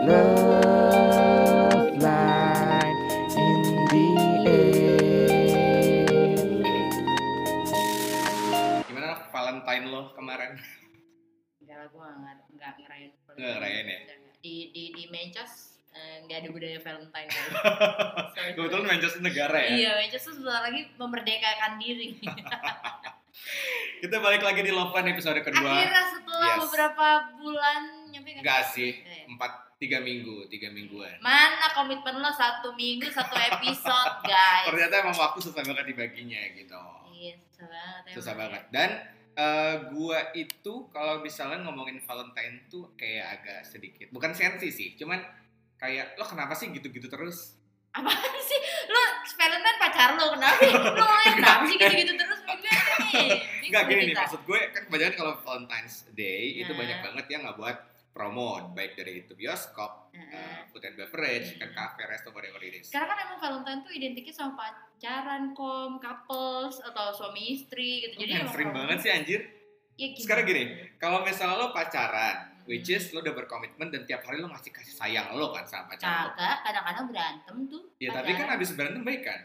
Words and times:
Love 0.07 0.41
line. 0.41 0.56
Nggak 13.37 13.51
ngerayain 13.55 13.87
ya? 13.87 13.99
Di 14.39 14.57
di 14.71 14.85
di 14.93 15.05
Manchester 15.07 15.65
eh, 15.93 16.17
nggak 16.23 16.39
ada 16.39 16.49
budaya 16.51 16.79
Valentine. 16.79 17.31
Sorry, 18.35 18.51
Kebetulan. 18.53 18.85
Manchester 18.87 19.21
negara 19.21 19.59
ya. 19.59 19.71
Iya, 19.73 19.91
Manchester 19.99 20.33
sebentar 20.35 20.63
lagi 20.63 20.81
memerdekakan 20.93 21.73
diri. 21.77 22.09
Kita 23.97 24.17
balik 24.19 24.43
lagi 24.43 24.61
di 24.61 24.69
Love 24.69 24.93
Line 24.93 25.09
episode 25.11 25.41
kedua. 25.41 25.73
Akhirnya 25.73 26.05
setelah 26.11 26.47
Yes. 26.47 26.61
beberapa 26.63 27.07
bulan 27.35 27.81
nyampe 28.11 28.29
nggak 28.31 28.43
Enggak 28.45 28.63
sih? 28.69 28.93
sih, 28.93 29.01
Nggak 29.01 29.17
ya? 29.17 29.25
empat 29.31 29.53
tiga 29.77 29.99
minggu, 30.01 30.37
tiga 30.49 30.69
mingguan. 30.71 31.17
Mana 31.19 31.69
komitmen 31.73 32.17
lo 32.17 32.29
satu 32.31 32.73
minggu 32.73 33.09
satu 33.09 33.33
episode 33.35 34.17
guys? 34.31 34.69
Ternyata 34.69 34.95
emang 35.01 35.17
waktu 35.17 35.39
susah 35.39 35.63
banget 35.63 35.85
dibaginya 35.87 36.41
gitu. 36.53 36.81
Iya 37.11 37.35
susah 37.43 37.67
banget. 37.67 38.13
Susah 38.13 38.35
banget. 38.35 38.63
Dan 38.69 38.91
eh, 39.37 39.77
gua 39.89 40.33
itu 40.33 40.75
kalau 40.89 41.21
misalnya 41.21 41.61
ngomongin 41.63 42.01
Valentine 42.01 42.65
tuh 42.67 42.91
kayak 42.95 43.39
agak 43.39 43.61
sedikit, 43.63 44.09
bukan 44.09 44.33
sensi 44.33 44.69
sih, 44.69 44.89
cuman 44.95 45.21
kayak 45.77 46.17
lo 46.17 46.25
kenapa 46.25 46.53
sih 46.53 46.69
gitu-gitu 46.71 47.07
terus? 47.07 47.53
Apaan 47.93 48.17
sih? 48.43 48.61
Lo 48.87 49.03
Valentine 49.31 49.79
pacar 49.79 50.11
lo 50.13 50.33
kenapa? 50.33 50.61
Lo 50.65 50.73
ngomongin 50.99 51.33
kenapa 51.37 51.63
sih 51.65 51.77
gitu-gitu 51.83 52.13
terus? 52.15 52.41
Enggak 53.63 53.83
gini 53.89 54.03
nih, 54.05 54.15
maksud 54.15 54.41
gue 54.43 54.61
kan 54.71 54.83
kebanyakan 54.85 55.15
kalau 55.15 55.35
Valentine's 55.39 55.97
Day 56.13 56.59
itu 56.59 56.73
Nah. 56.73 56.79
banyak 56.79 56.99
banget 57.03 57.27
yang 57.29 57.41
nggak 57.45 57.57
buat 57.57 57.77
promo, 58.11 58.73
baik 58.73 58.97
dari 58.97 59.21
itu 59.21 59.37
bioskop, 59.37 60.09
eh, 60.13 60.65
food 60.67 60.81
and 60.83 60.97
beverage, 60.97 61.53
Hmm. 61.53 61.61
kan 61.63 61.71
cafe, 61.71 62.09
resto, 62.09 62.33
whatever 62.33 62.57
it 62.59 62.73
is. 62.75 62.89
Sekarang 62.89 63.13
kan 63.13 63.19
emang 63.23 63.37
Valentine 63.39 63.81
tuh 63.85 63.93
identiknya 63.93 64.33
sama 64.33 64.73
pacaran, 64.97 65.53
kom, 65.53 66.01
couples, 66.01 66.81
atau 66.81 67.13
suami 67.13 67.53
istri 67.53 68.01
gitu. 68.03 68.17
Jadi 68.19 68.49
sering 68.49 68.73
banget 68.73 68.99
sih 69.05 69.13
anjir. 69.13 69.41
Ya, 69.97 70.09
gimana? 70.09 70.25
Sekarang 70.25 70.45
gini, 70.45 70.65
kalau 70.97 71.21
misalnya 71.21 71.57
lo 71.59 71.69
pacaran, 71.71 72.37
which 72.65 72.89
Hmm. 72.89 72.97
is 72.97 73.13
lo 73.13 73.21
udah 73.21 73.33
berkomitmen 73.35 73.89
dan 73.89 74.05
tiap 74.05 74.25
hari 74.25 74.41
lo 74.41 74.49
ngasih 74.49 74.73
kasih 74.73 74.93
sayang 74.95 75.33
lo 75.33 75.53
kan 75.53 75.65
sama 75.65 75.93
pacar 75.93 76.09
lo. 76.25 76.33
Kagak, 76.33 76.57
kadang-kadang 76.65 77.07
berantem 77.09 77.57
tuh. 77.69 77.83
Ya 77.97 78.09
tapi 78.11 78.33
kan 78.33 78.37
pacaran. 78.43 78.53
habis 78.57 78.69
berantem 78.73 79.03
baik 79.05 79.23
kan? 79.23 79.41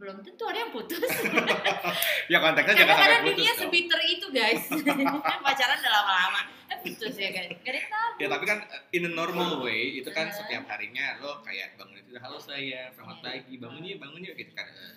Belum 0.00 0.16
tentu 0.24 0.48
ada 0.48 0.58
yang 0.58 0.72
putus. 0.72 1.04
Ya 2.32 2.38
konteksnya 2.38 2.72
jangan 2.78 2.94
sampai 2.96 3.20
putus 3.20 3.36
dunia 3.36 3.52
sebiter 3.54 4.00
itu 4.02 4.26
guys. 4.30 4.62
pacaran 5.44 5.76
udah 5.76 5.92
lama-lama, 5.92 6.40
eh 6.66 6.78
putus 6.80 7.14
ya 7.14 7.28
kan. 7.30 7.46
Gak 7.52 7.68
ada 7.68 7.80
tahu. 7.84 8.10
Ya 8.16 8.26
tapi 8.28 8.44
kan 8.46 8.58
uh, 8.62 8.82
in 8.90 9.04
a 9.04 9.10
normal 9.10 9.60
way 9.60 9.98
itu 9.98 10.08
kan 10.08 10.26
Eh. 10.26 10.32
setiap 10.32 10.64
harinya 10.66 11.18
lo 11.18 11.42
kayak 11.42 11.74
bangun 11.74 11.98
itu 11.98 12.16
halo 12.16 12.38
sayang, 12.38 12.88
selamat 12.90 13.18
Eh. 13.18 13.22
pagi, 13.42 13.54
bangun 13.58 13.82
yuk, 13.82 13.98
bangun 13.98 14.20
yuk 14.22 14.34
gitu 14.34 14.52
kan. 14.52 14.64
Eh. 14.64 14.96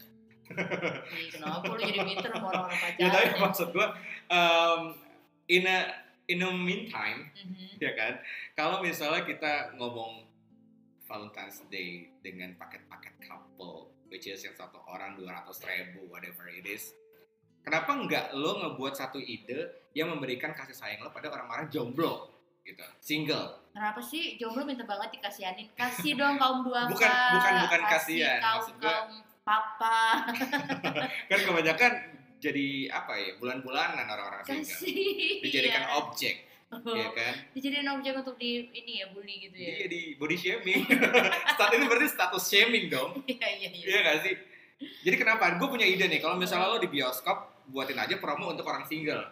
Kenapa 1.31 1.65
lu 1.65 1.79
jadi 1.79 1.99
bitter 2.03 2.29
sama 2.29 2.47
orang-orang 2.47 2.79
pacaran? 2.83 2.99
Ya 2.99 3.07
tapi 3.09 3.25
ya? 3.25 3.37
maksud 3.39 3.67
gua 3.71 3.87
um, 4.29 4.81
in 5.47 5.63
a 5.65 5.77
in 6.25 6.39
a 6.39 6.49
meantime 6.49 7.27
Mhm. 7.33 7.75
ya 7.77 7.91
kan 7.93 8.13
kalau 8.53 8.79
misalnya 8.79 9.23
kita 9.23 9.53
ngomong 9.75 10.23
Valentine's 11.03 11.59
Day 11.67 12.07
dengan 12.19 12.55
paket-paket 12.55 13.19
couple 13.21 13.91
which 14.13 14.25
is 14.25 14.37
yang 14.39 14.53
satu 14.53 14.77
orang 14.85 15.17
200 15.17 15.25
ribu 15.65 16.05
whatever 16.07 16.45
it 16.47 16.61
is 16.63 16.93
kenapa 17.59 17.89
nggak 17.91 18.25
lo 18.33 18.61
ngebuat 18.61 18.93
satu 18.93 19.17
ide 19.17 19.65
yang 19.91 20.07
memberikan 20.07 20.53
kasih 20.53 20.71
sayang 20.71 21.01
lo 21.01 21.09
pada 21.09 21.27
orang-orang 21.27 21.65
jomblo 21.67 22.29
gitu 22.61 22.85
single 22.99 23.57
Kenapa 23.73 23.97
sih 23.99 24.37
jomblo 24.37 24.61
minta 24.63 24.85
banget 24.85 25.17
dikasihanin? 25.17 25.65
Kasih 25.73 26.13
dong 26.13 26.37
kaum 26.37 26.61
duafa. 26.61 26.87
Bukan- 26.87 27.09
bukan- 27.33 27.57
bukan 27.65 27.81
Kasih 27.81 28.21
kasihan, 28.21 28.37
Kaum 28.37 28.53
maksud 28.61 28.75
gua- 28.77 28.85
kaum 28.85 29.11
papa. 29.43 29.99
kan 31.29 31.39
kebanyakan 31.41 31.91
jadi 32.37 32.67
apa 32.87 33.13
ya 33.15 33.29
bulan-bulanan 33.35 34.05
orang-orang 34.05 34.45
single 34.45 34.61
Kasih. 34.61 35.41
dijadikan 35.41 35.83
Iya. 35.83 35.97
objek 35.97 36.35
Oh, 36.75 36.95
ya 36.95 37.09
kan 37.11 37.33
Dijadiin 37.51 37.85
objek 37.87 38.13
untuk 38.15 38.35
di 38.35 38.65
ini 38.67 38.99
ya 38.99 39.07
bully 39.09 39.35
gitu 39.43 39.55
ya. 39.55 39.73
dia 39.77 39.87
di 39.87 40.01
body 40.15 40.33
shaming 40.33 40.81
Stat 41.53 41.69
ini 41.71 41.85
berarti 41.85 42.07
status 42.09 42.43
shaming 42.43 42.89
dong 42.89 43.21
Iya 43.29 43.47
iya 43.53 43.69
iya. 43.69 43.85
Iya 43.85 43.99
gak 44.01 44.17
sih? 44.21 44.35
Jadi 44.99 45.15
kenapa? 45.15 45.55
Gue 45.55 45.69
punya 45.69 45.85
ide 45.85 46.05
nih, 46.05 46.19
kalau 46.19 46.35
misalnya 46.35 46.67
lo 46.67 46.77
di 46.77 46.87
bioskop, 46.87 47.37
buatin 47.65 47.95
aja 47.95 48.19
promo 48.19 48.51
untuk 48.51 48.67
orang 48.67 48.83
single. 48.83 49.23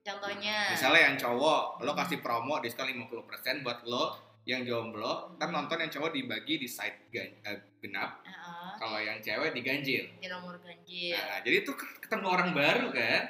Contohnya. 0.00 0.72
Misalnya 0.72 1.12
yang 1.12 1.16
cowok, 1.16 1.80
lo 1.80 1.92
kasih 1.92 2.20
promo 2.20 2.56
diskon 2.58 2.88
50% 2.88 3.12
buat 3.60 3.84
lo 3.84 4.16
yang 4.44 4.64
jomblo, 4.64 5.36
ntar 5.36 5.48
nonton 5.48 5.76
yang 5.76 5.88
cowok 5.88 6.12
dibagi 6.12 6.56
di 6.56 6.64
side 6.64 7.08
gan- 7.08 7.36
eh, 7.42 7.60
genap, 7.80 8.20
Heeh. 8.20 8.70
kalau 8.76 8.96
yang 8.96 9.20
cewek 9.20 9.52
diganjil. 9.52 10.04
Di 10.14 10.28
nomor 10.28 10.56
ganjil. 10.60 11.16
Nah, 11.16 11.40
jadi 11.40 11.56
itu 11.60 11.72
ketemu 11.74 12.26
orang 12.28 12.52
baru 12.52 12.88
kan? 12.88 13.22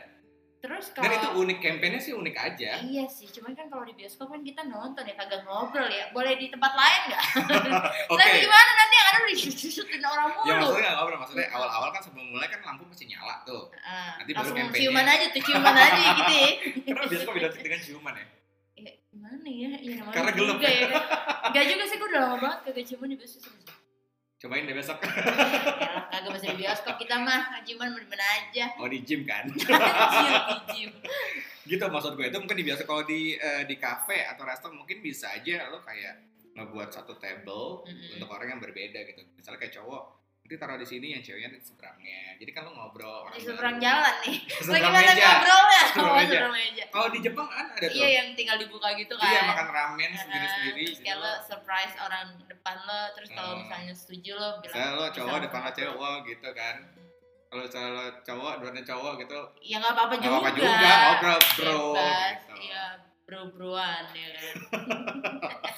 Terus 0.64 0.96
kalau 0.96 1.04
Dan 1.04 1.12
itu 1.12 1.28
unik, 1.44 1.58
campaignnya 1.60 2.00
sih 2.00 2.16
unik 2.16 2.36
aja. 2.40 2.80
Iya 2.80 3.04
sih, 3.04 3.28
cuman 3.28 3.52
kan 3.52 3.68
kalau 3.68 3.84
di 3.84 3.92
bioskop 3.92 4.32
kan 4.32 4.40
kita 4.40 4.64
nonton 4.64 5.04
ya 5.04 5.12
kagak 5.12 5.44
ngobrol 5.44 5.84
ya. 5.84 6.08
Boleh 6.08 6.40
di 6.40 6.48
tempat 6.48 6.72
lain 6.72 7.00
nggak? 7.12 7.24
Oke. 8.12 8.16
Tapi 8.16 8.36
gimana 8.40 8.70
nanti 8.72 8.94
yang 8.96 9.08
ada 9.12 9.18
udah 9.20 9.34
disusutin 9.36 10.00
orang 10.00 10.28
mulu. 10.32 10.48
Ya 10.48 10.52
maksudnya 10.56 10.80
nggak 10.82 10.96
ngobrol, 10.96 11.18
maksudnya 11.20 11.46
awal-awal 11.52 11.88
kan 11.92 12.00
sebelum 12.00 12.26
mulai 12.32 12.48
kan 12.48 12.64
lampu 12.64 12.88
masih 12.88 13.06
nyala 13.12 13.44
tuh. 13.44 13.68
Ah, 13.76 14.16
Nanti 14.16 14.32
baru 14.32 14.48
campaignnya. 14.48 14.80
ciuman 14.80 15.04
aja 15.04 15.26
tuh, 15.28 15.42
ciuman 15.44 15.76
aja 15.76 16.00
gitu 16.16 16.32
ya. 16.32 16.48
Karena 16.88 17.04
bioskop 17.12 17.34
identik 17.36 17.60
dengan 17.60 17.80
ciuman 17.84 18.14
ya. 18.16 18.24
Ya, 18.74 18.92
gimana 19.04 19.44
ya? 19.44 19.70
Ya 19.76 19.94
namanya 20.00 20.14
Karena 20.16 20.30
gelap. 20.32 20.48
juga 20.56 20.68
ya 20.72 20.84
kan. 20.88 21.02
Enggak 21.52 21.64
juga 21.68 21.82
sih, 21.84 21.96
gue 22.00 22.08
udah 22.08 22.20
lama 22.24 22.36
banget 22.40 22.58
kagak 22.64 22.84
ciuman 22.88 23.08
di 23.12 23.16
bioskop. 23.20 23.52
Cobain 24.44 24.68
deh 24.68 24.76
besok. 24.76 25.00
Ya, 25.00 26.04
kagak 26.12 26.36
masih 26.36 26.52
di 26.52 26.68
bioskop 26.68 27.00
kita 27.00 27.16
mah, 27.16 27.64
ciuman 27.64 27.96
mana 27.96 28.26
aja. 28.36 28.68
Oh 28.76 28.84
di 28.84 29.00
gym 29.00 29.24
kan? 29.24 29.48
Cium 29.56 30.44
di 30.44 30.58
gym. 30.68 30.90
gitu 31.64 31.80
maksud 31.88 32.12
gue 32.20 32.28
itu 32.28 32.36
mungkin 32.36 32.60
di 32.60 32.66
biasa 32.68 32.84
kalau 32.84 33.08
di 33.08 33.40
eh, 33.40 33.64
di 33.64 33.80
cafe 33.80 34.28
atau 34.28 34.44
resto 34.44 34.68
mungkin 34.68 35.00
bisa 35.00 35.32
aja 35.32 35.72
lo 35.72 35.80
kayak 35.80 36.20
ngebuat 36.52 36.92
satu 36.92 37.16
table 37.16 37.88
Mm-mm. 37.88 38.20
untuk 38.20 38.28
orang 38.28 38.52
yang 38.52 38.60
berbeda 38.60 39.00
gitu 39.08 39.24
misalnya 39.32 39.64
kayak 39.64 39.72
cowok 39.80 40.23
nanti 40.44 40.60
taruh 40.60 40.76
di 40.76 40.84
sini 40.84 41.06
yang 41.08 41.24
ceweknya 41.24 41.48
di 41.48 41.58
seberangnya 41.58 42.36
jadi 42.36 42.50
kan 42.52 42.68
lo 42.68 42.76
ngobrol 42.76 43.24
orang 43.24 43.32
Di 43.32 43.40
seberang 43.42 43.74
baru. 43.74 43.84
jalan 43.88 44.14
nih. 44.20 44.36
Seberang 44.60 44.92
Bagaimana 44.92 45.00
meja 45.08 45.24
ngobrolnya? 45.24 45.80
Seberang 45.82 46.04
Oh, 46.04 46.12
meja. 46.14 46.28
seberang 46.28 46.52
meja. 46.54 46.84
kalau 46.86 47.08
di 47.08 47.18
Jepang 47.18 47.48
kan 47.48 47.66
ada 47.70 47.86
tuh 47.86 47.96
Iya 47.96 48.08
yang 48.12 48.28
tinggal 48.30 48.56
dibuka 48.60 48.88
gitu 48.92 49.14
kan. 49.16 49.24
iya 49.26 49.40
makan 49.42 49.66
ramen 49.70 50.12
sendiri 50.12 50.46
sendiri 50.46 50.82
terus 50.84 51.00
kayak 51.00 51.16
lo 51.18 51.32
surprise 51.40 51.94
orang 51.96 52.26
depan 52.44 52.76
lo 52.78 53.00
terus 53.16 53.28
kalau 53.32 53.50
Hmm. 53.50 53.60
misalnya 53.64 53.94
setuju 53.96 54.32
lo 54.34 54.48
bilang 54.60 54.76
saya 54.76 54.88
lo 54.92 55.04
cowok 55.08 55.38
depan 55.40 55.56
lo 55.56 55.64
ngobrol. 55.64 55.76
cewek 55.80 55.96
wow 55.96 56.14
gitu 56.22 56.48
kan 56.52 56.76
kalau 57.46 57.62
misalnya 57.64 57.90
lo 57.90 58.04
cowok 58.20 58.52
depannya 58.54 58.84
cowok 58.84 59.12
gitu 59.18 59.38
ya 59.62 59.76
nggak 59.80 59.92
apa-apa 59.96 60.14
juga 60.14 60.28
apa-apa 60.34 60.50
juga 60.52 60.68
ngobrol 61.00 61.38
bro 61.40 61.80
Bebas, 61.94 62.36
gitu. 62.36 62.54
iya 62.60 62.84
bro-broan 63.24 64.04
ya 64.12 64.28
kan 64.28 64.54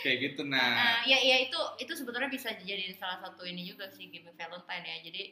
kayak 0.00 0.16
gitu 0.22 0.42
nah 0.44 0.72
nah 0.72 0.96
ya 1.02 1.18
ya 1.18 1.36
itu 1.42 1.58
itu 1.76 1.92
sebetulnya 1.92 2.28
bisa 2.28 2.52
jadi 2.56 2.92
salah 2.94 3.18
satu 3.18 3.42
ini 3.42 3.62
juga 3.62 3.86
sih 3.90 4.08
game 4.08 4.30
Valentine 4.30 4.84
ya 4.84 4.96
jadi 5.02 5.22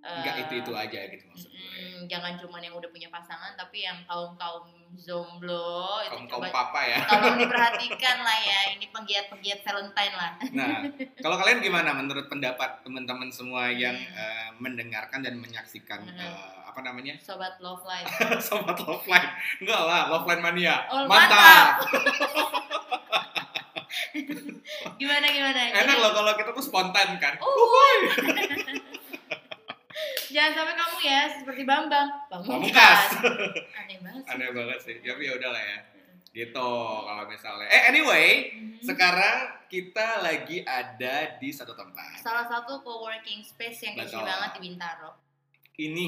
eh, 0.00 0.16
nggak 0.20 0.36
itu 0.44 0.54
itu 0.60 0.72
aja 0.72 1.00
gitu 1.08 1.24
maksud 1.26 1.48
gue 1.48 1.68
mm, 1.74 2.00
jangan 2.06 2.36
cuma 2.36 2.58
yang 2.58 2.74
udah 2.74 2.90
punya 2.90 3.08
pasangan 3.08 3.54
tapi 3.54 3.82
yang 3.82 3.98
kaum 4.04 4.36
kaum 4.36 4.68
zomblo 4.94 6.04
kaum 6.06 6.28
kaum 6.28 6.44
coba 6.44 6.52
papa 6.52 6.80
ya 6.84 6.98
tolong 7.08 7.36
diperhatikan 7.42 8.16
lah 8.20 8.38
ya 8.38 8.58
ini 8.76 8.86
penggiat 8.88 9.26
penggiat 9.26 9.60
Valentine 9.60 10.14
lah 10.14 10.32
Nah, 10.54 10.86
kalau 11.24 11.34
kalian 11.34 11.58
gimana 11.58 11.90
menurut 11.90 12.28
pendapat 12.28 12.84
teman-teman 12.84 13.26
semua 13.28 13.68
yang 13.68 13.94
Hmm. 13.94 14.14
eh, 14.14 14.48
mendengarkan 14.58 15.18
dan 15.20 15.34
menyaksikan 15.34 16.04
Hmm. 16.04 16.14
eh, 16.14 16.52
apa 16.64 16.82
namanya 16.82 17.14
sobat 17.22 17.54
love 17.58 17.86
life 17.86 18.06
sobat 18.42 18.74
Loveline? 18.76 19.30
Enggak 19.62 19.78
lah, 19.78 20.10
Loveline 20.10 20.42
mania. 20.42 20.82
Oh, 20.90 21.06
mantap. 21.06 21.86
gimana 25.00 25.26
gimana 25.26 25.60
Enak 25.74 25.96
loh 25.98 26.12
kalau 26.14 26.32
kita 26.34 26.50
tuh 26.52 26.62
spontan 26.62 27.18
kan. 27.18 27.34
Uh. 27.38 27.98
Jangan 30.34 30.50
sampai 30.50 30.74
kamu 30.74 30.96
ya 31.00 31.22
seperti 31.30 31.62
Bambang. 31.62 32.08
Pamungkas. 32.26 33.02
Aneh 33.78 33.98
banget 34.02 34.22
sih. 34.26 34.30
Aneh 34.34 34.48
banget 34.50 34.78
sih. 34.82 34.96
Tapi 34.98 35.22
ya 35.22 35.32
udahlah 35.38 35.62
ya. 35.62 35.78
Gitu 36.34 36.70
kalau 37.06 37.24
misalnya. 37.30 37.66
Eh 37.70 37.82
anyway, 37.86 38.26
Mhm. 38.50 38.82
sekarang 38.82 39.38
kita 39.70 40.18
lagi 40.20 40.66
ada 40.66 41.38
di 41.38 41.54
satu 41.54 41.78
tempat. 41.78 42.18
Salah 42.18 42.50
satu 42.50 42.82
co-working 42.82 43.46
space 43.46 43.86
yang 43.86 43.94
Betul. 43.94 44.26
banget 44.26 44.58
di 44.58 44.60
Bintaro. 44.66 45.14
Ini 45.74 46.06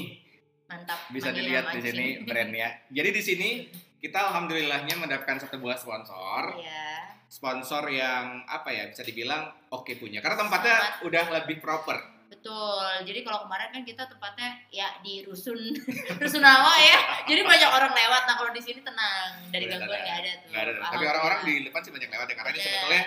Mantap. 0.67 0.99
bisa 1.07 1.31
dilihat 1.31 1.71
di 1.71 1.79
sini 1.79 2.05
brandnya. 2.21 2.83
Jadi 2.91 3.09
di 3.09 3.23
sini 3.23 3.49
kita 3.97 4.27
alhamdulillahnya 4.27 4.99
mendapatkan 4.99 5.47
satu 5.47 5.55
buah 5.57 5.79
sponsor. 5.79 6.59
Iya. 6.59 7.16
Sponsor 7.27 7.83
yang 7.91 8.47
apa 8.47 8.71
ya 8.71 8.87
bisa 8.87 9.03
dibilang 9.03 9.51
oke 9.71 9.91
punya. 9.99 10.23
Karena 10.23 10.39
tempatnya 10.39 10.77
Sangat. 10.79 11.05
udah 11.07 11.23
lebih 11.43 11.59
proper. 11.59 11.97
Betul. 12.27 12.87
Jadi 13.03 13.19
kalau 13.23 13.43
kemarin 13.47 13.71
kan 13.71 13.83
kita 13.83 14.03
tempatnya 14.07 14.55
ya 14.71 14.87
di 15.03 15.23
rusun 15.27 15.59
rusunawa 16.23 16.73
ya. 16.79 17.27
Jadi 17.27 17.43
banyak 17.43 17.69
orang 17.71 17.91
lewat. 17.91 18.23
Nah 18.27 18.35
kalau 18.39 18.51
di 18.55 18.61
sini 18.63 18.79
tenang, 18.79 19.43
dari 19.51 19.67
Udah 19.67 19.79
gangguan 19.79 19.99
nggak 19.99 20.17
ada 20.23 20.31
tuh. 20.31 20.49
Nggak 20.51 20.63
ada. 20.63 20.71
Tapi 20.91 21.03
orang-orang 21.03 21.39
di 21.43 21.53
depan 21.67 21.79
sih 21.83 21.91
banyak 21.91 22.09
lewat 22.11 22.27
ya 22.31 22.35
karena 22.35 22.51
ini 22.55 22.61
sebetulnya 22.63 23.03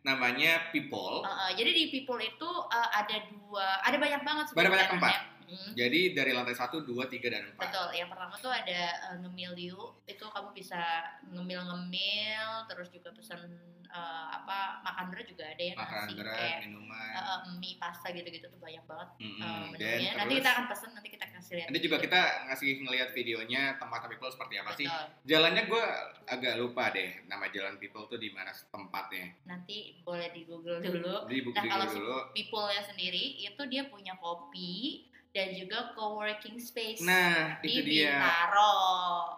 namanya 0.00 0.52
people. 0.72 1.20
Uh, 1.20 1.28
uh, 1.28 1.50
jadi 1.52 1.70
di 1.76 1.84
people 1.92 2.16
itu 2.18 2.48
uh, 2.48 2.88
ada 2.90 3.16
dua, 3.28 3.84
ada 3.84 3.96
banyak 4.00 4.20
banget. 4.24 4.44
Ada 4.50 4.56
banyak 4.56 4.70
sebenarnya. 4.70 4.92
tempat. 4.96 5.14
Hmm. 5.50 5.74
Jadi 5.74 6.14
dari 6.14 6.30
lantai 6.30 6.54
1, 6.54 6.86
2, 6.86 6.86
3, 6.86 7.26
dan 7.26 7.42
4. 7.50 7.58
Betul, 7.58 7.88
yang 7.92 8.06
pertama 8.06 8.34
tuh 8.36 8.48
ada 8.48 8.80
uh, 9.08 9.16
ngemiliu, 9.18 9.78
itu 10.04 10.24
kamu 10.24 10.48
bisa 10.52 10.78
ngemil-ngemil, 11.26 12.46
terus 12.66 12.88
juga 12.88 13.10
pesan 13.10 13.42
uh, 13.86 14.26
apa 14.32 14.58
makan 14.80 15.10
berat 15.10 15.26
juga 15.26 15.44
ada 15.44 15.58
ya 15.60 15.74
Makanan 15.74 16.06
nasi 16.06 16.14
berat, 16.14 16.36
kayak 16.36 16.58
minuman. 16.64 17.10
uh, 17.10 17.20
uh, 17.20 17.40
mie 17.58 17.76
pasta 17.76 18.08
gitu-gitu 18.10 18.46
tuh 18.46 18.58
banyak 18.58 18.84
banget 18.84 19.08
Mm-mm. 19.18 19.40
uh, 19.40 19.64
Dan 19.74 19.98
menunya. 19.98 20.10
Nanti 20.14 20.30
terus- 20.30 20.38
kita 20.38 20.50
akan 20.52 20.64
pesen, 20.70 20.90
nanti 20.94 21.08
kita 21.10 21.24
kasih 21.26 21.52
lihat. 21.52 21.66
Nanti 21.66 21.80
juga 21.82 21.96
kita 21.98 22.20
ngasih 22.46 22.70
ngelihat 22.80 23.08
videonya 23.10 23.62
tempat 23.76 24.00
people 24.06 24.30
seperti 24.30 24.54
apa 24.56 24.70
sih. 24.72 24.86
Betul. 24.86 25.06
Jalannya 25.26 25.62
gue 25.66 25.84
agak 26.26 26.54
lupa 26.56 26.84
deh 26.90 27.10
nama 27.26 27.44
jalan 27.50 27.74
people 27.76 28.06
tuh 28.06 28.16
di 28.16 28.30
mana 28.30 28.54
tempatnya. 28.54 29.34
Nanti 29.44 29.98
boleh 30.00 30.30
di 30.30 30.42
Google 30.44 30.78
dulu. 30.78 31.26
Buku 31.26 31.50
Nah, 31.50 31.64
kalau 31.66 31.86
dulu 31.88 31.98
dulu. 32.00 32.18
People-nya 32.32 32.82
sendiri 32.82 33.18
itu 33.36 33.62
dia 33.66 33.82
punya 33.84 34.14
kopi 34.16 35.09
dan 35.30 35.48
juga 35.52 35.92
co-working 35.92 36.56
space 36.56 37.00
Nah, 37.00 37.58
di 37.58 37.70
itu 37.70 37.80
dia. 37.84 38.18
Bintaro. 38.18 38.74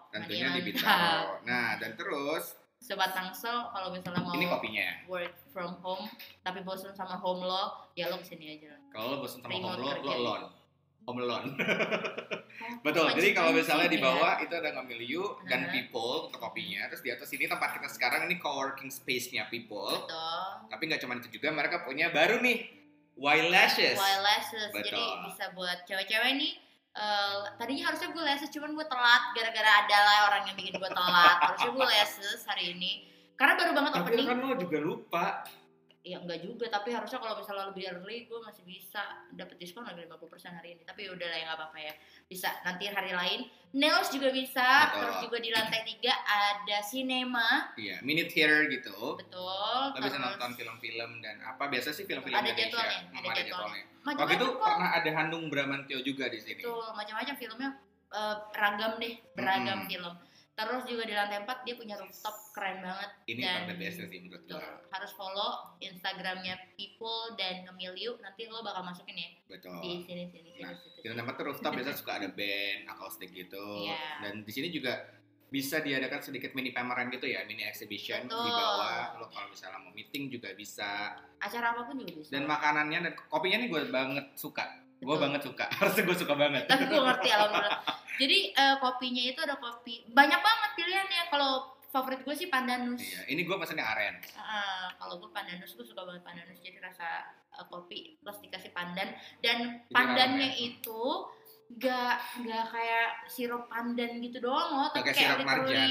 Tentunya 0.09 0.47
di. 0.51 0.61
Bintaro. 0.63 1.37
Nah, 1.43 1.77
dan 1.77 1.93
terus 1.93 2.57
Sobat 2.77 3.11
Tangsel 3.11 3.71
kalau 3.71 3.89
misalnya 3.89 4.19
mau 4.19 4.33
ini 4.33 4.43
kopinya. 4.43 5.07
work 5.07 5.31
from 5.49 5.71
home 5.79 6.03
tapi 6.41 6.59
bosan 6.61 6.91
sama 6.91 7.15
home 7.15 7.39
lo, 7.41 7.87
ya 7.93 8.07
lo 8.07 8.17
ke 8.17 8.27
sini 8.27 8.53
aja 8.53 8.75
lah. 8.75 8.81
Kalau 8.89 9.05
lo 9.09 9.17
bosan 9.21 9.39
sama 9.39 9.53
Remote 9.53 9.71
home 9.71 9.79
lo, 9.79 9.93
lo 10.01 10.11
alone. 10.13 10.45
Home 11.03 11.19
alone. 11.19 11.47
Oh, 11.53 12.79
Betul. 12.85 13.07
Jadi 13.13 13.29
kalau 13.31 13.51
misalnya 13.51 13.87
sih, 13.87 13.93
di 13.93 13.99
ya. 13.99 14.03
bawah 14.03 14.33
itu 14.39 14.53
ada 14.53 14.69
ngambil 14.71 14.99
you 14.99 15.23
dan 15.45 15.63
Nah. 15.63 15.71
people 15.71 16.27
untuk 16.27 16.39
kopinya. 16.39 16.87
Terus 16.87 17.01
di 17.01 17.11
atas 17.11 17.27
ini 17.29 17.43
tempat 17.43 17.75
kita 17.75 17.87
sekarang 17.87 18.23
ini 18.25 18.35
co-working 18.35 18.87
space-nya 18.87 19.47
people. 19.47 19.87
Betul. 19.89 20.43
Tapi 20.67 20.83
nggak 20.85 20.99
cuma 20.99 21.15
itu 21.17 21.27
juga, 21.29 21.51
mereka 21.51 21.83
punya 21.83 22.07
baru 22.07 22.39
nih 22.39 22.82
While 23.95 24.23
lashes, 24.23 24.69
jadi 24.73 24.89
Betul. 24.89 25.15
bisa 25.27 25.45
buat 25.53 25.77
cewek-cewek 25.85 26.33
nih. 26.35 26.53
eh, 26.93 27.37
tadinya 27.57 27.89
harusnya 27.89 28.09
gue 28.09 28.21
lashes, 28.21 28.49
cuman 28.49 28.69
gue 28.71 28.85
telat 28.85 29.23
gara-gara 29.33 29.71
ada 29.81 29.97
lah 29.97 30.17
orang 30.27 30.41
yang 30.45 30.55
bikin 30.55 30.77
gue 30.77 30.91
telat. 30.91 31.37
harusnya 31.41 31.71
gue 31.71 31.87
lashes 31.93 32.41
hari 32.45 32.73
ini. 32.73 32.91
Karena 33.33 33.53
baru 33.55 33.71
banget 33.73 33.91
Tapi 33.91 34.01
opening. 34.13 34.27
kan 34.29 34.37
lo 34.39 34.53
juga 34.55 34.77
lupa. 34.77 35.25
Ya 36.03 36.19
enggak 36.19 36.43
juga, 36.43 36.67
tapi 36.67 36.91
harusnya 36.91 37.15
kalau 37.15 37.39
misalnya 37.39 37.71
lebih 37.71 37.87
early 37.87 38.27
gue 38.27 38.35
masih 38.37 38.59
bisa 38.61 38.99
dapat 39.31 39.55
diskon 39.55 39.87
lagi 39.87 40.03
50% 40.03 40.19
hari 40.51 40.75
ini. 40.75 40.83
Tapi 40.83 41.07
udah 41.07 41.23
lah 41.23 41.37
ya 41.39 41.45
nggak 41.47 41.57
apa-apa 41.57 41.79
ya. 41.79 41.93
Bisa 42.27 42.51
nanti 42.61 42.91
hari 42.91 43.15
lain. 43.15 43.39
Nails 43.71 44.11
juga 44.11 44.27
bisa, 44.29 44.61
Betul. 44.85 44.99
terus 44.99 45.17
juga 45.23 45.37
di 45.39 45.49
lantai 45.49 45.81
3 45.81 46.11
ada 46.13 46.77
cinema, 46.83 47.71
Iya, 47.73 48.03
minute 48.03 48.29
theater 48.29 48.67
gitu. 48.69 49.15
betul. 49.15 49.79
Lo 49.89 49.97
bisa 49.97 50.13
terus 50.13 50.27
nonton 50.29 50.51
film-film 50.53 51.11
dan 51.19 51.39
apa 51.41 51.63
biasa 51.65 51.89
sih 51.89 52.03
film-film 52.03 52.35
Ada 52.35 52.45
Indonesia. 52.45 52.67
jadwalnya, 52.67 52.99
Hmm, 53.01 53.17
ada 53.23 53.31
jadwalnya. 53.33 53.83
Waktu 53.95 54.03
macam-macam 54.03 54.35
itu 54.35 54.45
kok. 54.51 54.59
pernah 54.61 54.89
ada 54.91 55.09
Hanung 55.15 55.45
Bramantyo 55.47 55.97
juga 56.03 56.25
di 56.27 56.37
sini. 56.37 56.59
Betul, 56.59 56.83
macam-macam 56.91 57.33
filmnya 57.33 57.69
eh, 58.11 58.35
ragam 58.53 58.91
deh, 58.99 59.13
beragam 59.33 59.77
Mm-mm. 59.79 59.89
film. 59.89 60.13
Terus 60.53 60.85
juga 60.85 61.03
di 61.03 61.11
lantai 61.11 61.41
4 61.41 61.65
dia 61.65 61.73
punya 61.73 61.95
rooftop 61.97 62.53
keren 62.53 62.77
banget. 62.79 63.09
Ini 63.25 63.41
Dan- 63.41 63.73
biasa 63.73 64.01
sih 64.05 64.19
menurut 64.21 64.45
Betul. 64.45 64.61
gua. 64.61 64.85
Harus 64.93 65.11
follow 65.11 65.49
Instagramnya 65.79 66.53
People 66.77 67.33
dan 67.33 67.65
Ngemiliu. 67.65 68.21
Nanti 68.21 68.45
lo 68.45 68.61
bakal 68.61 68.85
masukin 68.85 69.17
ya 69.17 69.29
Betul. 69.49 69.81
di 69.81 70.05
sini 70.05 70.23
sini 70.29 70.53
sini. 70.53 70.61
Nah, 70.61 70.77
situ, 70.77 71.01
Di 71.01 71.09
situ. 71.09 71.17
tempat 71.17 71.33
tuh 71.33 71.45
rooftop 71.47 71.71
biasa 71.73 71.91
suka 71.97 72.11
ada 72.15 72.29
band, 72.29 72.85
akustik 72.87 73.33
gitu. 73.33 73.65
Iya. 73.81 73.97
Dan 74.21 74.45
di 74.45 74.51
sini 74.53 74.69
juga 74.69 74.93
bisa 75.49 75.81
diadakan 75.81 76.17
sedikit 76.17 76.53
mini 76.53 76.69
pameran 76.69 77.09
gitu 77.09 77.25
ya, 77.25 77.45
mini 77.45 77.61
exhibition 77.61 78.25
di 78.25 78.29
Betul. 78.29 78.53
bawah. 78.53 79.17
Lo 79.17 79.25
kalau 79.29 79.49
misalnya 79.49 79.81
mau 79.81 79.89
meeting 79.89 80.29
juga 80.29 80.53
bisa. 80.53 81.17
Acara 81.37 81.73
apa 81.73 81.81
pun 81.85 81.97
juga 81.97 82.13
bisa. 82.15 82.29
Dan 82.29 82.45
makanannya 82.45 82.99
dan 83.01 83.13
kopinya 83.27 83.57
nih 83.57 83.69
gue 83.69 83.81
banget 83.89 84.25
suka. 84.33 84.82
Gue 85.03 85.11
Betul. 85.11 85.23
banget 85.23 85.41
suka. 85.43 85.65
Harusnya 85.77 86.03
gue 86.03 86.17
suka 86.17 86.33
banget. 86.33 86.63
Tapi 86.65 86.83
gue 86.85 86.97
ngerti 86.97 87.29
alhamdulillah. 87.29 87.79
Jadi 88.15 88.37
eh, 88.51 88.75
kopinya 88.77 89.23
itu 89.25 89.39
ada 89.39 89.55
kopi 89.55 89.93
banyak 90.07 90.39
banget 90.39 90.71
pilihannya. 90.73 91.23
Kalau 91.27 91.51
favorit 91.85 92.21
gue 92.21 92.33
sih 92.33 92.47
pandanus. 92.47 92.97
Iya, 92.97 93.21
ini 93.27 93.41
gue 93.41 93.55
pesennya 93.55 93.85
aren. 93.85 94.17
Ah, 94.33 94.89
kalau 94.95 95.17
gue 95.17 95.29
pandanus 95.29 95.71
gue 95.71 95.83
suka 95.83 96.01
banget 96.01 96.23
pandanus 96.23 96.57
jadi 96.57 96.79
rasa 96.79 97.21
eh, 97.51 97.65
kopi 97.67 98.17
plus 98.17 98.39
dikasih 98.39 98.71
pandan 98.71 99.13
dan 99.39 99.57
Jadi 99.79 99.91
pandannya 99.91 100.49
rame. 100.49 100.65
itu 100.73 101.01
gak 101.73 102.15
nggak 102.39 102.65
kayak 102.69 103.09
sirup 103.25 103.65
pandan 103.65 104.17
gitu 104.19 104.37
doang 104.39 104.69
loh 104.71 104.87
tapi 104.87 105.09
kayak 105.09 105.15
kayak 105.15 105.29
sirup 105.31 105.39
literally 105.39 105.65
marjan. 105.65 105.89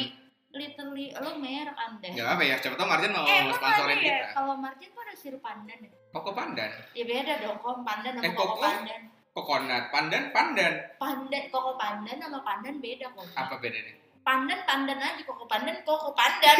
literally 0.52 1.06
lo 1.16 1.30
merek 1.36 1.74
anda 1.76 2.06
Gak 2.08 2.28
apa 2.28 2.42
ya, 2.44 2.54
siapa 2.56 2.76
tau 2.76 2.86
Marjan 2.86 3.10
mau 3.10 3.24
eh 3.24 3.50
sponsorin 3.50 3.98
ya 3.98 4.02
kita. 4.04 4.26
kalau 4.32 4.54
marjan 4.56 4.88
tuh 4.88 5.02
ada 5.02 5.14
sirup 5.16 5.40
pandan 5.40 5.78
ya? 5.80 5.90
Koko 6.12 6.30
pandan, 6.30 6.68
ya 6.92 7.02
beda 7.02 7.40
dong 7.40 7.56
kok 7.56 7.80
pandan 7.80 8.12
sama 8.12 8.22
Eh, 8.22 8.30
koko 8.30 8.44
koko? 8.52 8.62
pandan. 8.62 9.02
Kokonat, 9.32 9.82
pandan, 9.88 10.22
pandan. 10.28 10.72
pandan 11.00 11.44
koko 11.48 11.72
pandan 11.74 12.16
sama 12.20 12.38
pandan 12.42 12.76
beda 12.78 13.08
kok 13.08 13.24
Apa 13.32 13.56
bedanya? 13.56 13.96
pandan 14.20 14.60
pandan 14.62 15.00
aja 15.00 15.22
koko 15.22 15.44
pandan 15.46 15.80
koko 15.82 16.12
pandan. 16.12 16.56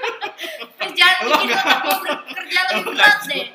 Kerjaan 0.78 1.16
Lo 1.20 1.34
bikin 1.36 1.50
otak 1.52 1.78
gue 1.82 1.96
kerja 2.32 2.60
lebih 2.64 2.84
berat 2.88 3.18
deh. 3.26 3.46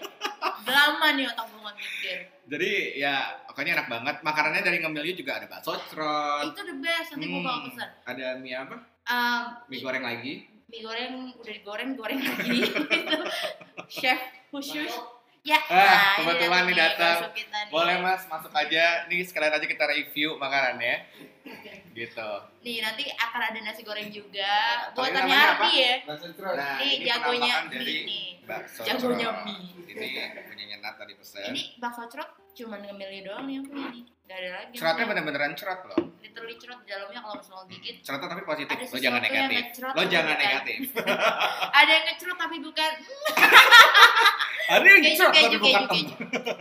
lama 0.68 1.08
nih 1.14 1.26
otak 1.26 1.46
gue 1.48 1.60
nggak 1.60 1.76
mikir. 1.76 2.18
Jadi 2.46 2.72
ya 2.98 3.14
pokoknya 3.48 3.72
enak 3.74 3.88
banget. 3.88 4.16
Makanannya 4.20 4.62
dari 4.62 4.78
ngemilnya 4.78 5.16
juga 5.16 5.32
ada 5.34 5.48
bakso 5.48 5.72
crot, 5.88 6.44
itu 6.46 6.62
the 6.62 6.76
best 6.78 7.08
nanti 7.10 7.26
gue 7.26 7.40
bakal 7.40 7.56
Hmm, 7.58 7.66
pesan. 7.72 7.90
ada 8.04 8.26
mie 8.36 8.56
apa? 8.58 8.76
um, 9.08 9.42
Mie 9.66 9.80
goreng 9.80 10.04
lagi. 10.04 10.34
mie 10.68 10.82
goreng 10.82 11.12
udah 11.34 11.54
digoreng 11.54 11.90
goreng 11.96 12.20
lagi. 12.20 12.68
Itu 12.68 13.20
chef 13.96 14.20
khusus 14.50 14.92
ya 15.42 15.58
Ah, 15.64 15.74
nah, 15.74 15.90
ini 16.14 16.18
kebetulan 16.22 16.62
nih 16.64 16.76
datang. 16.76 17.18
nih. 17.28 17.46
Boleh 17.68 17.96
mas, 17.98 18.22
masuk 18.26 18.52
aja. 18.52 19.06
Nih 19.08 19.22
sekalian 19.22 19.52
aja 19.52 19.66
kita 19.66 19.84
review 19.86 20.38
makanannya. 20.38 20.96
Gitu. 21.92 22.30
nih 22.62 22.78
nanti 22.80 23.04
akan 23.12 23.42
ada 23.44 23.60
nasi 23.60 23.82
goreng 23.82 24.08
juga 24.08 24.48
buatannya? 24.94 25.34
Ardi 25.34 25.72
ya 25.74 25.94
Nah, 26.06 26.78
ini 26.80 26.96
ini 26.96 27.04
jagonya 27.04 27.56
dari 27.66 27.84
mie 27.84 28.02
nih 28.06 28.26
bakso 28.46 28.82
Jagonya 28.86 29.28
mie. 29.44 29.76
Ini 29.84 30.08
punyanya 30.46 30.78
Nat 30.80 30.96
tadi 30.96 31.18
pesen. 31.18 31.50
ini 31.50 31.76
bakso 31.76 32.06
cerot 32.08 32.30
cuman 32.54 32.80
ngemilih 32.82 33.20
doang 33.24 33.44
nih 33.44 33.54
yang 33.54 33.66
punya 33.66 33.88
nih 33.90 34.04
gak 34.24 34.38
ada 34.38 34.50
lagi 34.54 34.74
punya. 34.74 35.06
bener-beneran 35.06 35.52
cerot 35.54 35.82
loh. 35.86 36.00
literally 36.22 36.56
cerot 36.56 36.80
di 36.80 36.88
dalamnya 36.88 37.20
kalau 37.20 37.36
misalnya 37.36 37.58
lo 37.58 37.66
gigit 37.68 37.96
Cerotnya 38.00 38.28
tapi 38.30 38.44
positif. 38.44 38.76
Lo 38.86 38.98
jangan 38.98 39.22
negatif. 39.22 39.64
Lo 39.84 40.04
jangan 40.06 40.36
negatif. 40.38 40.80
ada 41.80 41.92
yang 41.92 42.06
ngecerot 42.08 42.38
tapi 42.38 42.58
bukan 42.60 42.92
Ada 44.72 44.88
yang 44.88 45.04
cerot 45.12 45.34
tapi 45.34 45.58
bukan 45.58 45.84
keju 45.86 46.16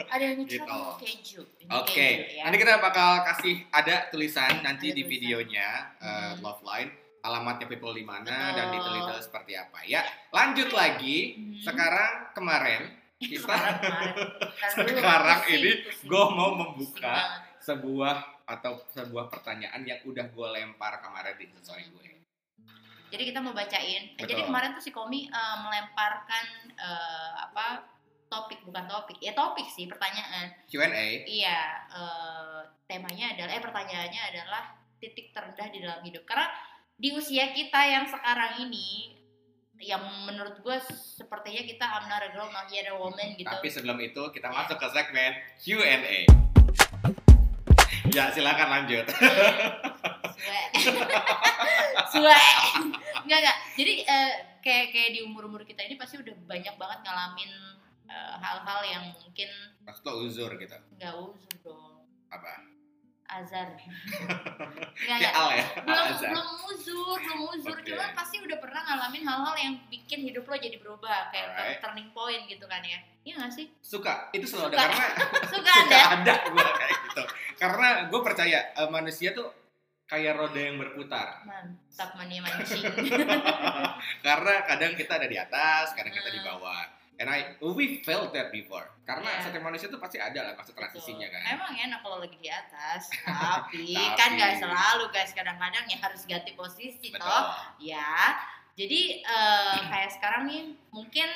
ada 0.08 0.22
yang 0.24 0.36
ngecerot 0.36 0.66
Gitu. 0.66 0.80
keju 0.98 1.40
Ini 1.60 1.70
Oke, 1.72 1.94
keju, 1.94 2.34
ya. 2.34 2.42
nanti 2.42 2.56
kita 2.58 2.72
bakal 2.80 3.10
kasih 3.24 3.54
ada 3.70 4.10
tulisan 4.10 4.50
nanti 4.60 4.86
Ada 4.88 4.96
di 4.96 5.02
tulisan. 5.04 5.10
videonya 5.12 5.68
uh, 5.96 6.08
Hmm. 6.32 6.42
Love 6.42 6.62
Line 6.64 6.90
alamatnya 7.20 7.68
people 7.68 7.92
di 7.92 8.02
mana 8.02 8.50
dan 8.50 8.72
detail-detail 8.72 9.20
seperti 9.20 9.52
apa 9.54 9.78
ya. 9.84 10.00
Lanjut 10.30 10.72
lagi, 10.72 11.36
Hmm. 11.36 11.54
sekarang 11.60 12.12
kemarin 12.32 12.82
kita 13.20 13.56
Sekarang 14.72 15.40
ini 15.52 15.84
gue 15.84 16.24
mau 16.32 16.56
membuka 16.56 17.44
sebuah 17.60 18.40
atau 18.48 18.80
sebuah 18.90 19.28
pertanyaan 19.28 19.84
yang 19.84 20.00
udah 20.08 20.26
gue 20.32 20.48
lempar 20.56 21.04
kemarin 21.04 21.36
di 21.36 21.46
story 21.60 21.86
gue. 21.92 22.18
Jadi 23.10 23.22
kita 23.30 23.42
mau 23.42 23.52
bacain. 23.52 24.14
Eh, 24.14 24.22
Jadi 24.22 24.38
Betul. 24.38 24.48
kemarin 24.48 24.70
tuh 24.74 24.82
si 24.82 24.90
Komi 24.94 25.28
eh, 25.28 25.56
melemparkan 25.60 26.46
eh, 26.74 27.32
apa 27.36 27.84
topik 28.30 28.62
bukan 28.62 28.86
topik 28.86 29.18
ya 29.18 29.34
topik 29.34 29.66
sih 29.66 29.90
pertanyaan. 29.90 30.54
Q&A. 30.70 31.26
Iya 31.26 31.60
eh, 31.90 32.60
temanya 32.86 33.36
adalah 33.36 33.52
eh 33.52 33.62
pertanyaannya 33.62 34.22
adalah 34.34 34.62
titik 35.02 35.34
terendah 35.34 35.68
di 35.68 35.78
dalam 35.82 36.00
hidup. 36.06 36.22
Karena 36.24 36.46
di 36.94 37.10
usia 37.12 37.50
kita 37.50 37.80
yang 37.82 38.06
sekarang 38.06 38.62
ini 38.66 39.19
yang 39.80 40.04
menurut 40.28 40.60
gue 40.60 40.76
sepertinya 40.92 41.62
kita 41.64 41.84
I'm 41.88 42.06
not 42.06 42.20
a 42.20 42.28
girl 42.36 42.52
not 42.52 42.68
yet 42.68 42.92
a 42.92 42.94
woman 42.94 43.32
gitu. 43.34 43.48
Tapi 43.48 43.68
sebelum 43.72 43.96
itu 44.04 44.22
kita 44.30 44.52
masuk 44.52 44.76
ke 44.76 44.86
segmen 44.92 45.32
Q&A. 45.56 46.28
Ya 48.12 48.28
silakan 48.28 48.68
lanjut. 48.68 49.08
Suwe. 50.36 50.62
Suwe. 52.12 52.40
Enggak 53.24 53.38
enggak. 53.40 53.56
Jadi 53.80 53.92
eh, 54.04 54.30
kayak 54.60 54.86
kayak 54.92 55.10
di 55.16 55.20
umur-umur 55.24 55.64
kita 55.64 55.80
ini 55.88 55.96
pasti 55.96 56.20
udah 56.20 56.34
banyak 56.44 56.74
banget 56.76 56.98
ngalamin 57.00 57.50
eh, 58.08 58.34
hal-hal 58.36 58.80
yang 58.84 59.04
mungkin 59.16 59.48
lo 59.90 60.12
uzur 60.22 60.54
gitu. 60.54 60.76
nggak 60.96 61.14
usur 61.18 61.54
dong. 61.66 62.06
Apa? 62.30 62.69
Azar 63.32 63.68
Nggak, 65.00 65.32
al 65.32 65.48
ya? 65.52 65.64
Belum 65.80 66.06
Azar. 66.10 66.28
belum 66.30 66.48
uzur 66.66 67.16
belum 67.16 67.40
uzur 67.48 67.74
Oke. 67.74 67.86
cuman 67.86 68.10
pasti 68.12 68.36
udah 68.38 68.58
pernah 68.58 68.82
ngalamin 68.82 69.22
hal-hal 69.22 69.54
yang 69.56 69.74
bikin 69.86 70.20
hidup 70.22 70.44
lo 70.44 70.54
jadi 70.54 70.76
berubah 70.76 71.30
kayak 71.30 71.46
Alright. 71.50 71.78
turning 71.78 72.10
point 72.10 72.44
gitu 72.46 72.64
kan 72.64 72.80
ya. 72.80 72.98
Iya 73.20 73.34
gak 73.38 73.52
sih? 73.52 73.66
Suka. 73.80 74.28
Itu 74.30 74.44
selalu 74.44 74.72
Suka. 74.72 74.78
ada 74.78 74.86
karena 74.86 75.06
suka 75.52 75.72
suka 75.72 75.72
ada 75.86 76.00
ada 76.16 76.34
gue 76.46 76.68
kayak 76.74 76.96
gitu. 77.04 77.22
Karena 77.56 77.88
gue 78.06 78.20
percaya 78.20 78.58
eh, 78.72 78.88
manusia 78.88 79.30
tuh 79.30 79.48
kayak 80.04 80.34
roda 80.34 80.58
yang 80.58 80.76
berputar. 80.76 81.44
Mantap 81.44 82.10
mania 82.14 82.40
mancing. 82.40 82.82
Karena 84.20 84.54
kadang 84.64 84.92
kita 84.94 85.12
ada 85.14 85.26
di 85.26 85.36
atas 85.36 85.94
kadang 85.94 86.10
kita 86.10 86.28
di 86.28 86.40
Hmm. 86.40 86.48
bawah 86.50 86.82
and 87.20 87.28
I 87.28 87.52
we 87.60 88.00
felt 88.00 88.32
that 88.32 88.48
before 88.48 88.88
karena 89.04 89.28
Yeah. 89.28 89.44
setiap 89.44 89.60
manusia 89.60 89.86
tuh 89.86 90.00
pasti 90.00 90.16
ada 90.16 90.40
lah 90.40 90.52
masa 90.56 90.72
transisinya 90.72 91.28
kan 91.28 91.42
Emang 91.52 91.72
enak 91.76 92.00
kalau 92.00 92.16
lagi 92.18 92.34
di 92.34 92.48
atas, 92.48 93.12
tapi, 93.28 93.92
Tapi- 93.92 94.16
kan 94.16 94.40
gak 94.40 94.56
selalu 94.56 95.04
guys. 95.12 95.30
Kadang-kadang 95.30 95.84
ya 95.84 95.98
harus 96.00 96.24
ganti 96.24 96.56
posisi 96.56 97.12
betul 97.12 97.28
toh. 97.28 97.76
Ya, 97.76 98.40
jadi 98.72 99.00
eh, 99.20 99.76
kayak 99.92 100.10
sekarang 100.16 100.48
nih 100.48 100.62
mungkin 100.88 101.28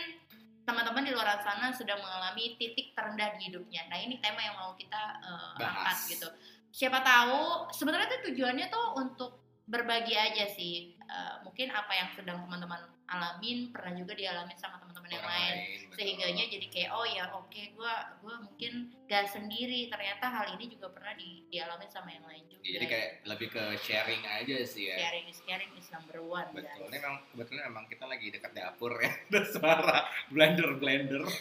teman-teman 0.65 1.05
di 1.05 1.13
luar 1.13 1.37
sana 1.45 1.69
sedang 1.71 2.01
mengalami 2.01 2.57
titik 2.57 2.97
terendah 2.97 3.37
di 3.37 3.53
hidupnya. 3.53 3.85
Nah 3.93 4.01
ini 4.01 4.17
tema 4.25 4.41
yang 4.41 4.57
mau 4.57 4.73
kita 4.73 5.21
Bahas. 5.61 5.61
angkat 5.61 5.99
gitu. 6.17 6.29
Siapa 6.73 7.05
tahu 7.05 7.69
sebenarnya 7.69 8.09
tuh 8.09 8.33
tujuannya 8.33 8.67
tuh 8.73 8.87
untuk 8.97 9.44
berbagi 9.65 10.15
aja 10.17 10.45
sih. 10.53 10.93
Eh, 11.05 11.35
mungkin 11.45 11.69
apa 11.73 11.93
yang 11.93 12.09
sedang 12.17 12.45
teman-teman 12.45 12.81
alamin 13.05 13.69
pernah 13.69 13.93
juga 13.93 14.17
dialamin 14.17 14.57
sama 14.57 14.81
teman-teman 14.81 15.11
yang 15.13 15.29
lain. 15.29 15.55
lain, 15.61 15.79
betul. 15.85 15.97
sehingganya 16.01 16.45
jadi 16.49 16.67
kayak 16.73 16.91
oh 16.97 17.05
ya 17.05 17.25
oke 17.37 17.63
gua 17.77 18.17
gua 18.25 18.41
mungkin 18.41 18.89
gak 19.05 19.29
sendiri. 19.29 19.93
Ternyata 19.93 20.25
hal 20.33 20.57
ini 20.57 20.73
juga 20.73 20.89
pernah 20.91 21.13
di, 21.13 21.45
dialami 21.53 21.85
sama 21.93 22.09
yang 22.11 22.25
lain 22.25 22.45
juga. 22.49 22.65
Ya, 22.65 22.71
jadi 22.81 22.87
kayak 22.89 23.11
lebih 23.29 23.49
ke 23.53 23.65
sharing 23.85 24.23
aja 24.25 24.57
sih 24.65 24.85
ya. 24.89 24.97
Sharing 24.97 25.27
is 25.29 25.41
caring 25.45 25.73
is 25.77 25.89
number 25.93 26.19
one 26.25 26.49
betul. 26.57 26.65
guys. 26.65 26.81
ini 26.81 26.97
memang 26.97 27.15
kebetulan 27.31 27.63
emang 27.69 27.85
kita 27.87 28.05
lagi 28.09 28.27
dekat 28.33 28.53
dapur 28.57 28.93
ya. 28.97 29.13
Ada 29.29 29.41
suara 29.53 29.97
blender 30.33 30.71
blender. 30.81 31.25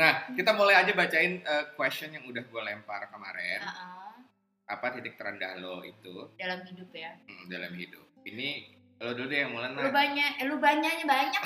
Nah 0.00 0.28
kita 0.36 0.52
mulai 0.52 0.84
aja 0.84 0.92
bacain 0.92 1.40
eh, 1.40 1.64
question 1.74 2.12
yang 2.12 2.28
udah 2.28 2.44
gue 2.44 2.62
lempar 2.62 3.08
kemarin. 3.08 3.60
Ah, 3.64 3.72
ah, 3.72 4.11
apa 4.72 4.86
titik 4.90 5.14
terendah 5.14 5.52
lo 5.56 5.84
itu? 5.84 6.32
Dalam 6.34 6.64
hidup 6.64 6.88
ya. 6.90 7.12
Hmm, 7.22 7.44
dalam 7.46 7.72
hidup. 7.72 8.04
Ini 8.24 8.48
lo 8.98 9.12
dulu 9.12 9.26
deh 9.26 9.38
yang 9.38 9.50
mulai 9.50 9.68
lu 9.68 9.90
banyak 9.90 10.30
eh, 10.38 10.44
lu 10.46 10.56
banyaknya 10.56 11.04
banyak. 11.04 11.42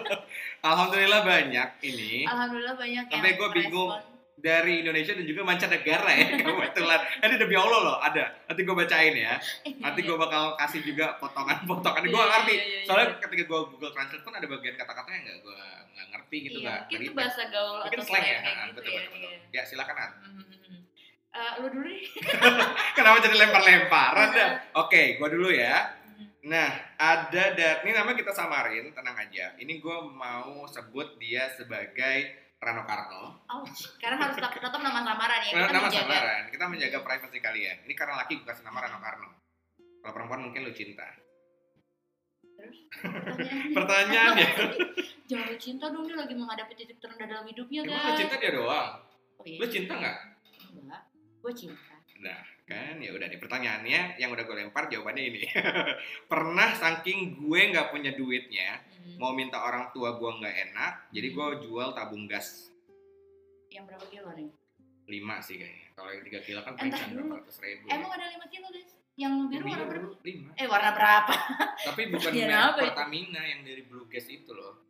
Alhamdulillah 0.66 1.22
banyak 1.22 1.68
ini. 1.84 2.24
Alhamdulillah 2.24 2.74
banyak 2.74 3.04
Sampai 3.06 3.32
gua 3.34 3.48
bingung. 3.50 3.90
dari 4.36 4.80
Indonesia 4.80 5.10
dan 5.10 5.24
juga 5.24 5.42
mancanegara 5.42 6.10
ya 6.12 6.26
kebetulan. 6.44 7.00
Ini 7.18 7.34
demi 7.36 7.56
Allah 7.56 7.78
loh 7.82 7.96
ada. 7.98 8.24
Nanti 8.44 8.60
gue 8.62 8.76
bacain 8.76 9.14
ya. 9.16 9.34
Nanti 9.80 10.00
gue 10.02 10.12
bakal 10.14 10.52
kasih 10.56 10.84
juga 10.84 11.16
potongan-potongan. 11.16 12.04
Gue 12.04 12.12
Iya, 12.14 12.28
ngerti. 12.30 12.52
iya, 12.52 12.60
iya, 12.60 12.76
iya. 12.76 12.84
soalnya 12.84 13.06
ketika 13.16 13.42
gue 13.44 13.60
Google 13.66 13.92
Translate 13.92 14.22
pun 14.22 14.34
ada 14.34 14.46
bagian 14.46 14.76
kata-kata 14.76 15.08
yang 15.08 15.24
nggak 15.24 15.38
gue 15.40 15.58
nggak 15.88 16.06
ngerti 16.12 16.36
gitu 16.42 16.58
iya, 16.58 16.64
nggak 16.68 16.80
mungkin 16.84 17.00
itu 17.00 17.12
bahasa 17.16 17.42
gaul 17.48 17.76
mungkin 17.80 17.96
atau 17.96 18.06
slang 18.06 18.22
ya. 18.22 18.38
Ha, 18.38 18.50
gitu 18.52 18.74
betul 18.76 18.92
ya, 18.92 19.00
betul, 19.00 19.16
betul. 19.16 19.30
iya. 19.32 19.56
ya 19.56 19.62
silakan 19.64 19.94
Nat. 19.96 20.12
Hmm, 20.12 20.44
Eh, 21.36 21.52
lu 21.60 21.68
dulu 21.68 21.84
deh 21.84 22.00
kenapa 22.96 23.20
jadi 23.20 23.36
lempar-lemparan 23.36 24.28
Iya. 24.32 24.48
oke 24.72 25.02
gue 25.20 25.28
dulu 25.28 25.52
ya. 25.52 25.92
Hmm. 26.16 26.48
nah 26.48 26.70
ada 26.96 27.52
dat 27.52 27.84
ini 27.84 27.92
namanya 27.92 28.16
kita 28.16 28.32
samarin 28.32 28.88
tenang 28.96 29.16
aja. 29.20 29.52
Ini 29.60 29.76
gue 29.76 29.96
mau 30.16 30.64
sebut 30.64 31.20
dia 31.20 31.52
sebagai 31.52 32.32
Rano 32.56 32.88
Karno. 32.88 33.44
Ouch. 33.52 34.00
karena 34.00 34.16
harus 34.16 34.40
tetap, 34.40 34.48
nama 34.80 35.04
samaran 35.04 35.40
ya 35.44 35.52
kita 35.60 35.72
nama 35.76 35.86
menjaga. 35.92 36.08
samaran 36.08 36.42
kita 36.48 36.64
menjaga 36.72 36.98
privasi 37.04 37.38
kalian. 37.44 37.76
Ini 37.84 37.92
karena 37.92 38.14
laki 38.16 38.40
gue 38.40 38.46
kasih 38.48 38.64
nama 38.64 38.78
Rano 38.80 38.96
Karno. 38.96 39.28
Kalau 40.00 40.12
perempuan 40.16 40.40
mungkin 40.40 40.64
lu 40.64 40.72
cinta. 40.72 41.04
Terus? 42.56 42.78
Pertanyaannya. 43.76 43.76
Pertanyaannya 43.76 44.48
jangan 45.28 45.46
lu 45.52 45.58
cinta 45.60 45.84
dong 45.92 46.08
dia 46.08 46.16
lagi 46.16 46.32
menghadapi 46.32 46.72
titik 46.72 46.96
terendah 46.96 47.28
dalam 47.28 47.44
hidupnya 47.44 47.84
emang 47.84 47.92
lu 47.92 48.08
guys. 48.08 48.20
cinta 48.24 48.34
dia 48.40 48.52
doang. 48.56 48.90
Oh, 49.36 49.44
iya. 49.44 49.58
lu 49.60 49.66
cinta 49.68 49.92
nggak? 50.00 50.16
Enggak 50.72 51.02
gue 51.46 51.54
cinta 51.56 51.94
Nah, 52.16 52.40
kan 52.64 52.96
ya 52.96 53.12
udah 53.12 53.28
nih 53.28 53.36
pertanyaannya 53.36 54.16
yang 54.16 54.32
udah 54.32 54.40
gue 54.40 54.56
lempar 54.56 54.88
jawabannya 54.88 55.24
ini. 55.28 55.44
Pernah 56.32 56.72
saking 56.72 57.36
gue 57.36 57.60
nggak 57.70 57.92
punya 57.92 58.10
duitnya, 58.10 58.80
Hmm. 59.06 59.20
mau 59.20 59.30
minta 59.30 59.60
orang 59.60 59.92
tua 59.92 60.16
gue 60.16 60.30
nggak 60.32 60.56
enak, 60.66 60.92
jadi 61.12 61.28
gue 61.30 61.46
jual 61.62 61.92
tabung 61.92 62.26
gas 62.26 62.72
yang 63.68 63.84
berapa 63.84 64.02
kilo 64.08 64.32
nih 64.32 64.48
5 65.06 65.38
sih 65.38 65.56
kayaknya. 65.56 65.86
Kalau 65.92 66.10
yang 66.10 66.24
3 66.24 66.40
kilo 66.42 66.60
kan 66.60 66.72
dulu. 66.74 66.90
berapa 66.90 67.34
ratus 67.38 67.56
ribu. 67.60 67.84
emang 67.86 68.10
ada 68.10 68.26
5 68.32 68.48
kilo 68.48 68.66
guys 68.66 68.90
yang 69.14 69.32
biru 69.46 69.62
warna 69.62 69.84
berapa 69.86 70.08
5. 70.18 70.56
eh 70.56 70.66
warna 70.66 70.90
berapa 70.90 71.34
Tapi 71.84 72.02
bukan 72.16 72.32
merek 72.32 72.48
itu? 72.48 72.80
Pertamina 72.82 73.42
yang 73.44 73.60
dari 73.62 73.82
Blue 73.84 74.08
Gas 74.08 74.26
itu 74.26 74.50
loh. 74.50 74.85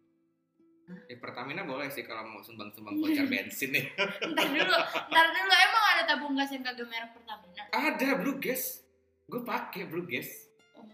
Ya 0.87 1.17
Pertamina 1.19 1.67
boleh 1.67 1.91
sih 1.91 2.07
kalau 2.07 2.23
mau 2.31 2.39
sumbang-sumbang 2.39 2.95
voucher 3.03 3.27
bensin 3.33 3.75
nih. 3.75 3.91
ntar 4.31 4.47
dulu 4.47 4.77
ntar 5.11 5.27
dulu 5.35 5.53
emang 5.53 5.85
ada 5.97 6.03
tabung 6.07 6.35
gas 6.39 6.51
yang 6.55 6.63
kagak 6.63 6.87
merek 6.87 7.11
Pertamina 7.11 7.63
Ada 7.75 8.09
Blue 8.23 8.39
Gas. 8.39 8.87
Gue 9.27 9.43
pakai 9.43 9.91
Blue 9.91 10.07
Gas. 10.07 10.47
Oh. 10.79 10.87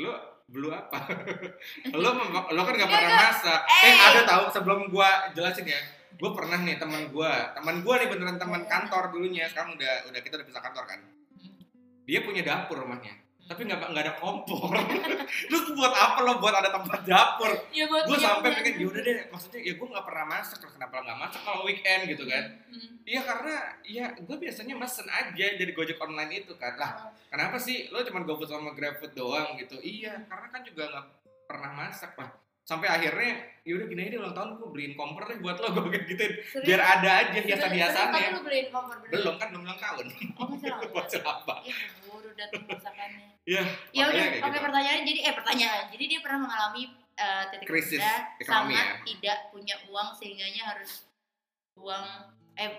Lo 0.00 0.32
blue 0.52 0.68
apa? 0.68 1.00
lo 2.02 2.10
lo 2.52 2.60
kan 2.68 2.74
gak 2.76 2.90
pernah 2.92 3.12
masak. 3.16 3.60
Eh. 3.64 3.88
Eh 3.88 3.96
ada 3.96 4.22
tahu 4.28 4.44
sebelum 4.52 4.92
gua 4.92 5.32
jelasin 5.32 5.64
ya. 5.64 5.80
Gue 6.20 6.30
pernah 6.36 6.60
nih 6.60 6.76
teman 6.76 7.08
gua, 7.08 7.56
teman 7.56 7.80
gua 7.80 7.96
nih 7.96 8.08
beneran 8.12 8.36
teman 8.36 8.68
kantor 8.68 9.16
dulunya. 9.16 9.48
Sekarang 9.48 9.76
udah 9.80 10.12
udah 10.12 10.20
kita 10.20 10.36
udah 10.36 10.46
bisa 10.46 10.60
kantor 10.60 10.84
kan. 10.84 11.00
Dia 12.04 12.20
punya 12.20 12.44
dapur 12.44 12.82
rumahnya, 12.84 13.14
tapi 13.42 13.66
nggak 13.66 13.78
nggak 13.90 14.04
ada 14.06 14.14
kompor. 14.16 14.70
Terus 15.50 15.62
buat 15.74 15.92
apa 15.92 16.18
lo 16.22 16.38
buat 16.38 16.54
ada 16.54 16.70
tempat 16.70 17.02
dapur? 17.04 17.50
ya 17.74 17.84
buat 17.90 18.06
Gue 18.06 18.16
sampai 18.16 18.48
punya- 18.48 18.62
pengen 18.62 18.74
yaudah 18.80 19.02
deh, 19.02 19.16
maksudnya 19.28 19.60
ya 19.60 19.72
gue 19.76 19.86
nggak 19.88 20.06
pernah 20.06 20.24
masak, 20.24 20.58
kenapa 20.62 20.92
lo 20.96 21.02
nggak 21.04 21.20
masak 21.20 21.40
kalau 21.42 21.60
weekend 21.66 22.02
gitu 22.08 22.24
kan? 22.24 22.44
Hmm. 22.70 22.88
Iya 23.02 23.20
karena 23.26 23.54
ya 23.82 24.04
gue 24.14 24.36
biasanya 24.38 24.74
mesen 24.78 25.06
aja 25.10 25.46
dari 25.58 25.72
Gojek 25.74 25.98
online 25.98 26.32
itu 26.38 26.54
kan. 26.56 26.78
Lah 26.78 26.92
kenapa 27.28 27.58
sih 27.58 27.90
lo 27.90 28.00
cuma 28.02 28.22
GoFood 28.22 28.48
sama 28.48 28.72
GrabFood 28.72 29.12
doang 29.12 29.58
gitu? 29.58 29.76
Iya 29.78 30.22
karena 30.30 30.46
kan 30.48 30.60
juga 30.62 30.82
nggak 30.88 31.06
pernah 31.44 31.70
masak 31.74 32.14
lah. 32.16 32.30
Sampai 32.62 32.86
akhirnya 32.86 33.42
yaudah 33.66 33.90
gini 33.90 34.06
aja 34.06 34.22
ulang 34.22 34.38
tahun 34.38 34.50
gue 34.54 34.68
beliin 34.70 34.94
kompor 34.94 35.26
deh 35.26 35.42
buat 35.42 35.58
lo 35.58 35.66
gue 35.76 35.98
gituin. 36.06 36.32
Serius? 36.46 36.62
Biar 36.62 36.80
ada 36.80 37.10
aja 37.26 37.38
lu 38.30 38.40
kompor 38.70 38.96
bener? 39.02 39.10
Belum 39.12 39.34
kan 39.34 39.46
belum 39.50 39.62
ulang 39.66 39.80
tahun. 39.82 40.04
Oh 40.38 40.46
apa? 41.26 41.54
Keburu 42.32 42.40
datang 42.40 42.64
masakannya. 42.64 43.28
Iya. 43.44 43.62
Ya 43.92 44.04
udah, 44.08 44.24
oke 44.24 44.38
kayak 44.40 44.52
gitu. 44.56 44.64
pertanyaannya 44.64 45.04
jadi 45.04 45.20
eh 45.20 45.34
pertanyaan. 45.36 45.84
Jadi 45.92 46.04
dia 46.08 46.20
pernah 46.24 46.40
mengalami 46.48 46.82
eh, 47.20 47.44
titik 47.52 47.66
Krisis 47.68 48.00
ekonomi 48.00 48.48
sangat 48.48 48.86
ya. 48.88 48.96
tidak 49.04 49.38
punya 49.52 49.74
uang 49.92 50.08
sehingganya 50.16 50.62
harus 50.72 50.92
uang 51.76 52.06
eh 52.56 52.70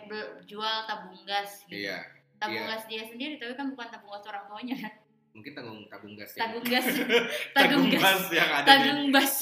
jual 0.50 0.75
tabung 0.89 1.22
gas 1.29 1.62
gitu. 1.69 1.86
Iya. 1.86 2.01
Tabung 2.41 2.65
iya. 2.65 2.72
gas 2.74 2.83
dia 2.89 3.03
sendiri 3.05 3.38
tapi 3.38 3.53
kan 3.53 3.69
bukan 3.69 3.88
tabung 3.93 4.12
gas 4.17 4.25
orang 4.25 4.43
tuanya 4.50 4.75
kan. 4.81 4.93
Mungkin 5.33 5.51
tanggung 5.57 5.81
tabung 5.89 6.13
gas 6.17 6.31
ya. 6.33 6.39
Tabung 6.45 6.65
gas. 6.65 6.86
Tabung 7.57 7.86
tabung 7.86 7.86
gas 7.93 8.01
gas. 8.01 8.24
yang 8.33 8.50
ada 8.50 8.65
di 8.65 8.69
Tabung 8.89 9.10
gas. 9.13 9.33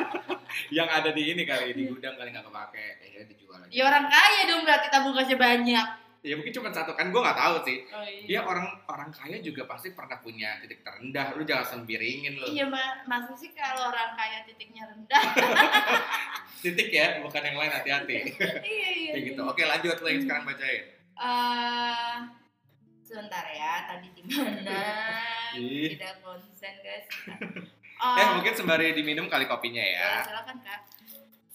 yang 0.78 0.88
ada 0.90 1.10
di 1.10 1.22
ini 1.34 1.42
kali 1.46 1.66
di 1.74 1.82
gudang 1.90 2.14
kali 2.14 2.30
nggak 2.30 2.46
kepake. 2.46 2.86
Ya 3.02 3.22
dijual 3.26 3.58
aja. 3.66 3.70
Ya 3.74 3.82
orang 3.90 4.06
kaya 4.06 4.40
dong 4.46 4.62
berarti 4.62 4.86
tabung 4.90 5.14
gasnya 5.18 5.38
banyak. 5.38 6.09
Ya 6.20 6.36
mungkin 6.36 6.52
cuma 6.52 6.68
satu 6.68 6.92
kan 6.92 7.08
gue 7.08 7.16
nggak 7.16 7.38
tahu 7.40 7.54
sih. 7.64 7.78
Oh 7.96 8.04
Ya 8.28 8.44
orang 8.44 8.68
orang 8.84 9.08
kaya 9.08 9.40
juga 9.40 9.64
pasti 9.64 9.96
pernah 9.96 10.20
punya 10.20 10.60
titik 10.60 10.84
terendah. 10.84 11.32
Lu 11.32 11.48
jangan 11.48 11.80
sembiringin 11.80 12.36
lu. 12.36 12.46
Iya, 12.52 12.68
Ma. 12.68 13.08
Masa 13.08 13.32
sih 13.32 13.56
kalau 13.56 13.88
orang 13.88 14.12
kaya 14.12 14.44
titiknya 14.44 14.84
rendah? 14.84 15.24
Titik 16.60 16.92
ya, 16.92 17.24
bukan 17.24 17.40
yang 17.40 17.56
lain 17.56 17.72
hati-hati. 17.72 18.36
iya, 18.68 18.88
iya. 18.92 19.12
Kayak 19.16 19.24
gitu. 19.32 19.40
Oke, 19.48 19.64
lanjut 19.64 19.96
lo 20.04 20.08
yang 20.12 20.22
sekarang 20.28 20.44
bacain. 20.44 20.84
Eh, 21.20 22.16
sebentar 23.00 23.44
ya, 23.48 23.88
tadi 23.88 24.08
di 24.12 24.22
mana? 24.28 24.80
Tidak 25.56 26.14
konsen, 26.20 26.74
guys. 26.84 27.08
Eh, 28.00 28.26
mungkin 28.36 28.52
sembari 28.52 28.92
diminum 28.92 29.32
kali 29.32 29.48
kopinya 29.48 29.80
ya, 29.80 30.20
ya. 30.20 30.28
silakan, 30.28 30.60
Kak. 30.60 30.80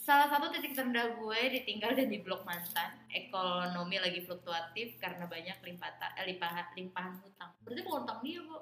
Salah 0.06 0.30
satu 0.30 0.54
titik 0.54 0.78
terendah 0.78 1.18
gue 1.18 1.40
ditinggal 1.50 1.98
dan 1.98 2.14
di 2.14 2.22
blok 2.22 2.46
mantan. 2.46 2.94
Ekonomi 3.10 3.98
lagi 3.98 4.22
fluktuatif 4.22 5.02
karena 5.02 5.26
banyak 5.26 5.58
limpatan, 5.66 6.14
eh, 6.22 6.30
limpahan, 6.30 6.78
limpahan 6.78 7.18
hutang. 7.26 7.50
Berarti 7.66 7.82
bukan 7.82 8.06
hutang 8.06 8.20
dia, 8.22 8.40
Bu. 8.46 8.58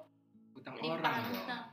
Utang 0.56 0.80
Limpahan 0.80 1.20
orang 1.20 1.36
hutang. 1.36 1.64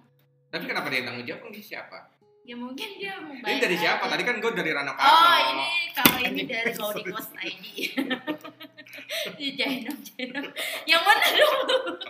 Tapi 0.50 0.64
kenapa 0.66 0.90
dia 0.90 1.06
tanggung 1.06 1.22
jawab? 1.22 1.54
Ini 1.54 1.62
siapa? 1.62 1.98
Ya 2.42 2.58
mungkin 2.58 2.98
dia 2.98 3.14
mau 3.22 3.30
Ini 3.30 3.62
dari 3.62 3.76
siapa? 3.78 4.10
Tadi 4.10 4.22
kan 4.26 4.42
gue 4.42 4.50
dari 4.58 4.70
Rano 4.74 4.90
Karno. 4.98 5.06
Oh 5.06 5.38
ini 5.38 5.68
kalau 5.94 6.18
ini 6.18 6.42
dari 6.50 6.72
Loading 6.74 7.06
Cost 7.14 7.30
ID. 7.38 7.66
Jainam, 9.54 9.96
Jainam. 10.02 10.44
Yang 10.82 11.02
mana 11.06 11.26
dong? 11.30 11.58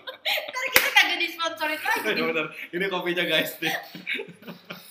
Ntar 0.49 0.65
kita 0.73 0.89
kagak 0.97 1.19
disponsorin 1.21 1.77
lagi. 1.77 2.09
Ya 2.09 2.25
bener. 2.25 2.47
Ini 2.73 2.85
kopinya 2.89 3.25
guys 3.29 3.53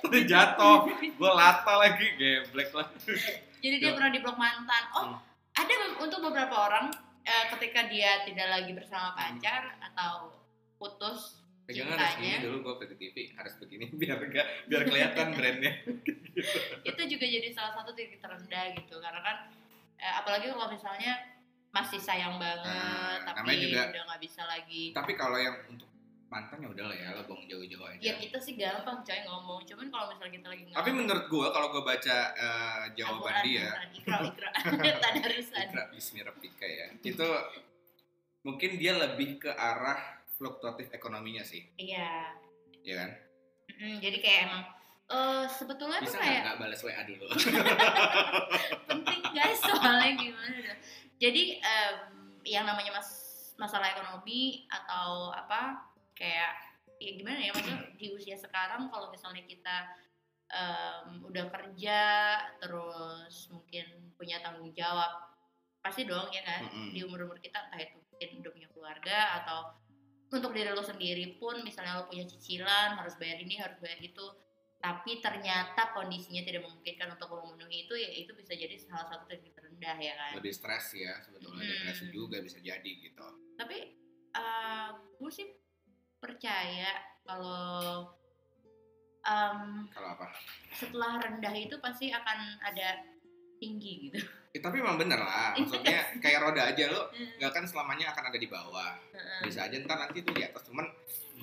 Tadi 0.00 0.20
jatuh, 0.24 0.76
gue 0.92 1.30
lata 1.32 1.74
lagi, 1.76 2.06
geblek 2.14 2.70
lah. 2.70 2.86
Jadi 3.56 3.76
dia 3.76 3.90
pernah 3.90 4.08
di 4.08 4.20
blok 4.20 4.36
mantan. 4.36 4.84
Oh, 4.92 5.04
Hmm. 5.06 5.18
ada 5.54 5.72
untuk 5.98 6.20
beberapa 6.22 6.52
orang 6.62 6.92
eh, 7.22 7.44
ketika 7.50 7.86
dia 7.86 8.22
tidak 8.22 8.46
lagi 8.46 8.70
bersama 8.70 9.10
pacar 9.12 9.74
atau 9.82 10.30
putus 10.76 11.40
Pegangan 11.64 11.98
harus 11.98 12.14
cintanya 12.14 12.38
dulu 12.40 12.56
gue 12.62 12.74
ke 12.78 12.94
TV 12.94 13.16
harus 13.32 13.58
begini 13.58 13.90
biar 13.98 14.22
gak 14.28 14.46
biar 14.66 14.82
kelihatan 14.84 15.26
brandnya. 15.32 15.72
itu 16.88 17.02
juga 17.08 17.26
jadi 17.26 17.48
salah 17.50 17.72
satu 17.74 17.90
titik 17.90 18.20
terendah 18.20 18.70
gitu 18.72 19.00
karena 19.00 19.18
kan 19.18 19.36
eh, 19.96 20.12
apalagi 20.14 20.46
kalau 20.46 20.68
misalnya 20.68 21.18
masih 21.68 21.98
sayang 21.98 22.38
banget 22.38 22.70
Nah, 23.18 23.34
tapi 23.34 23.58
juga- 23.58 23.90
udah 23.90 24.02
nggak 24.06 24.22
bisa 24.22 24.42
lagi 24.44 24.94
Tapi 24.94 25.12
kalau 25.12 25.36
yang 25.36 25.56
untuk 25.66 25.88
mantan 26.26 26.58
ya 26.58 26.68
udah 26.74 26.84
lah 26.90 26.96
ya, 26.98 27.08
lo 27.14 27.22
buang 27.30 27.46
jauh-jauh 27.46 27.86
aja. 27.86 28.02
ya 28.02 28.14
kita 28.18 28.38
sih 28.42 28.58
gampang 28.58 28.98
coy 29.06 29.20
ngomong. 29.22 29.62
Cuman 29.62 29.86
kalau 29.94 30.06
misalnya 30.10 30.32
kita 30.34 30.46
lagi 30.50 30.62
Tapi 30.74 30.90
menurut 30.90 31.24
gue 31.30 31.46
kalau 31.54 31.68
gue 31.70 31.82
baca 31.86 32.16
eh, 32.34 32.82
jawaban 32.98 33.34
dia, 33.46 33.68
ikra. 33.94 34.18
Ikra 34.74 34.92
tadarusan 34.98 35.66
Ikra 36.42 36.66
ya, 36.66 36.86
itu 36.98 37.28
mungkin 38.42 38.70
dia 38.78 38.98
lebih 38.98 39.38
ke 39.42 39.50
arah 39.54 39.98
fluktuatif 40.36 40.90
ekonominya 40.92 41.42
sih, 41.46 41.64
iya. 41.78 42.30
Ya 42.86 42.94
kan? 43.02 43.10
Mm, 43.80 43.98
jadi 43.98 44.18
kayak 44.22 44.40
emang 44.50 44.62
eh 45.06 45.46
sebetulnya 45.46 46.02
Bisa 46.02 46.18
tuh 46.18 46.22
kayak 46.22 46.42
nggak 46.42 46.58
balas 46.58 46.80
WA 46.82 47.02
dulu? 47.06 47.26
penting 48.90 49.22
guys 49.30 49.60
soalnya 49.62 50.12
gimana 50.18 50.74
jadi 51.22 51.62
em, 51.62 51.96
yang 52.42 52.66
namanya 52.66 52.98
mas 52.98 53.10
masalah 53.54 53.94
ekonomi 53.94 54.66
atau 54.68 55.30
apa 55.30 55.78
kayak 56.16 56.52
ya 56.96 57.10
gimana 57.12 57.38
ya 57.38 57.52
maksudnya 57.52 57.92
di 57.94 58.08
usia 58.10 58.34
sekarang 58.34 58.88
kalau 58.88 59.12
misalnya 59.12 59.44
kita 59.44 59.76
em, 60.48 61.20
udah 61.22 61.44
kerja 61.52 62.00
terus 62.56 63.52
mungkin 63.52 63.84
punya 64.16 64.40
tanggung 64.40 64.72
jawab 64.72 65.12
pasti 65.84 66.02
dong 66.02 66.32
ya 66.32 66.42
kan 66.42 66.66
Mm-mm. 66.66 66.90
di 66.90 67.04
umur 67.04 67.28
umur 67.28 67.38
kita 67.38 67.68
entah 67.68 67.78
itu 67.78 68.00
mungkin 68.00 68.28
udah 68.40 68.50
punya 68.50 68.68
keluarga 68.72 69.18
atau 69.38 69.58
untuk 70.26 70.50
diri 70.50 70.72
lo 70.72 70.82
sendiri 70.82 71.36
pun 71.38 71.62
misalnya 71.62 72.00
lo 72.00 72.10
punya 72.10 72.26
cicilan 72.26 72.96
harus 72.96 73.14
bayar 73.14 73.38
ini 73.38 73.54
harus 73.60 73.76
bayar 73.78 74.00
itu 74.00 74.26
tapi 74.76 75.20
ternyata 75.20 75.92
kondisinya 75.92 76.42
tidak 76.42 76.64
memungkinkan 76.64 77.12
untuk 77.12 77.28
memenuhi 77.32 77.86
itu 77.86 77.94
ya 77.96 78.10
itu 78.12 78.32
bisa 78.32 78.52
jadi 78.52 78.76
salah 78.76 79.06
satu 79.06 79.24
titik 79.26 79.52
terendah 79.52 79.96
ya 79.96 80.14
kan 80.16 80.32
Lebih 80.40 80.52
stres 80.52 80.96
ya 80.96 81.12
sebetulnya 81.22 81.60
Hmm. 81.60 81.72
depresi 81.86 82.06
juga 82.10 82.36
bisa 82.40 82.58
jadi 82.58 82.90
gitu. 83.04 83.26
tapi 83.54 83.94
eh 84.32 84.88
gue 85.16 85.30
sih 85.32 85.48
percaya 86.16 86.90
kalau 87.22 88.06
em, 89.22 89.58
Kalau 89.90 90.08
apa? 90.12 90.26
setelah 90.72 91.18
rendah 91.18 91.54
itu 91.54 91.76
pasti 91.78 92.08
akan 92.08 92.38
ada 92.62 93.02
tinggi 93.56 94.08
gitu 94.08 94.20
Eh, 94.52 94.60
tapi 94.64 94.80
memang 94.80 94.96
bener 94.96 95.20
lah, 95.20 95.52
maksudnya 95.60 96.16
kayak 96.16 96.40
roda 96.40 96.72
aja 96.72 96.88
lo 96.88 97.12
nggak 97.12 97.52
kan 97.52 97.64
selamanya 97.68 98.08
akan 98.16 98.32
ada 98.32 98.38
di 98.40 98.48
bawah. 98.48 98.96
Heeh. 99.12 99.40
Bisa 99.44 99.68
aja 99.68 99.76
ntar 99.84 100.00
nanti 100.00 100.24
tuh 100.24 100.32
di 100.32 100.40
atas, 100.40 100.64
cuman 100.64 100.88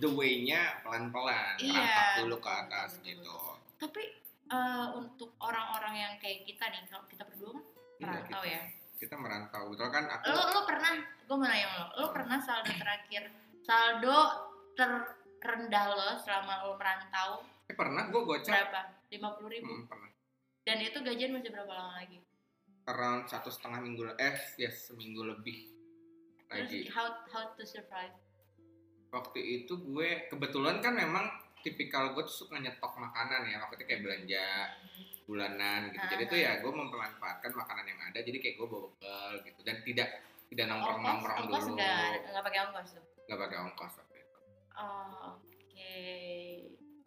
the 0.02 0.10
way-nya 0.10 0.82
pelan-pelan, 0.82 1.54
Iya. 1.62 2.26
dulu 2.26 2.42
ke 2.42 2.50
atas 2.50 2.98
Betul, 2.98 3.22
gitu. 3.22 3.38
tapi 3.78 4.04
eh, 4.50 4.88
untuk 4.98 5.30
orang-orang 5.38 5.94
yang 5.96 6.14
kayak 6.18 6.42
kita 6.44 6.66
nih 6.68 6.82
kalau 6.90 7.06
kita 7.06 7.22
berdua 7.30 7.54
kan 7.54 7.62
merantau 8.02 8.42
ya 8.44 8.62
kita 8.98 9.14
merantau, 9.14 9.64
betul 9.70 9.90
kan? 9.92 10.04
Aku 10.10 10.26
lo 10.30 10.44
lo 10.50 10.62
pernah 10.66 10.94
gue 10.98 11.36
mau 11.36 11.46
nanya 11.46 11.68
lo 11.70 11.86
lo 11.94 12.06
pernah 12.10 12.40
saldo 12.40 12.72
terakhir 12.74 13.30
saldo 13.62 14.18
terendah 14.76 15.86
lo 15.94 16.10
selama 16.22 16.66
lo 16.68 16.76
merantau. 16.78 17.46
Eh, 17.70 17.76
pernah? 17.76 18.10
Gue 18.12 18.22
gocap, 18.28 18.52
berapa? 18.52 18.82
lima 19.14 19.30
puluh 19.38 19.50
ribu. 19.54 19.72
Hmm, 19.72 19.86
pernah. 19.88 20.10
dan 20.64 20.78
itu 20.80 20.98
gajian 21.04 21.36
masih 21.36 21.52
berapa 21.52 21.72
lama 21.76 21.94
lagi? 22.00 22.20
Around 22.88 23.28
satu 23.32 23.52
setengah 23.52 23.80
minggu, 23.84 24.04
eh 24.20 24.36
yes 24.60 24.92
seminggu 24.92 25.24
lebih 25.24 25.72
terus 26.52 26.68
lagi. 26.72 26.80
how 26.92 27.08
how 27.32 27.52
to 27.56 27.64
survive? 27.64 28.16
Waktu 29.14 29.40
itu 29.40 29.78
gue 29.78 30.28
kebetulan 30.32 30.82
kan 30.82 30.98
memang 30.98 31.30
tipikal 31.64 32.12
gue 32.12 32.24
tuh 32.28 32.48
suka 32.48 32.60
nyetok 32.60 32.96
makanan 33.00 33.48
ya, 33.48 33.62
waktu 33.64 33.80
itu 33.80 33.86
kayak 33.88 34.02
belanja 34.04 34.46
bulanan 35.24 35.94
gitu. 35.96 36.06
Jadi 36.12 36.24
tuh 36.28 36.40
ya 36.42 36.52
gue 36.60 36.72
mempermanfaatkan 36.72 37.52
makanan 37.56 37.86
yang 37.88 38.00
ada, 38.04 38.20
jadi 38.20 38.38
kayak 38.42 38.56
gue 38.60 38.68
bawa 38.68 38.88
bekal 38.92 39.32
gitu. 39.48 39.60
Dan 39.64 39.76
tidak 39.88 40.10
tidak 40.52 40.66
nongkrong 40.68 41.00
nongkrong 41.00 41.38
ongkos 41.48 41.64
dulu, 41.72 41.76
nggak 41.80 42.34
nggak 42.34 42.44
pakai 42.44 42.60
ongkos 42.68 42.90
tuh? 43.00 43.06
Nggak 43.30 43.40
pakai 43.48 43.58
ongkos. 43.64 43.94
itu. 43.96 44.13
Oh, 44.78 45.38
oke. 45.38 45.96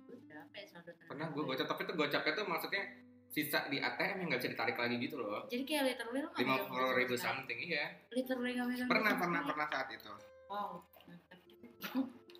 Ya 0.06 0.64
terendah 0.70 0.94
Pernah 1.06 1.26
gue 1.32 1.42
gocap, 1.42 1.66
tapi 1.66 1.82
tuh 1.86 1.94
gocapnya 1.98 2.32
tuh 2.34 2.46
maksudnya 2.46 2.82
sisa 3.26 3.68
di 3.68 3.76
ATM 3.82 4.24
yang 4.24 4.28
nggak 4.32 4.40
bisa 4.40 4.52
ditarik 4.56 4.76
lagi 4.80 4.96
gitu 4.96 5.20
loh. 5.20 5.44
jadi 5.44 5.60
kayak 5.68 5.82
literally 5.92 6.24
lo 6.24 6.32
lima 6.40 6.56
puluh 6.72 6.96
ribu 6.96 7.14
something 7.20 7.58
iya. 7.60 7.92
Literally 8.08 8.56
nggak 8.56 8.64
megang 8.64 8.88
pernah 8.88 9.12
pernah 9.12 9.40
pernah 9.44 9.66
saat 9.68 9.92
itu. 9.92 10.12
Wow 10.48 10.86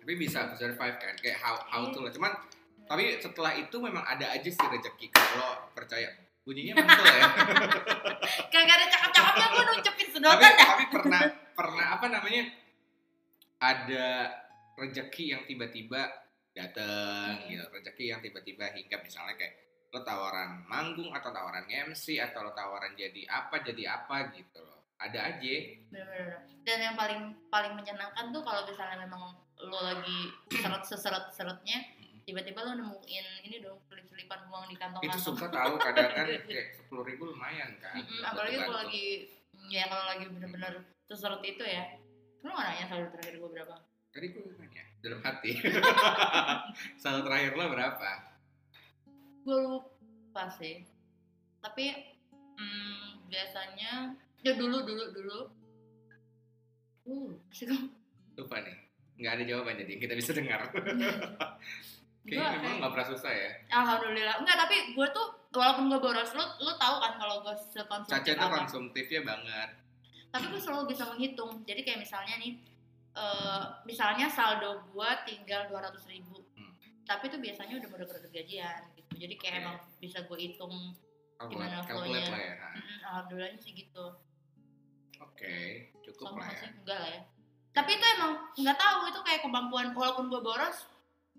tapi 0.07 0.23
bisa 0.23 0.55
survive 0.55 0.95
kan 1.03 1.19
kayak 1.19 1.35
how 1.43 1.59
how 1.67 1.83
to 1.91 1.99
lah. 1.99 2.07
Cuman 2.07 2.31
tapi 2.87 3.19
setelah 3.19 3.51
itu 3.59 3.75
memang 3.75 4.07
ada 4.07 4.31
aja 4.31 4.47
sih 4.47 4.55
rezeki 4.55 5.11
kalau 5.11 5.67
percaya. 5.75 6.07
Bunyinya 6.47 6.79
mantul 6.79 7.03
ya. 7.03 7.27
Kagak 8.55 8.75
ada 8.79 8.85
cakep-cakepnya 8.87 9.45
gue 9.51 9.63
nunjukin 9.67 10.07
tapi 10.07 10.15
sedotan 10.15 10.51
dah. 10.55 10.67
tapi 10.71 10.85
pernah 10.87 11.21
pernah 11.51 11.85
apa 11.99 12.07
namanya 12.07 12.43
ada 13.59 14.07
rezeki 14.77 15.25
yang 15.27 15.43
tiba-tiba 15.43 16.05
datang 16.53 17.37
Hmm. 17.37 17.49
gitu 17.49 17.65
rezeki 17.67 18.05
yang 18.07 18.21
tiba-tiba 18.21 18.65
hingga 18.71 18.97
misalnya 18.99 19.35
kayak 19.35 19.53
lo 19.87 20.01
tawaran 20.01 20.61
manggung 20.65 21.09
atau 21.09 21.29
tawaran 21.29 21.65
MC 21.65 22.19
atau 22.19 22.43
lo 22.43 22.51
tawaran 22.51 22.93
jadi 22.93 23.23
apa 23.25 23.61
jadi 23.61 23.83
apa 23.93 24.29
gitu 24.31 24.59
loh 24.59 24.85
ada 24.97 25.31
aja 25.31 25.55
Bener-bener. 25.87 26.41
Dan 26.65 26.77
yang 26.81 26.95
paling 26.97 27.21
paling 27.47 27.73
menyenangkan 27.73 28.29
tuh 28.29 28.41
kalau 28.41 28.65
misalnya 28.65 29.05
memang 29.05 29.37
lo 29.57 29.79
lagi 29.79 30.17
seret 30.51 30.83
seseret 30.83 31.25
seretnya, 31.31 31.79
tiba-tiba 32.23 32.59
lo 32.61 32.73
nemuin 32.75 33.25
ini 33.41 33.57
dong 33.57 33.79
selip-selipan 33.85 34.45
uang 34.45 34.67
di 34.67 34.75
kantong 34.75 35.01
itu 35.01 35.17
suka 35.17 35.47
tahu 35.47 35.79
kadang 35.79 36.11
kan 36.11 36.25
kayak 36.49 36.75
sepuluh 36.75 37.05
ribu 37.05 37.31
lumayan 37.31 37.77
kan 37.79 37.95
buat 37.95 38.27
apalagi 38.27 38.57
kalau 38.59 38.77
lagi 38.83 39.05
ya 39.69 39.85
kalau 39.87 40.05
lagi 40.05 40.25
bener-bener 40.27 40.73
seseret 41.05 41.41
itu 41.41 41.63
ya. 41.63 41.83
Lo 42.43 42.51
gak 42.51 42.65
nanya 42.67 42.85
saldo 42.85 43.07
terakhir 43.15 43.39
gue 43.39 43.49
berapa? 43.49 43.75
Tadi 44.17 44.33
gue 44.33 44.41
nanya 44.57 44.83
dalam 45.05 45.21
hati 45.21 45.61
saldo 47.01 47.21
terakhir 47.29 47.53
lo 47.53 47.69
berapa 47.69 48.11
Gue 49.47 49.63
lupa 49.63 50.51
sih. 50.59 50.83
Tapi 51.63 51.85
hmm, 52.59 53.31
biasanya 53.31 54.11
ya 54.43 54.51
dulu 54.59 54.83
dulu 54.83 55.05
dulu. 55.15 55.39
Uh, 57.07 57.31
sih 57.55 57.63
lupa 58.35 58.59
nih 58.59 58.75
nggak 59.17 59.33
ada 59.33 59.43
jawaban 59.47 59.79
jadi 59.81 59.93
kita 59.97 60.13
bisa 60.13 60.35
dengar 60.35 60.67
kayaknya 62.27 62.59
memang 62.59 62.83
nggak 62.83 62.91
pernah 62.91 63.07
susah 63.07 63.31
ya 63.31 63.51
Alhamdulillah. 63.71 64.35
Enggak, 64.43 64.57
tapi 64.67 64.91
gue 64.91 65.07
tuh 65.15 65.27
walaupun 65.55 65.87
gue 65.87 65.99
boros, 66.03 66.35
lo 66.35 66.45
lo 66.59 66.75
tahu 66.75 66.95
kan 66.99 67.13
kalau 67.15 67.35
gue 67.47 67.55
sekonsumtif 67.71 68.11
Caca 68.11 68.31
tuh 68.35 68.49
konsumtifnya 68.51 69.21
banget 69.23 69.69
Tapi 70.27 70.45
gue 70.51 70.59
selalu 70.59 70.91
bisa 70.91 71.07
menghitung. 71.07 71.63
Jadi 71.63 71.87
kayak 71.87 72.03
misalnya 72.03 72.35
nih, 72.35 72.59
eh, 73.17 73.63
misalnya 73.89 74.29
saldo 74.29 74.85
gue 74.93 75.09
tinggal 75.25 75.65
200 75.73 76.13
ribu. 76.13 76.45
Hmm. 76.53 76.73
Tapi 77.03 77.33
itu 77.33 77.37
biasanya 77.41 77.73
udah 77.81 77.89
udah 77.89 78.07
deket 78.07 78.31
gajian 78.31 78.81
gitu. 78.93 79.13
Jadi 79.17 79.33
kayak 79.41 79.53
Oke. 79.57 79.61
emang 79.65 79.77
bisa 79.97 80.17
gue 80.21 80.37
hitung. 80.37 80.73
oh, 81.37 81.45
Gimana 81.49 81.81
flow-nya? 81.85 82.21
ya 82.21 82.29
oke 82.29 82.45
Mm-mm, 82.77 82.97
Alhamdulillahnya 83.05 83.59
sih 83.61 83.73
gitu. 83.73 84.05
cukup 86.05 86.37
Sama 86.37 86.45
lah 86.45 86.53
ya? 86.53 86.69
Enggak 86.73 86.97
lah 87.01 87.09
ya. 87.09 87.21
Tapi 87.73 87.91
itu 87.93 88.05
emang 88.17 88.33
nggak 88.57 88.77
tahu 88.77 88.99
itu 89.09 89.19
kayak 89.21 89.41
kemampuan 89.45 89.87
walaupun 89.93 90.33
gue 90.33 90.41
boros, 90.41 90.89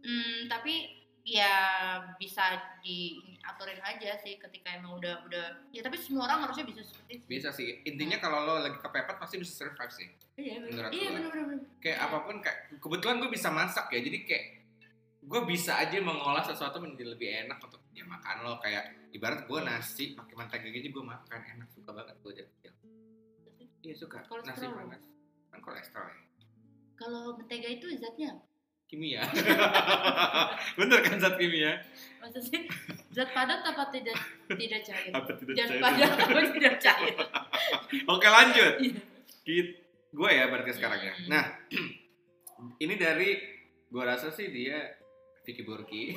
hmm, 0.02 0.46
tapi 0.46 1.02
ya 1.26 1.54
bisa 2.14 2.56
diaturin 3.38 3.78
aja 3.80 4.10
sih 4.18 4.34
ketika 4.36 4.68
emang 4.72 4.94
udah 4.94 5.22
udah 5.24 5.44
ya 5.68 5.80
tapi 5.80 5.96
semua 5.96 6.26
orang 6.26 6.44
harusnya 6.44 6.66
bisa 6.66 6.82
seperti 6.82 7.12
itu. 7.14 7.24
bisa 7.24 7.48
sih 7.48 7.80
intinya 7.82 8.18
kalau 8.18 8.42
lo 8.42 8.54
lagi 8.60 8.76
kepepet 8.76 9.16
pasti 9.16 9.36
bisa 9.36 9.54
survive 9.56 9.90
sih 9.90 10.08
Iya. 10.34 10.54
Menurut 10.60 10.90
Iya 10.92 11.08
bener. 11.12 11.30
bener. 11.34 11.58
kayak 11.78 11.98
apa 12.00 12.16
pun 12.20 12.36
kayak 12.38 12.58
kebetulan 12.78 13.18
gue 13.18 13.26
bisa 13.28 13.48
masak 13.48 13.86
ya 13.88 13.98
jadi 13.98 14.18
kayak 14.22 14.44
gue 15.20 15.40
bisa 15.44 15.72
aja 15.76 15.98
mengolah 15.98 16.40
sesuatu 16.40 16.78
menjadi 16.78 17.10
lebih 17.10 17.28
enak 17.44 17.58
untuk 17.58 17.82
dia 17.90 18.02
makan 18.02 18.36
lo 18.40 18.58
kayak 18.58 18.86
ibarat 19.10 19.42
gue 19.44 19.58
nasi 19.60 20.14
pakai 20.14 20.34
mentega 20.34 20.68
gitu 20.68 20.92
gue 20.92 21.04
makan 21.04 21.40
enak 21.48 21.68
suka 21.68 21.90
banget 21.90 22.14
gue 22.18 22.32
jadi 22.34 22.50
kecil 22.52 22.72
iya 23.80 23.94
suka 23.94 24.18
nasi 24.20 24.30
Kolesterol. 24.62 24.74
panas 24.76 25.02
kan 25.48 25.58
kolesterol 25.58 26.06
ya 26.06 26.22
Kalau 26.94 27.22
mentega 27.34 27.68
itu 27.68 27.86
zatnya? 27.96 28.38
Kimia 28.88 29.20
bener 30.80 30.98
kan 31.04 31.16
zat 31.16 31.36
kimia 31.36 31.76
maksudnya 32.18 32.60
zat 33.12 33.28
padat 33.30 33.60
apa 33.62 33.84
tidak 33.92 34.16
tidak 34.50 34.80
cair? 34.82 35.12
apa 35.12 35.32
tidak 35.34 35.54
Zat 35.54 35.68
cair? 35.68 35.80
padat 35.80 36.10
apa 36.16 36.40
tidak 36.50 36.74
cair? 36.80 37.14
oke 38.12 38.26
lanjut 38.26 38.72
Iya. 38.80 39.62
gue 40.08 40.30
ya 40.30 40.44
berarti 40.48 40.72
sekarang 40.72 41.00
ya 41.00 41.14
nah 41.28 41.44
ini 42.84 42.94
dari 42.96 43.36
gue 43.88 44.04
rasa 44.04 44.28
sih 44.28 44.48
dia 44.48 44.76
Vicky 45.44 45.64
Burki 45.64 46.12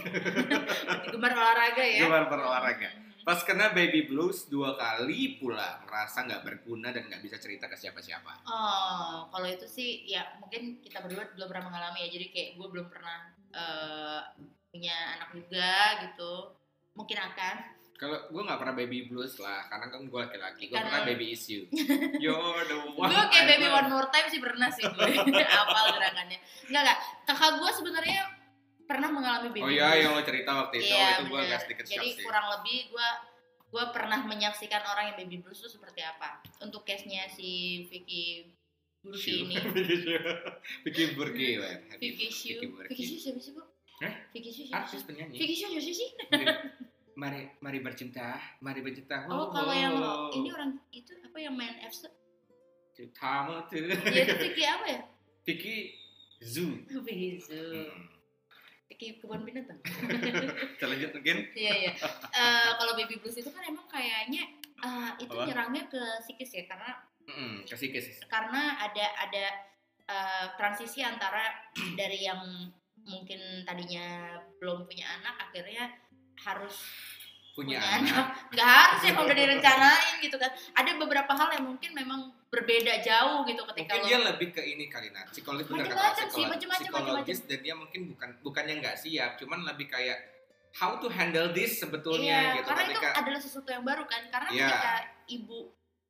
Gemar 1.07 1.31
olahraga 1.39 1.79
ya. 1.79 2.03
gemar 2.03 2.27
berolahraga. 2.27 2.89
Pas 3.21 3.39
kena 3.45 3.69
baby 3.71 4.10
blues 4.10 4.49
dua 4.49 4.73
kali 4.73 5.38
pula 5.38 5.81
ngerasa 5.86 6.25
nggak 6.25 6.41
berguna 6.41 6.89
dan 6.89 7.05
nggak 7.05 7.21
bisa 7.21 7.38
cerita 7.38 7.69
ke 7.69 7.77
siapa-siapa. 7.77 8.45
Oh, 8.49 9.29
kalau 9.29 9.47
itu 9.47 9.69
sih 9.69 10.10
ya 10.10 10.25
mungkin 10.41 10.81
kita 10.81 11.05
berdua 11.05 11.29
belum 11.38 11.47
pernah 11.49 11.65
mengalami 11.69 12.05
ya. 12.05 12.10
Jadi 12.10 12.25
kayak 12.34 12.49
gue 12.57 12.67
belum 12.67 12.88
pernah 12.89 13.17
eh, 13.53 14.21
punya 14.73 14.95
anak 15.19 15.29
juga 15.38 15.73
gitu. 16.07 16.34
Mungkin 16.97 17.17
akan. 17.19 17.55
Kalau 18.01 18.17
gue 18.34 18.41
nggak 18.41 18.57
pernah 18.57 18.73
baby 18.73 19.05
blues 19.05 19.38
lah, 19.38 19.69
karena 19.69 19.93
kan 19.93 20.01
gue 20.10 20.19
laki-laki. 20.25 20.63
Gue 20.73 20.81
Karena- 20.81 20.89
pernah 20.89 21.05
baby 21.05 21.25
issue. 21.38 21.69
You're 22.23 22.65
the 22.65 22.97
one. 22.97 23.13
gue 23.13 23.25
kayak 23.29 23.45
baby 23.45 23.67
one 23.69 23.88
more 23.93 24.10
time 24.10 24.25
sih 24.25 24.41
pernah 24.41 24.73
sih 24.73 24.81
gue. 24.89 25.10
Apal 25.62 25.86
gerakannya. 25.93 26.41
Enggak 26.65 26.81
enggak. 26.81 26.99
Kakak 27.29 27.62
gue 27.62 27.69
sebenarnya 27.69 28.40
pernah 28.91 29.08
mengalami 29.08 29.47
baby 29.56 29.63
Oh 29.63 29.71
iya, 29.71 29.88
blues. 29.95 30.01
yang 30.04 30.12
lo 30.12 30.21
cerita 30.27 30.51
waktu 30.51 30.75
itu, 30.84 30.91
Iya, 30.91 31.08
itu 31.08 31.23
gue 31.32 31.39
agak 31.39 31.60
sedikit 31.63 31.84
Jadi 31.88 32.10
sih. 32.12 32.23
kurang 32.27 32.45
lebih 32.60 32.77
gue 32.91 33.10
gue 33.71 33.86
pernah 33.95 34.19
menyaksikan 34.27 34.84
orang 34.84 35.15
yang 35.15 35.17
baby 35.23 35.39
blues 35.39 35.63
itu 35.63 35.80
seperti 35.80 36.04
apa. 36.04 36.43
Untuk 36.60 36.84
case-nya 36.84 37.32
si 37.32 37.82
Vicky 37.88 38.51
Burki 38.99 39.47
ini. 39.47 39.56
Vicky 40.84 41.15
Burki. 41.15 41.56
Vicky 41.95 42.27
Shu. 42.27 42.60
Vicky 42.91 43.04
Shu 43.08 43.15
siapa 43.15 43.39
sih, 43.39 43.56
Bu? 43.56 43.63
Hah? 44.04 44.13
Vicky 44.36 44.51
Shu 44.51 44.67
siapa 44.67 44.84
Artis 44.84 45.08
penyanyi. 45.08 45.39
Vicky 45.39 45.56
Shu 45.56 45.71
siapa 45.71 45.88
sih? 45.88 46.10
mari 47.21 47.47
mari 47.63 47.80
bercinta, 47.80 48.39
mari 48.60 48.84
bercinta. 48.84 49.23
Oh, 49.32 49.51
kalau 49.56 49.71
yang 49.71 49.95
ini 50.36 50.49
orang 50.51 50.80
itu 50.91 51.15
apa 51.23 51.38
yang 51.39 51.56
main 51.56 51.80
FC? 51.88 52.12
kamu 53.01 53.65
tuh. 53.65 53.82
Dia 54.13 54.21
itu 54.30 54.36
Vicky 54.38 54.63
apa 54.67 54.86
ya? 54.86 55.01
Vicky 55.47 55.75
Zoo. 56.43 56.86
Vicky. 56.86 57.41
Hmm. 57.49 58.11
Vicky 58.91 59.23
kebun 59.23 59.47
binatang. 59.47 59.80
Kita 60.75 60.86
lanjut 60.91 61.15
mungkin. 61.15 61.47
Iya 61.56 61.73
iya. 61.80 61.91
Eh, 62.36 62.69
kalau 62.75 62.91
baby 62.99 63.15
blues 63.23 63.39
itu 63.39 63.47
kan 63.47 63.63
emang 63.63 63.88
kayaknya 63.88 64.51
eh, 64.84 65.10
itu 65.23 65.32
Apa? 65.32 65.47
nyerangnya 65.47 65.88
ke 65.88 66.01
psikis 66.27 66.51
ya 66.60 66.67
karena 66.67 66.91
Mm-mm, 67.32 67.63
kasih 67.63 67.95
kasih. 67.95 68.13
karena 68.27 68.75
ada 68.84 69.06
ada 69.23 69.45
eh, 70.12 70.45
transisi 70.60 70.99
antara 70.99 71.56
dari 71.99 72.19
yang 72.27 72.43
mungkin 73.08 73.63
tadinya 73.63 74.36
belum 74.60 74.84
punya 74.84 75.08
anak 75.21 75.49
akhirnya 75.49 75.89
harus 76.43 76.75
Punya, 77.52 77.78
punya 77.78 78.00
anak. 78.00 78.26
nggak 78.50 78.68
harus 78.70 79.00
ya 79.02 79.12
kalau 79.12 79.28
udah 79.28 79.38
direncanain 79.44 80.16
gitu 80.20 80.36
kan 80.36 80.52
ada 80.72 80.92
beberapa 80.96 81.32
hal 81.32 81.50
yang 81.52 81.66
mungkin 81.68 81.92
memang 81.92 82.20
berbeda 82.48 82.94
jauh 83.00 83.44
gitu 83.44 83.62
ketika 83.68 83.92
Mungkin 83.94 84.02
lo 84.02 84.08
dia 84.08 84.20
lebih 84.26 84.48
ke 84.52 84.62
ini 84.62 84.86
kali 84.88 85.08
nah 85.10 85.24
psikologis 85.26 85.68
bener 85.68 85.86
kata 85.86 85.92
Macem-macem 85.92 86.16
sih, 86.16 86.26
psikolog- 86.32 86.52
macem-macem, 86.52 86.90
psikologis 86.90 87.40
dan 87.46 87.60
dia 87.60 87.76
mungkin 87.76 88.02
bukan 88.08 88.30
bukannya 88.40 88.76
nggak 88.80 88.96
siap 88.98 89.36
cuman 89.36 89.60
lebih 89.66 89.88
kayak 89.88 90.20
how 90.72 90.96
to 90.96 91.08
handle 91.08 91.52
this 91.52 91.78
sebetulnya 91.78 92.24
Iya, 92.24 92.56
gitu 92.56 92.68
karena 92.70 92.84
ketika 92.88 93.08
itu 93.10 93.20
adalah 93.20 93.40
sesuatu 93.42 93.70
yang 93.70 93.84
baru 93.84 94.04
kan. 94.08 94.22
Karena 94.32 94.50
Iya. 94.50 94.68
ketika 94.70 94.94
ibu, 95.30 95.60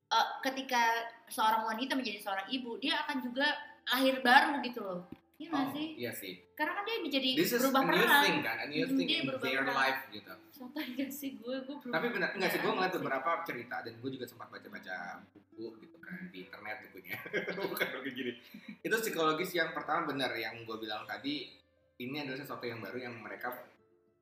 eh, 0.08 0.28
ketika 0.44 0.82
seorang 1.26 1.62
wanita 1.66 1.98
menjadi 1.98 2.20
seorang 2.22 2.46
ibu, 2.48 2.78
dia 2.78 3.02
akan 3.02 3.18
juga 3.20 3.48
lahir 3.88 4.22
baru 4.22 4.62
gitu 4.62 4.80
loh. 4.80 5.10
Iya 5.42 5.48
nggak 5.50 5.64
oh, 5.64 5.74
sih? 5.74 5.88
iya 5.98 6.12
sih 6.14 6.34
Karena 6.54 6.72
kan 6.72 6.84
dia 6.86 6.98
menjadi 7.00 7.30
this 7.34 7.50
is 7.50 7.58
a 7.58 7.66
berubah 7.66 7.82
new 7.84 7.98
peran. 7.98 8.22
thing 8.22 8.38
kan 8.40 8.56
a 8.56 8.66
new 8.68 8.78
Mm, 8.80 8.94
thing 8.94 9.08
dia 9.08 9.18
in 9.18 9.26
berubah 9.26 9.42
their 9.44 9.64
peran. 9.64 9.74
life 9.76 10.02
gitu 10.08 10.34
Contoh 10.52 10.84
gak 10.86 11.10
sih 11.10 11.30
gue, 11.34 11.56
gue 11.60 11.76
belum. 11.76 11.92
tapi 11.92 12.08
benar 12.08 12.30
nggak 12.32 12.50
sih 12.50 12.60
gue 12.60 12.72
ngeliat 12.72 12.94
beberapa 12.94 13.30
cerita 13.42 13.76
dan 13.80 13.94
gue 13.96 14.10
juga 14.12 14.26
sempat 14.26 14.48
baca-baca 14.48 14.96
buku 15.28 15.66
gitu 15.82 15.98
kan 15.98 16.20
di 16.30 16.38
internet 16.42 16.78
bukunya 16.86 17.18
bukan 17.66 17.88
kayak 17.90 18.14
gini 18.14 18.32
itu 18.78 18.96
psikologis 19.00 19.52
yang 19.52 19.72
pertama 19.72 20.06
benar 20.08 20.30
yang 20.36 20.62
gue 20.62 20.78
bilang 20.78 21.02
tadi 21.04 21.50
ini 21.98 22.16
adalah 22.20 22.38
sesuatu 22.38 22.62
yang 22.64 22.78
baru 22.78 22.98
yang 23.00 23.16
mereka 23.16 23.50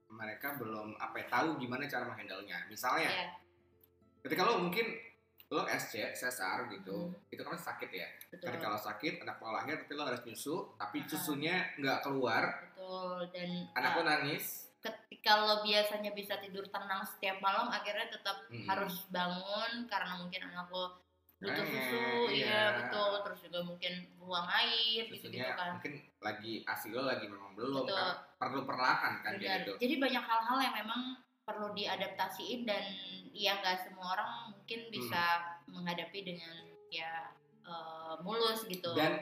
mereka 0.10 0.56
belum 0.56 0.96
apa 0.96 1.16
ya, 1.18 1.26
tahu 1.30 1.48
gimana 1.58 1.84
cara 1.86 2.08
menghandle-nya 2.08 2.66
misalnya 2.66 3.12
Iya, 3.12 3.28
ketika 4.22 4.42
lo 4.42 4.60
mungkin 4.60 4.88
lo 5.50 5.66
SC 5.68 6.14
sesar 6.14 6.70
gitu 6.70 7.10
Hmm. 7.10 7.26
itu 7.28 7.42
kan 7.42 7.56
sakit 7.56 7.90
ya 7.90 8.06
betul. 8.30 8.48
ketika 8.48 8.66
lo 8.68 8.78
sakit 8.78 9.14
anak 9.20 9.38
lo 9.38 9.50
lahir 9.52 9.76
tapi 9.80 9.94
lo 9.94 10.04
harus 10.04 10.22
nyusu 10.22 10.56
tapi 10.76 10.98
Aha. 11.00 11.10
susunya 11.10 11.56
nggak 11.76 12.00
keluar 12.02 12.44
Betul. 12.70 13.30
Dan 13.30 13.50
anak 13.72 13.92
eh, 13.92 13.96
lo 13.96 14.04
nangis 14.04 14.46
ketika 14.80 15.32
lo 15.40 15.60
biasanya 15.60 16.12
bisa 16.12 16.38
tidur 16.38 16.64
tenang 16.66 17.04
setiap 17.04 17.38
malam, 17.40 17.68
akhirnya 17.68 18.08
tetap 18.08 18.48
Mm. 18.48 18.64
harus 18.64 19.04
bangun 19.10 19.72
karena 19.86 20.16
mungkin 20.16 20.42
anak 20.46 20.70
lo 20.70 20.86
butuh 21.36 21.52
Eh, 21.58 21.68
susu, 21.68 22.00
iya. 22.30 22.32
iya 22.32 22.62
betul. 22.78 23.12
Terus 23.22 23.40
juga 23.42 23.60
mungkin 23.64 23.94
buang 24.18 24.48
air 24.50 25.04
susunya 25.06 25.52
kan. 25.54 25.76
mungkin 25.76 25.94
lagi 26.20 26.64
asi 26.64 26.88
lo 26.90 27.04
lagi 27.04 27.26
memang 27.26 27.54
belum 27.54 27.84
Betul. 27.84 27.96
kan 27.96 28.08
perlu 28.38 28.62
perlahan 28.64 29.14
kan 29.20 29.32
Benar. 29.36 29.62
gitu 29.62 29.72
Jadi 29.78 29.94
banyak 29.98 30.24
hal-hal 30.24 30.58
yang 30.62 30.76
memang 30.78 31.02
perlu 31.42 31.74
diadaptasiin 31.74 32.62
dan 32.64 32.84
ya 33.32 33.58
nggak 33.58 33.82
semua 33.82 34.14
orang 34.14 34.32
mungkin 34.70 34.86
Hmm. 34.86 34.94
bisa 34.94 35.24
menghadapi 35.66 36.20
dengan 36.22 36.62
ya 36.94 37.34
eh, 37.66 38.14
mulus 38.22 38.70
gitu. 38.70 38.94
dan 38.94 39.18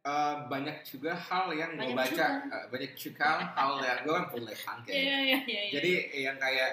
eh, 0.00 0.36
banyak 0.46 0.86
juga 0.86 1.10
hal 1.10 1.50
yang 1.50 1.74
gue 1.74 1.90
Banyak 1.90 1.98
baca 1.98 2.14
juga. 2.38 2.54
eh, 2.54 2.64
banyak 2.70 2.92
juga 2.94 3.28
hal 3.50 3.72
yang 3.78 3.98
gue 4.06 4.14
kan 4.14 4.26
punya 4.30 4.54
punk 4.56 4.82
ya. 4.86 4.94
Iya 4.94 5.16
iya 5.18 5.38
iya. 5.42 5.60
jadi 5.74 5.92
yang 6.22 6.36
kayak 6.38 6.70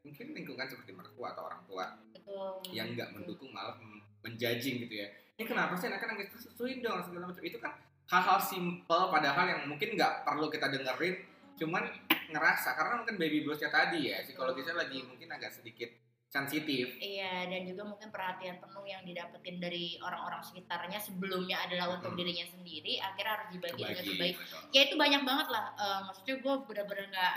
mungkin 0.00 0.26
lingkungan 0.32 0.64
seperti 0.64 0.92
mertua 0.92 1.36
atau 1.36 1.44
orang 1.44 1.60
tua 1.68 1.86
betul. 2.08 2.56
yang 2.72 2.88
nggak 2.92 3.12
mendukung 3.12 3.52
malah 3.52 3.76
men- 3.76 4.00
menjudging 4.24 4.80
gitu 4.80 4.94
ya 4.96 5.08
ini 5.36 5.44
kenapa 5.44 5.76
sih 5.76 5.92
anaknya 5.92 6.16
nangis 6.16 6.32
susuin 6.32 6.80
dong 6.80 7.04
segala 7.04 7.28
macam 7.28 7.44
itu 7.44 7.60
kan 7.60 7.76
hal-hal 8.08 8.40
simple 8.40 9.04
padahal 9.12 9.44
yang 9.44 9.60
mungkin 9.68 9.92
nggak 9.92 10.24
perlu 10.24 10.48
kita 10.48 10.72
dengerin 10.72 11.20
cuman 11.54 11.84
ngerasa 12.32 12.72
karena 12.72 13.04
mungkin 13.04 13.16
baby 13.16 13.44
bluesnya 13.44 13.68
tadi 13.68 14.08
ya 14.08 14.24
psikologisnya 14.24 14.72
lagi 14.74 15.04
mungkin 15.04 15.28
agak 15.28 15.52
sedikit 15.52 15.92
sensitif. 16.28 16.92
Iya 16.94 17.48
dan 17.48 17.64
juga 17.64 17.82
mungkin 17.84 18.08
perhatian 18.08 18.60
penuh 18.60 18.84
yang 18.84 19.00
didapetin 19.02 19.56
dari 19.56 19.96
orang-orang 19.98 20.44
sekitarnya 20.44 21.00
sebelumnya 21.00 21.56
adalah 21.58 21.96
untuk 21.96 22.12
Hmm. 22.12 22.20
dirinya 22.20 22.44
sendiri 22.46 23.00
akhirnya 23.00 23.32
harus 23.34 23.48
dibagi 23.50 23.80
dengan 23.82 24.04
sebaik. 24.04 24.34
betul. 24.36 24.60
ya 24.70 24.80
itu 24.82 24.94
banyak 24.94 25.22
banget 25.24 25.48
lah. 25.48 25.64
Eh, 25.74 26.00
maksudnya 26.04 26.34
gue 26.38 26.54
bener-bener 26.62 27.06
nggak 27.08 27.34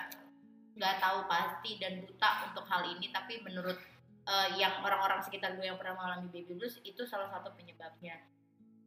nggak 0.74 0.96
tahu 1.00 1.20
pasti 1.26 1.72
dan 1.78 1.94
buta 2.02 2.30
untuk 2.46 2.66
hal 2.66 2.84
ini 2.90 3.08
tapi 3.10 3.40
menurut 3.40 3.80
eh, 4.22 4.48
yang 4.56 4.80
orang-orang 4.80 5.18
sekitar 5.18 5.56
gue 5.56 5.64
yang 5.64 5.76
pernah 5.76 5.96
mengalami 5.96 6.28
baby 6.30 6.54
blues 6.54 6.78
itu 6.84 7.02
salah 7.04 7.26
satu 7.28 7.50
penyebabnya. 7.52 8.20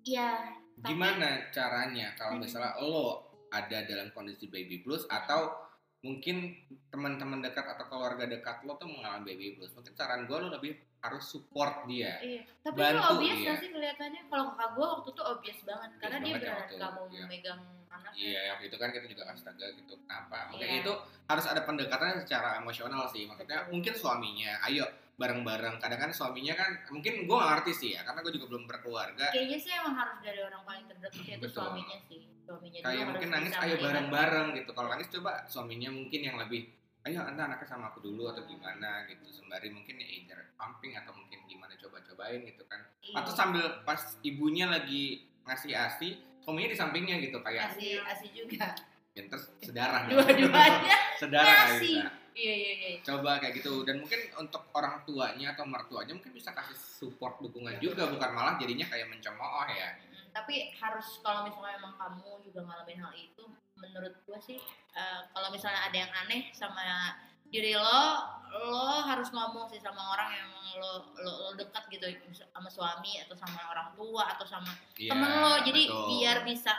Ya 0.03 0.53
tapi- 0.77 0.93
gimana 0.93 1.49
caranya 1.49 2.13
kalau 2.13 2.37
misalnya 2.37 2.77
lo 2.79 3.25
ada 3.49 3.83
dalam 3.83 4.13
kondisi 4.13 4.47
baby 4.47 4.79
blues 4.79 5.09
atau 5.09 5.64
mungkin 6.05 6.53
teman-teman 6.93 7.41
dekat 7.41 7.65
atau 7.65 7.89
keluarga 7.89 8.29
dekat 8.29 8.61
lo 8.63 8.77
tuh 8.77 8.87
mengalami 8.87 9.33
baby 9.33 9.57
blues 9.57 9.73
mungkin 9.73 9.97
saran 9.97 10.29
gue 10.29 10.37
lo 10.37 10.53
lebih 10.53 10.77
harus 11.01 11.25
support 11.25 11.85
dia 11.85 12.21
Iya, 12.21 12.43
tapi 12.61 12.77
Bantu 12.77 12.97
itu 12.97 13.09
obvious 13.11 13.37
dia. 13.37 13.49
gak 13.49 13.57
sih 13.59 13.69
kelihatannya? 13.73 14.21
Kalau 14.29 14.45
kakak 14.53 14.69
gue 14.73 14.87
waktu 14.89 15.09
itu 15.11 15.23
obvious 15.25 15.59
banget 15.65 15.91
karena 15.97 16.17
dia 16.17 16.25
banget 16.25 16.41
ya 16.41 16.45
benar 16.45 16.57
waktu, 16.61 16.75
gak 16.77 16.91
mau 16.93 17.05
iya. 17.05 17.23
memegang 17.25 17.61
anaknya. 17.89 18.21
Iya, 18.21 18.41
waktu 18.53 18.65
itu 18.69 18.77
kan 18.77 18.89
kita 18.91 19.07
juga 19.09 19.23
astaga 19.29 19.67
gitu. 19.75 19.95
Kenapa? 20.01 20.39
Oke, 20.53 20.65
Iya. 20.65 20.81
itu 20.81 20.93
harus 21.25 21.45
ada 21.45 21.61
pendekatan 21.65 22.21
secara 22.25 22.49
emosional 22.57 23.05
sih. 23.09 23.25
Maksudnya 23.25 23.59
mungkin 23.69 23.93
suaminya, 23.93 24.53
ayo 24.65 24.85
bareng-bareng. 25.15 25.79
Kadang 25.79 26.01
kan 26.01 26.11
suaminya 26.11 26.55
kan, 26.55 26.71
mungkin 26.91 27.25
gue 27.25 27.37
gak 27.37 27.51
ngerti 27.55 27.73
sih 27.73 27.91
ya, 27.95 28.03
karena 28.03 28.21
gue 28.21 28.33
juga 28.35 28.47
belum 28.51 28.65
berkeluarga. 28.67 29.31
Kayaknya 29.31 29.59
sih 29.59 29.71
emang 29.73 29.95
harus 29.95 30.19
dari 30.19 30.41
orang 30.43 30.63
paling 30.63 30.85
terdekat 30.87 31.23
yaitu 31.23 31.43
Betul. 31.47 31.59
suaminya 31.63 31.99
sih. 32.05 32.21
Suaminya 32.45 32.79
juga 32.79 32.89
Kayak 32.91 33.05
mungkin 33.09 33.29
nangis, 33.31 33.53
ayo 33.57 33.75
bareng-bareng 33.79 34.47
gitu. 34.55 34.71
Kalau 34.73 34.89
nangis 34.91 35.09
coba 35.09 35.33
suaminya 35.47 35.89
mungkin 35.89 36.21
yang 36.21 36.37
lebih, 36.37 36.63
ayo 37.05 37.19
anda 37.23 37.43
anaknya 37.47 37.69
sama 37.69 37.89
aku 37.89 38.03
dulu 38.03 38.29
atau 38.29 38.43
gimana 38.45 39.07
gitu. 39.07 39.25
Sembari 39.31 39.71
mungkin 39.71 39.97
ya 39.97 40.09
either 40.09 40.41
pumping 40.55 40.93
atau 40.95 41.15
mungkin 41.15 41.39
gimana 41.47 41.73
coba-cobain 41.79 42.43
gitu 42.43 42.67
kan. 42.67 42.81
Iya. 43.01 43.15
Atau 43.23 43.33
sambil 43.33 43.65
pas 43.87 44.01
ibunya 44.21 44.67
lagi 44.67 45.25
ngasih 45.45 45.73
asi, 45.73 46.09
suaminya 46.41 46.73
di 46.73 46.77
sampingnya 46.77 47.17
gitu 47.21 47.39
kayak 47.41 47.73
Asih, 47.73 48.01
asih 48.05 48.29
juga. 48.33 48.73
ya, 49.13 49.23
terus 49.29 49.47
sedarah 49.63 50.09
Dua-duanya. 50.09 50.97
sedarah 51.23 51.55
ngasih. 51.77 52.01
bisa. 52.03 52.24
Iya 52.35 52.55
iya 52.59 52.73
iya. 52.75 52.91
coba 53.07 53.39
kayak 53.39 53.63
gitu. 53.63 53.87
Dan 53.87 54.03
mungkin 54.03 54.19
untuk 54.43 54.67
orang 54.75 55.07
tuanya 55.07 55.55
atau 55.55 55.63
mertuanya 55.63 56.19
mungkin 56.19 56.35
bisa 56.35 56.51
kasih 56.51 56.75
support 56.75 57.39
dukungan 57.39 57.79
juga. 57.79 58.11
Bukan 58.11 58.31
malah 58.35 58.59
jadinya 58.59 58.91
kayak 58.91 59.07
mencemooh 59.07 59.71
ya. 59.71 59.95
Tapi 60.35 60.75
harus 60.75 61.23
kalau 61.23 61.47
misalnya 61.47 61.79
emang 61.79 61.95
kamu 61.95 62.43
juga 62.43 62.67
ngalamin 62.67 62.99
hal 63.07 63.15
itu, 63.15 63.47
menurut 63.79 64.15
gue 64.27 64.39
sih 64.43 64.59
eh, 64.99 65.21
kalau 65.31 65.49
misalnya 65.55 65.87
ada 65.87 65.95
yang 65.95 66.11
aneh 66.27 66.51
sama 66.51 67.15
diri 67.55 67.79
lo, 67.79 68.03
lo 68.51 68.99
harus 69.07 69.31
ngomong 69.31 69.71
sih 69.71 69.79
sama 69.79 70.03
orang 70.11 70.31
yang 70.35 70.51
lo 70.83 71.15
lo, 71.15 71.33
lo 71.47 71.51
dekat 71.55 71.87
gitu. 71.87 72.11
Sama 72.51 72.67
suami 72.67 73.23
atau 73.23 73.39
sama 73.39 73.63
orang 73.71 73.95
tua 73.95 74.35
atau 74.35 74.43
sama 74.43 74.75
Iya, 74.99 75.15
temen 75.15 75.31
lo. 75.39 75.55
Jadi 75.63 75.83
betul. 75.87 76.03
biar 76.11 76.43
bisa 76.43 76.75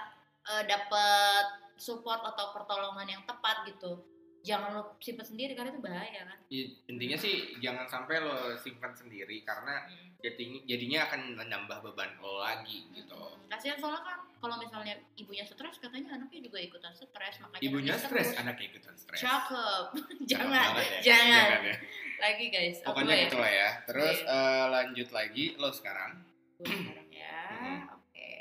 eh, 0.51 0.63
dapet 0.67 1.63
support 1.79 2.27
atau 2.27 2.51
pertolongan 2.51 3.07
yang 3.07 3.23
tepat 3.23 3.71
gitu 3.71 4.14
jangan 4.45 4.69
lo 4.71 4.93
simpen 4.99 5.25
sendiri 5.25 5.51
karena 5.51 5.73
itu 5.73 5.81
bahaya 5.81 6.21
kan 6.23 6.37
I- 6.47 6.77
intinya 6.85 7.17
sih 7.17 7.33
jangan 7.57 7.83
sampai 7.83 8.21
lo 8.21 8.35
simpan 8.55 8.93
sendiri 8.93 9.41
karena 9.41 9.89
jadinya 10.19 10.61
jadinya 10.63 10.99
akan 11.03 11.21
menambah 11.35 11.77
beban 11.83 12.13
lo 12.17 12.39
lagi 12.39 12.85
gitu 12.93 13.17
Hmm, 13.17 13.49
kasihan 13.51 13.75
soalnya 13.75 14.01
kan 14.01 14.19
kalau 14.37 14.55
misalnya 14.55 14.93
ibunya 15.15 15.41
stres 15.41 15.77
katanya 15.77 16.13
anaknya 16.13 16.45
juga 16.45 16.57
ikutan 16.59 16.93
stres 16.93 17.35
makanya 17.39 17.61
ibunya 17.61 17.93
stres 17.95 18.33
anaknya 18.35 18.65
ikutan 18.69 18.93
stres 18.93 19.17
cakep 19.25 19.85
jangan 20.23 20.77
banget 20.77 20.85
ya. 20.87 20.99
jangan 21.03 21.45
ya. 21.63 21.75
lagi 22.15 22.45
guys. 22.47 22.77
Pokoknya 22.79 23.05
gue 23.07 23.17
ya? 23.17 23.25
gitu 23.25 23.37
lah 23.37 23.51
ya. 23.51 23.69
Terus 23.85 24.17
Iya. 24.17 24.31
eh, 24.31 24.65
lanjut 24.71 25.09
lagi 25.11 25.45
lo 25.55 25.69
sekarang. 25.69 26.11
Gue 26.55 26.71
sekarang 26.71 27.09
ya. 27.11 27.43
Oke. 27.91 28.33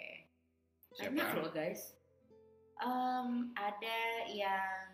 Siapa? 0.95 1.11
Banyak 1.11 1.29
loh 1.35 1.51
guys. 1.51 1.83
Em, 2.77 3.29
ada 3.53 3.99
yang 4.31 4.94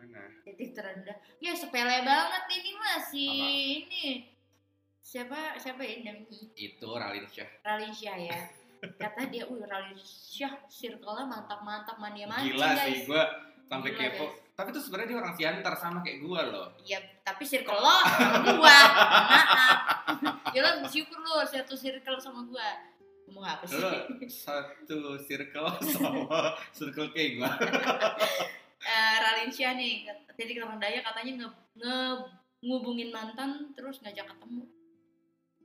Mana? 0.00 0.22
titik 0.42 0.72
terendah. 0.72 1.12
Ya 1.38 1.52
sepele 1.52 2.00
banget 2.00 2.44
ini 2.50 2.72
masih 2.72 3.28
Apa? 3.30 3.52
ini. 3.52 4.06
Siapa 4.98 5.38
siapa 5.56 5.82
ya 5.82 5.96
namanya? 6.02 6.40
Itu 6.54 6.88
Ralin 6.88 7.26
Syah. 7.26 7.50
Ralin 7.60 7.92
Syah 7.92 8.16
ya. 8.18 8.38
Kata 8.80 9.28
dia, 9.28 9.44
"Wih, 9.44 9.60
Ralin 9.62 9.96
Syah 9.98 10.56
circle-nya 10.66 11.26
mantap-mantap 11.26 11.96
mania-mania 11.96 12.48
Gila 12.48 12.68
guys." 12.70 12.84
sih, 12.86 12.96
gue 13.04 13.22
sampai 13.66 13.90
Gila, 13.90 14.00
kepo. 14.08 14.24
guys. 14.24 14.36
Tapi 14.50 14.68
tuh 14.70 14.82
sebenarnya 14.82 15.08
dia 15.08 15.18
orang 15.18 15.34
Siantar 15.34 15.74
sama 15.74 15.98
kayak 16.00 16.18
gue 16.20 16.40
loh. 16.48 16.68
Ya, 16.82 17.00
tapi 17.20 17.44
circle 17.44 17.76
lo 17.76 17.96
sama 18.04 18.36
gua. 18.46 18.60
Maaf. 18.60 19.80
Ya 20.52 20.60
lo 20.60 20.70
bersyukur 20.80 21.16
lo 21.16 21.40
satu 21.42 21.74
circle 21.74 22.16
sama 22.16 22.44
gua. 22.44 22.68
Ngomong 23.24 23.44
apa 23.46 23.64
sih? 23.64 23.76
Lo 23.76 23.90
satu 24.28 24.98
circle 25.18 25.68
sama 25.82 26.52
circle 26.76 27.08
kayak 27.10 27.30
gue. 27.36 27.50
Eh, 28.80 29.48
Syah 29.50 29.72
nih, 29.76 30.08
titik 30.38 30.56
terendahnya 30.56 31.00
katanya 31.04 31.32
nge, 31.36 31.48
nge 31.76 31.96
ngubungin 32.64 33.10
mantan 33.12 33.72
terus 33.76 34.00
ngajak 34.00 34.24
ketemu. 34.30 34.64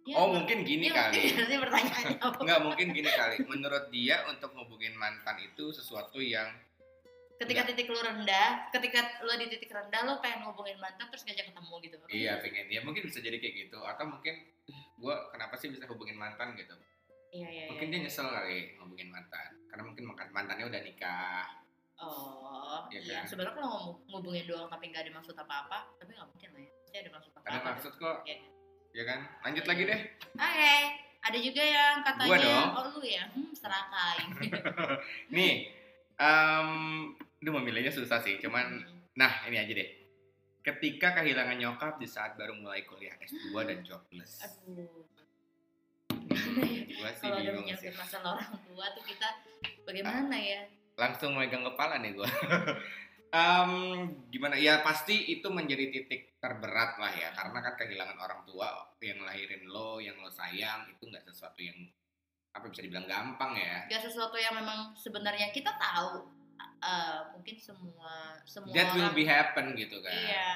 Ya, 0.06 0.22
Oh 0.22 0.30
mungkin 0.30 0.62
gini 0.62 0.94
ya, 0.94 1.10
kali. 1.10 1.18
ngerti 1.18 1.50
sih 1.50 1.58
pertanyaannya 1.58 2.18
apa? 2.22 2.40
Nggak 2.46 2.62
mungkin 2.62 2.88
gini 2.94 3.10
kali. 3.10 3.36
Menurut 3.50 3.86
dia 3.90 4.22
untuk 4.30 4.54
ngubungin 4.54 4.94
mantan 4.94 5.38
itu 5.42 5.74
sesuatu 5.74 6.22
yang 6.22 6.50
Ketika 7.36 7.68
titik 7.68 7.92
lo 7.92 8.00
rendah, 8.00 8.72
ketika 8.72 9.20
lo 9.28 9.36
di 9.36 9.52
titik 9.52 9.68
rendah 9.68 10.08
lo 10.08 10.14
pengen 10.24 10.48
ngubungin 10.48 10.80
mantan 10.80 11.12
terus 11.12 11.28
ngajak 11.28 11.52
ketemu 11.52 11.74
gitu. 11.84 11.96
iya 12.08 12.40
pengen 12.40 12.72
dia 12.72 12.80
mungkin 12.80 13.12
bisa 13.12 13.20
jadi 13.20 13.36
kayak 13.44 13.56
gitu 13.68 13.76
atau 13.84 14.08
mungkin 14.08 14.40
gue 14.96 15.16
kenapa 15.36 15.60
sih 15.60 15.68
bisa 15.68 15.84
hubungin 15.92 16.16
mantan 16.16 16.56
gitu 16.56 16.72
Iya, 17.36 17.48
iya, 17.52 17.64
mungkin 17.68 17.92
iya. 17.92 18.00
dia 18.00 18.00
nyesel 18.08 18.32
kali 18.32 18.80
ngubungin 18.80 19.12
mantan 19.12 19.52
karena 19.68 19.84
mungkin 19.84 20.04
mantannya 20.32 20.64
udah 20.64 20.80
nikah 20.80 21.44
Oh, 21.98 22.84
Iya 22.88 23.00
iya. 23.00 23.14
kan? 23.18 23.24
Sebenarnya 23.26 23.56
kalau 23.56 23.70
ngomong 23.70 23.96
ngubungin 24.10 24.46
doang 24.46 24.68
tapi 24.68 24.90
nggak 24.90 25.04
ada 25.04 25.12
maksud 25.14 25.32
apa-apa, 25.34 25.78
tapi 25.96 26.12
nggak 26.12 26.28
mungkin 26.28 26.50
lah 26.52 26.62
ya. 26.62 26.72
Pasti 26.78 26.96
ada 26.98 27.10
maksud 27.10 27.30
apa-apa. 27.32 27.48
ada 27.48 27.60
maksud 27.66 27.92
kok 27.96 28.18
Iya. 28.24 28.38
ya 28.92 29.04
kan 29.06 29.20
lanjut 29.42 29.66
lagi 29.66 29.84
deh 29.86 30.02
Oke, 30.34 30.76
ada 31.22 31.38
juga 31.38 31.62
yang 31.62 31.96
katanya, 32.02 32.30
Gua 32.30 32.38
dong. 32.38 32.70
oh 32.74 32.86
lu 32.94 33.02
ya, 33.02 33.24
hmm, 33.28 33.52
serakai. 33.52 34.18
nih 35.36 35.54
em 36.16 36.68
Duh 37.38 37.54
memilihnya 37.54 37.90
susah 37.90 38.20
sih 38.20 38.38
cuman 38.38 38.82
Hmm. 38.82 39.00
nah 39.14 39.44
ini 39.46 39.56
aja 39.56 39.70
deh 39.70 39.90
ketika 40.62 41.14
kehilangan 41.14 41.56
nyokap 41.56 41.96
di 41.96 42.06
saat 42.06 42.34
baru 42.34 42.52
mulai 42.54 42.82
kuliah 42.82 43.14
S2 43.18 43.54
dan 43.62 43.80
jobless 43.82 44.42
Aduh. 44.42 45.06
Ya? 46.26 46.44
gue 46.86 47.10
sih 47.14 47.22
Kalau 47.22 47.38
ada 47.38 47.52
menyangkut 47.54 47.94
masalah 47.94 48.32
orang 48.34 48.54
tua 48.62 48.86
tuh 48.92 49.04
kita 49.04 49.28
bagaimana 49.84 50.36
ya? 50.36 50.62
Langsung 50.96 51.36
megang 51.36 51.64
kepala 51.64 52.00
nih 52.00 52.16
gue 52.16 52.26
gimana 54.32 54.56
ya 54.56 54.80
pasti 54.80 55.28
itu 55.28 55.48
menjadi 55.52 55.92
titik 55.92 56.40
terberat 56.40 56.96
lah 56.96 57.12
ya 57.12 57.36
karena 57.36 57.60
kan 57.60 57.74
kehilangan 57.76 58.16
orang 58.16 58.42
tua 58.48 58.70
yang 59.02 59.20
lahirin 59.22 59.68
lo 59.68 60.00
yang 60.00 60.16
lo 60.20 60.32
sayang 60.32 60.88
itu 60.88 61.04
nggak 61.04 61.26
sesuatu 61.26 61.60
yang 61.60 61.76
apa 62.56 62.72
bisa 62.72 62.80
dibilang 62.80 63.04
gampang 63.04 63.52
ya 63.60 63.84
Gak 63.92 64.08
sesuatu 64.08 64.40
yang 64.40 64.56
memang 64.56 64.96
sebenarnya 64.96 65.52
kita 65.52 65.76
tahu. 65.76 66.32
eh, 66.80 67.20
mungkin 67.36 67.58
semua 67.60 68.40
semua 68.48 68.72
that 68.72 68.94
will 68.96 69.12
be 69.12 69.28
happen 69.28 69.76
gitu 69.76 70.00
kan 70.00 70.14
Iya, 70.14 70.48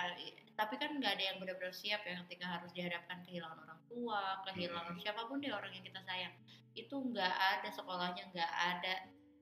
tapi 0.56 0.78
kan 0.78 0.96
nggak 0.96 1.20
ada 1.20 1.24
yang 1.26 1.38
benar-benar 1.42 1.74
siap 1.74 2.06
ya 2.06 2.16
ketika 2.24 2.46
harus 2.56 2.72
dihadapkan 2.72 3.20
kehilangan 3.26 3.60
orang 3.60 3.82
tua, 3.90 4.40
kehilangan 4.48 4.94
Hmm. 4.96 5.02
siapa 5.02 5.28
pun 5.28 5.42
deh 5.42 5.50
orang 5.50 5.74
yang 5.74 5.82
kita 5.82 6.00
sayang. 6.00 6.32
Itu 6.72 7.02
nggak 7.02 7.34
ada 7.34 7.68
sekolahnya, 7.68 8.30
nggak 8.32 8.52
ada 8.52 8.94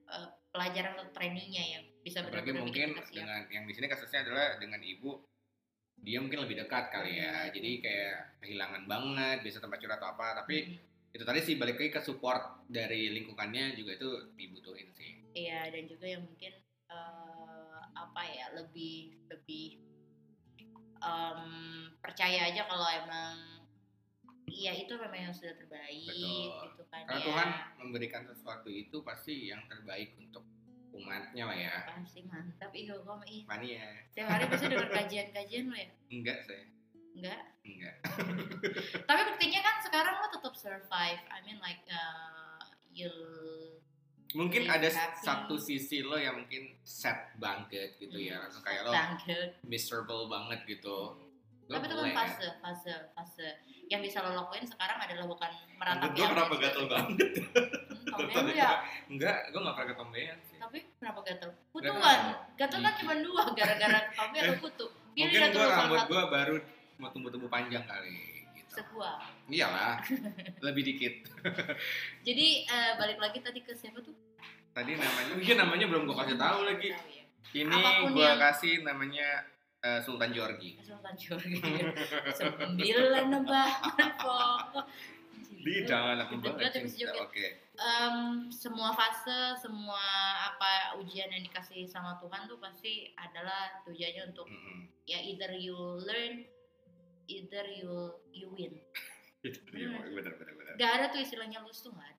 eh, 0.08 0.28
pelajaran 0.58 0.98
atau 0.98 1.06
trainingnya 1.14 1.64
yang 1.78 1.84
bisa 2.02 2.26
apalagi 2.26 2.50
mungkin 2.50 2.98
dengan 3.14 3.46
yang 3.46 3.62
di 3.62 3.72
sini 3.78 3.86
kasusnya 3.86 4.26
adalah 4.26 4.58
dengan 4.58 4.82
ibu 4.82 5.22
dia 5.98 6.18
mungkin 6.18 6.42
lebih 6.42 6.66
dekat 6.66 6.90
kali 6.90 7.22
ya 7.22 7.46
Hmm. 7.46 7.54
jadi 7.54 7.70
kayak 7.78 8.14
kehilangan 8.42 8.82
banget 8.90 9.38
bisa 9.46 9.62
tempat 9.62 9.78
curhat 9.78 10.02
atau 10.02 10.10
apa 10.18 10.42
tapi 10.42 10.56
Hmm. 10.66 11.14
itu 11.14 11.22
tadi 11.22 11.40
sih 11.40 11.54
balik 11.54 11.78
lagi 11.78 11.94
ke 11.94 12.02
support 12.02 12.66
dari 12.66 13.14
lingkungannya 13.14 13.78
juga 13.78 13.94
itu 13.94 14.10
dibutuhin 14.34 14.90
sih 14.94 15.14
Iya, 15.38 15.70
dan 15.70 15.86
juga 15.86 16.06
yang 16.10 16.26
mungkin 16.26 16.58
eh, 16.88 17.78
apa 17.94 18.22
ya 18.26 18.50
lebih 18.58 19.14
lebih 19.30 19.78
em, 20.98 21.42
percaya 22.02 22.50
aja 22.50 22.66
kalau 22.66 22.88
emang 22.90 23.57
Iya 24.48 24.72
itu 24.84 24.92
memang 24.96 25.20
yang 25.30 25.34
sudah 25.34 25.54
terbaik 25.56 26.08
Betul. 26.08 26.72
gitu 26.72 26.82
kan 26.88 27.02
karena 27.04 27.20
ya. 27.20 27.26
Tuhan 27.28 27.48
memberikan 27.80 28.22
sesuatu 28.24 28.68
itu 28.72 28.96
pasti 29.04 29.52
yang 29.52 29.62
terbaik 29.68 30.16
untuk 30.18 30.44
umatnya 30.92 31.44
lah 31.46 31.56
ya. 31.56 31.76
Pasti 31.86 32.24
mantap. 32.26 32.70
Ih 32.74 32.90
kok 32.90 33.22
ih. 33.28 33.42
Mania 33.46 33.86
tiap 34.12 34.26
hari 34.32 34.44
pasti 34.50 34.66
denger 34.66 34.90
kajian-kajian 34.90 35.64
lo 35.70 35.76
ya? 35.76 35.88
Enggak 36.10 36.38
saya. 36.44 36.64
Enggak? 37.14 37.40
Enggak. 37.62 37.94
Tapi 39.08 39.20
buktinya 39.34 39.60
kan 39.62 39.76
sekarang 39.84 40.14
lo 40.18 40.26
tetap 40.32 40.54
survive. 40.58 41.22
I 41.30 41.38
mean 41.46 41.58
like 41.62 41.82
uh, 41.90 42.62
you 42.90 43.10
mungkin 44.36 44.68
ada 44.68 44.92
happy. 44.92 45.24
satu 45.24 45.56
sisi 45.56 46.04
lo 46.04 46.20
yang 46.20 46.44
mungkin 46.44 46.76
sad 46.84 47.36
banget 47.38 47.96
gitu 48.00 48.18
ya. 48.18 48.42
Langsung 48.44 48.64
kayak 48.66 48.88
lo 48.88 48.92
bangkit 48.92 49.62
miserable 49.64 50.26
banget 50.28 50.60
gitu. 50.66 51.14
Lo 51.14 51.27
tapi 51.68 51.84
itu 51.84 51.94
kan 52.00 52.08
fase 52.16 52.46
fase 52.64 52.94
fase. 53.12 53.48
Yang 53.88 54.00
bisa 54.08 54.24
lo 54.24 54.32
lakuin 54.36 54.64
sekarang 54.64 54.98
adalah 55.00 55.24
bukan 55.28 55.50
meratapi 55.76 56.16
gue 56.16 56.24
apa 56.24 56.32
kenapa 56.32 56.54
gatel 56.60 56.84
banget? 56.88 57.28
Hmm, 57.48 58.08
tombean 58.12 58.46
ya? 58.56 58.72
Enggak 59.08 59.38
gue 59.52 59.60
gak 59.60 59.74
pernah 59.76 59.88
ketombean 59.92 60.38
sih. 60.48 60.56
Tapi 60.56 60.78
kenapa 60.96 61.20
gatel? 61.24 61.50
Tahu. 61.52 62.00
gatel 62.56 62.78
kan 62.80 62.92
Gigi. 62.92 63.00
cuma 63.04 63.14
dua 63.20 63.42
gara-gara 63.52 64.00
tombe 64.16 64.38
atau 64.40 64.56
kutu. 64.64 64.86
Pilih 65.12 65.28
mungkin 65.28 65.50
gue 65.52 65.66
rambut 65.68 66.00
gue 66.08 66.22
baru 66.28 66.54
mau 66.98 67.08
tumbuh-tumbuh 67.12 67.50
panjang 67.52 67.84
kali 67.84 68.44
gitu. 68.56 68.72
Sebuah. 68.80 69.16
Iyalah 69.48 70.00
lebih 70.66 70.82
dikit. 70.88 71.14
Jadi 72.24 72.64
eh, 72.64 72.92
balik 72.96 73.20
lagi 73.20 73.38
tadi 73.44 73.60
ke 73.60 73.76
siapa 73.76 74.00
tuh? 74.00 74.16
Tadi 74.72 74.96
namanya 74.96 75.32
mungkin 75.36 75.56
namanya 75.56 75.86
belum 75.88 76.02
gue 76.08 76.16
kasih 76.16 76.36
tahu 76.40 76.60
lagi. 76.64 76.88
Ya. 76.92 77.64
ini 77.64 77.80
gue 78.12 78.30
kasih 78.36 78.84
namanya 78.84 79.40
eh, 79.80 80.00
Sultan 80.00 80.30
Georgi 80.30 80.78
Sultan 80.86 81.14
Jorgi 81.14 81.60
sembilan 82.32 83.26
pokok 83.46 84.84
di 85.58 85.82
joget. 85.84 87.14
oke 87.16 87.46
Em, 87.78 88.16
semua 88.50 88.90
fase, 88.90 89.54
semua 89.56 90.02
apa 90.44 90.98
ujian 90.98 91.30
yang 91.30 91.46
dikasih 91.46 91.86
sama 91.86 92.18
Tuhan 92.18 92.50
tuh 92.50 92.58
pasti 92.58 93.06
adalah 93.14 93.70
tujuannya 93.86 94.34
untuk 94.34 94.50
Mm-mm. 94.50 94.90
ya 95.04 95.14
either 95.16 95.54
you 95.54 95.78
learn, 95.96 96.42
either 97.28 97.62
you 97.70 97.94
you 98.32 98.50
win. 98.50 98.82
Itu 99.46 99.62
dia, 99.70 99.94
bener 99.94 100.34
bener 100.34 100.54
bener 100.58 100.74
Gak 100.74 100.90
ada 100.92 101.04
tuh 101.08 101.22
istilahnya 101.22 101.62
lulus 101.62 101.78
tuh 101.78 101.94
nggak 101.94 102.02
ada. 102.04 102.18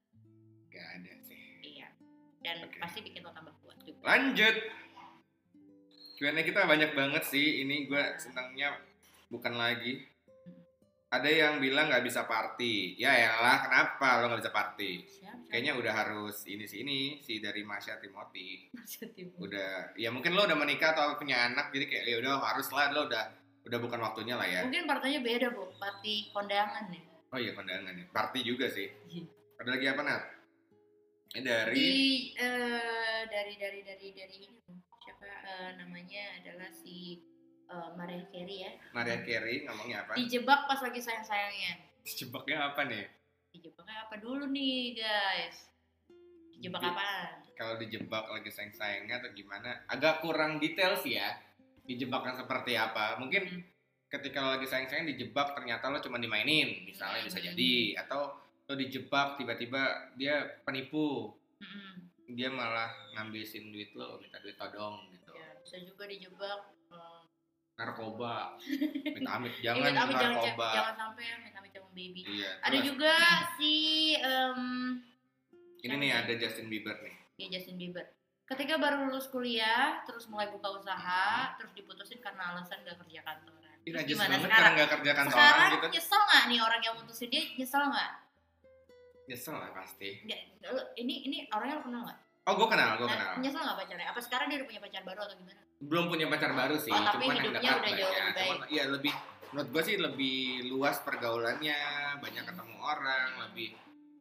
gak 0.69 0.87
ada 0.95 1.11
sih 1.27 1.59
Iya. 1.61 1.91
Dan 2.39 2.63
Oke. 2.63 2.79
pasti 2.79 2.99
bikin 3.01 3.19
lo 3.19 3.35
tambah 3.35 3.51
kuat 3.59 3.75
juga. 3.83 3.99
lanjut 4.05 4.55
Q&A 6.19 6.43
kita 6.43 6.67
banyak 6.67 6.91
banget 6.91 7.23
sih 7.23 7.63
ini 7.63 7.87
gue 7.87 8.03
senangnya 8.17 8.75
bukan 9.27 9.55
lagi 9.55 10.03
ada 11.09 11.25
yang 11.25 11.57
bilang 11.57 11.87
nggak 11.87 12.03
bisa 12.03 12.21
party 12.23 12.93
ya 12.95 13.09
elah 13.09 13.63
kenapa 13.63 14.19
lo 14.19 14.29
nggak 14.29 14.41
bisa 14.41 14.51
party 14.51 14.91
Siap, 15.01 15.15
siap. 15.25 15.37
kayaknya 15.47 15.73
udah 15.73 15.93
harus 15.95 16.43
ini 16.45 16.63
sih 16.63 16.83
ini 16.83 16.97
si 17.19 17.39
dari 17.39 17.63
Masya 17.63 17.97
Timothy 17.97 18.69
Maksud 18.69 19.09
ibu. 19.15 19.33
udah 19.39 19.95
ya 19.95 20.11
mungkin 20.11 20.35
lo 20.35 20.43
udah 20.43 20.53
menikah 20.53 20.91
atau 20.91 21.15
punya 21.15 21.47
anak 21.47 21.71
jadi 21.71 21.85
kayak 21.87 22.03
ya 22.05 22.17
udah 22.19 22.33
harus 22.43 22.67
lah 22.69 22.91
lo 22.91 23.07
udah 23.07 23.23
udah 23.63 23.79
bukan 23.79 23.99
waktunya 23.99 24.35
lah 24.35 24.45
ya 24.45 24.61
Mungkin 24.61 24.85
partainya 24.85 25.19
beda 25.19 25.47
bu, 25.49 25.71
party 25.73 26.29
kondangan 26.29 26.83
nih. 26.89 27.01
oh 27.31 27.37
iya 27.37 27.51
kondangan 27.53 27.89
ya 27.91 28.05
party 28.11 28.39
juga 28.43 28.67
sih 28.67 28.91
Iya. 29.07 29.23
ada 29.57 29.69
lagi 29.71 29.85
apa 29.87 30.01
Nat? 30.03 30.23
dari 31.31 31.73
Di 31.73 31.89
eh, 32.35 33.21
dari 33.25 33.53
dari 33.55 33.79
dari 33.81 34.07
dari 34.11 34.35
ini 34.39 34.57
siapa 35.09 35.25
eh, 35.25 35.69
namanya 35.75 36.23
adalah 36.37 36.69
si 36.71 37.17
eh, 37.65 37.89
Mariah 37.93 38.27
Carey 38.29 38.57
ya. 38.61 38.71
Maria 38.91 39.17
Carey 39.19 39.65
ngomongnya 39.65 40.05
apa? 40.05 40.13
Dijebak 40.13 40.65
pas 40.65 40.79
lagi 40.79 40.99
sayang-sayangnya. 40.99 41.73
Jebaknya 42.05 42.57
apa 42.63 42.81
nih? 42.85 43.05
Dijebaknya 43.49 44.05
apa 44.05 44.15
dulu 44.17 44.45
nih 44.47 44.93
guys? 44.95 45.57
Dijebak 46.53 46.81
Di- 46.81 46.89
apaan? 46.89 47.29
Kalau 47.53 47.75
dijebak 47.75 48.25
lagi 48.25 48.47
sayang-sayangnya 48.47 49.19
atau 49.19 49.29
gimana? 49.33 49.83
Agak 49.85 50.21
kurang 50.21 50.57
detail 50.57 50.95
sih 50.95 51.17
ya. 51.17 51.35
Dijebaknya 51.83 52.37
seperti 52.37 52.73
apa? 52.73 53.17
Mungkin 53.17 53.43
Hmm. 53.43 53.61
ketika 54.07 54.39
lo 54.39 54.55
lagi 54.55 54.65
sayang-sayang 54.65 55.05
dijebak 55.07 55.53
ternyata 55.53 55.89
lo 55.89 55.99
cuma 55.99 56.17
dimainin, 56.17 56.85
misalnya 56.85 57.19
bisa 57.21 57.37
Hmm. 57.37 57.51
jadi. 57.51 57.73
Atau 57.99 58.37
lo 58.63 58.73
dijebak 58.73 59.35
tiba-tiba 59.35 59.81
dia 60.15 60.61
penipu, 60.61 61.33
Mm-mm. 61.59 61.98
Dia 62.33 62.49
malah 62.53 62.89
ngambilin 63.17 63.65
duit 63.73 63.91
lo, 63.97 64.21
minta 64.21 64.37
duit 64.41 64.55
todong 64.57 65.09
gitu. 65.13 65.33
Ya, 65.33 65.49
bisa 65.61 65.77
juga 65.81 66.03
dijebak 66.05 66.61
eh, 66.93 67.21
narkoba 67.79 68.59
amit-amit 69.15 69.53
jangan 69.63 69.87
Amit-amit 69.87 70.15
jangan, 70.19 70.33
narkoba 70.35 70.67
jangan 70.75 70.95
sampai 70.99 71.23
ya 71.23 71.33
amit-amit 71.39 71.71
jangan 71.71 71.91
baby. 71.95 72.21
iya 72.27 72.51
Ada 72.59 72.69
terus 72.75 72.85
juga 72.91 73.13
si 73.55 73.73
em, 74.19 74.61
ini 75.79 75.95
nih 75.95 76.11
ada 76.11 76.33
Justin 76.35 76.67
Bieber 76.67 76.97
nih 77.01 77.15
ya 77.39 77.47
Justin 77.55 77.79
Bieber. 77.79 78.05
Ketika 78.43 78.81
baru 78.81 79.05
lulus 79.07 79.29
kuliah, 79.29 80.01
terus 80.09 80.25
mulai 80.25 80.49
buka 80.49 80.73
usaha, 80.73 81.53
terus 81.61 81.69
diputusin 81.77 82.17
karena 82.17 82.49
alasan 82.49 82.81
gak 82.81 82.97
kerja 83.05 83.21
kantoran. 83.21 83.77
Terus 83.85 84.03
gimana 84.09 84.35
banget 84.35 84.41
karena 84.41 84.49
sekarang? 84.49 84.71
nggak 84.73 84.89
kerja 84.89 85.11
kantoran 85.13 85.37
Sekarang 85.39 85.69
gitu 85.71 85.87
nyesel 85.93 86.21
nggak 86.25 86.43
nih 86.49 86.59
orang 86.59 86.81
yang 86.83 86.95
mutusin 86.99 87.29
dia 87.31 87.43
nyesel 87.55 87.83
nggak? 87.87 88.11
Nyesel 89.29 89.53
lah 89.53 89.69
pasti 89.71 90.09
Nggak, 90.21 90.39
Ini 90.97 91.13
ini 91.23 91.37
orangnya 91.47 91.77
lo 91.77 91.83
kenal 91.83 92.01
nggak? 92.03 92.19
oh 92.41 92.53
gue 92.55 92.67
kenal 92.67 92.89
gue 92.95 93.05
Nah, 93.05 93.13
kenal 93.13 93.33
nyesel 93.37 93.61
nggak 93.61 93.77
pacarnya? 93.77 94.07
Apa 94.09 94.19
sekarang 94.19 94.45
dia 94.47 94.57
udah 94.57 94.67
punya 94.67 94.81
pacar 94.81 95.01
baru 95.03 95.19
atau 95.23 95.35
gimana? 95.35 95.61
belum 95.79 96.05
punya 96.07 96.25
pacar 96.27 96.51
baru 96.51 96.75
sih 96.75 96.89
Oh, 96.89 96.99
tapi 96.99 97.23
cuman 97.23 97.29
yang 97.29 97.45
hidupnya 97.45 97.61
dekat 97.61 97.79
udah 97.79 97.93
jauh 97.93 98.11
lebih 98.11 98.33
baik. 98.33 98.49
Cuman, 98.49 98.57
iya 98.67 98.83
lebih 98.89 99.13
menurut 99.49 99.69
gue 99.71 99.83
sih 99.83 99.95
lebih 99.97 100.37
luas 100.67 100.97
pergaulannya 100.99 101.79
banyak 102.17 102.43
ketemu 102.43 102.75
orang 102.79 103.29
lebih 103.43 103.69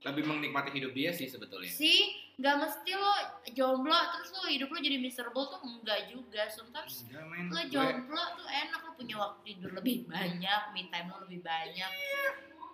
lebih 0.00 0.22
menikmati 0.24 0.70
hidup 0.70 0.92
dia 0.92 1.10
sih 1.10 1.26
sebetulnya 1.26 1.66
sih 1.66 2.00
nggak 2.38 2.54
mesti 2.56 2.92
lo 2.94 3.12
jomblo 3.50 3.98
terus 4.08 4.30
lo 4.30 4.46
hidup 4.46 4.70
lo 4.70 4.78
jadi 4.78 4.96
miserable 4.96 5.44
tuh 5.48 5.60
enggak 5.60 6.06
juga 6.06 6.46
sometimes 6.46 7.02
Enggak, 7.04 7.24
men. 7.26 7.44
lo 7.44 7.58
Gue- 7.58 7.66
jomblo 7.68 8.22
tuh 8.38 8.46
enak 8.46 8.80
lo 8.80 8.90
punya 8.94 9.16
waktu 9.18 9.38
tidur 9.44 9.70
lebih 9.74 10.06
banyak 10.06 10.62
me 10.70 10.86
time 10.86 11.08
lo 11.08 11.18
lebih 11.20 11.42
banyak 11.42 11.90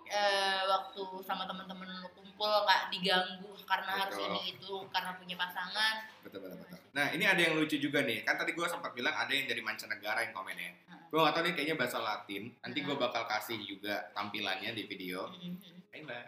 eh 0.07 0.61
waktu 0.65 1.01
sama 1.25 1.43
teman-teman 1.45 1.87
lo 2.01 2.09
kumpul 2.13 2.51
nggak 2.65 2.93
diganggu 2.93 3.51
karena 3.65 3.91
harus 4.05 4.15
Betul. 4.15 4.29
ini 4.29 4.41
itu 4.53 4.71
karena 4.93 5.11
punya 5.17 5.35
pasangan. 5.35 5.95
Betul 6.21 6.39
betul 6.45 6.57
betul. 6.61 6.79
Nah 6.93 7.11
ini 7.11 7.25
ada 7.25 7.41
yang 7.41 7.57
lucu 7.57 7.75
juga 7.75 8.05
nih. 8.05 8.21
Kan 8.23 8.37
tadi 8.37 8.53
gue 8.53 8.67
sempat 8.69 8.93
bilang 8.93 9.11
ada 9.11 9.31
yang 9.33 9.49
dari 9.49 9.59
mancanegara 9.59 10.21
yang 10.29 10.33
komen 10.33 10.55
ya. 10.55 10.71
Hmm. 10.87 11.01
gue 11.05 11.19
gak 11.23 11.33
tau 11.37 11.43
nih 11.47 11.53
kayaknya 11.55 11.75
bahasa 11.79 11.97
Latin. 12.01 12.43
Nanti 12.59 12.79
gue 12.83 12.95
Hmm. 12.95 13.03
bakal 13.07 13.23
kasih 13.25 13.57
juga 13.63 14.11
tampilannya 14.11 14.71
di 14.71 14.83
video. 14.85 15.31
Mhm. 15.31 15.89
Hai 15.91 16.01
mbak. 16.03 16.25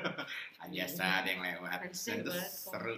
Biasa 0.72 1.02
ada 1.20 1.28
yang 1.28 1.42
lewat. 1.44 1.78
Itu 1.92 2.32
seru. 2.48 2.96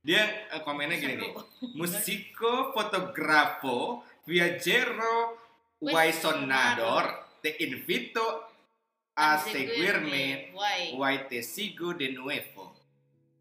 Dia 0.00 0.22
eh, 0.48 0.62
komennya 0.62 0.96
gini 0.96 1.14
nih. 1.18 1.32
Seru. 1.34 1.74
musico 1.78 2.52
fotografo 2.72 4.02
viajero 4.24 5.36
Waisonador 5.80 7.04
te 7.40 7.56
invito 7.64 8.49
a 9.12 9.38
seguirme 9.38 10.50
Why? 10.50 10.94
Why 10.94 11.14
te 11.26 11.40
sigo 11.40 11.92
de 11.92 12.10
nuevo 12.10 12.76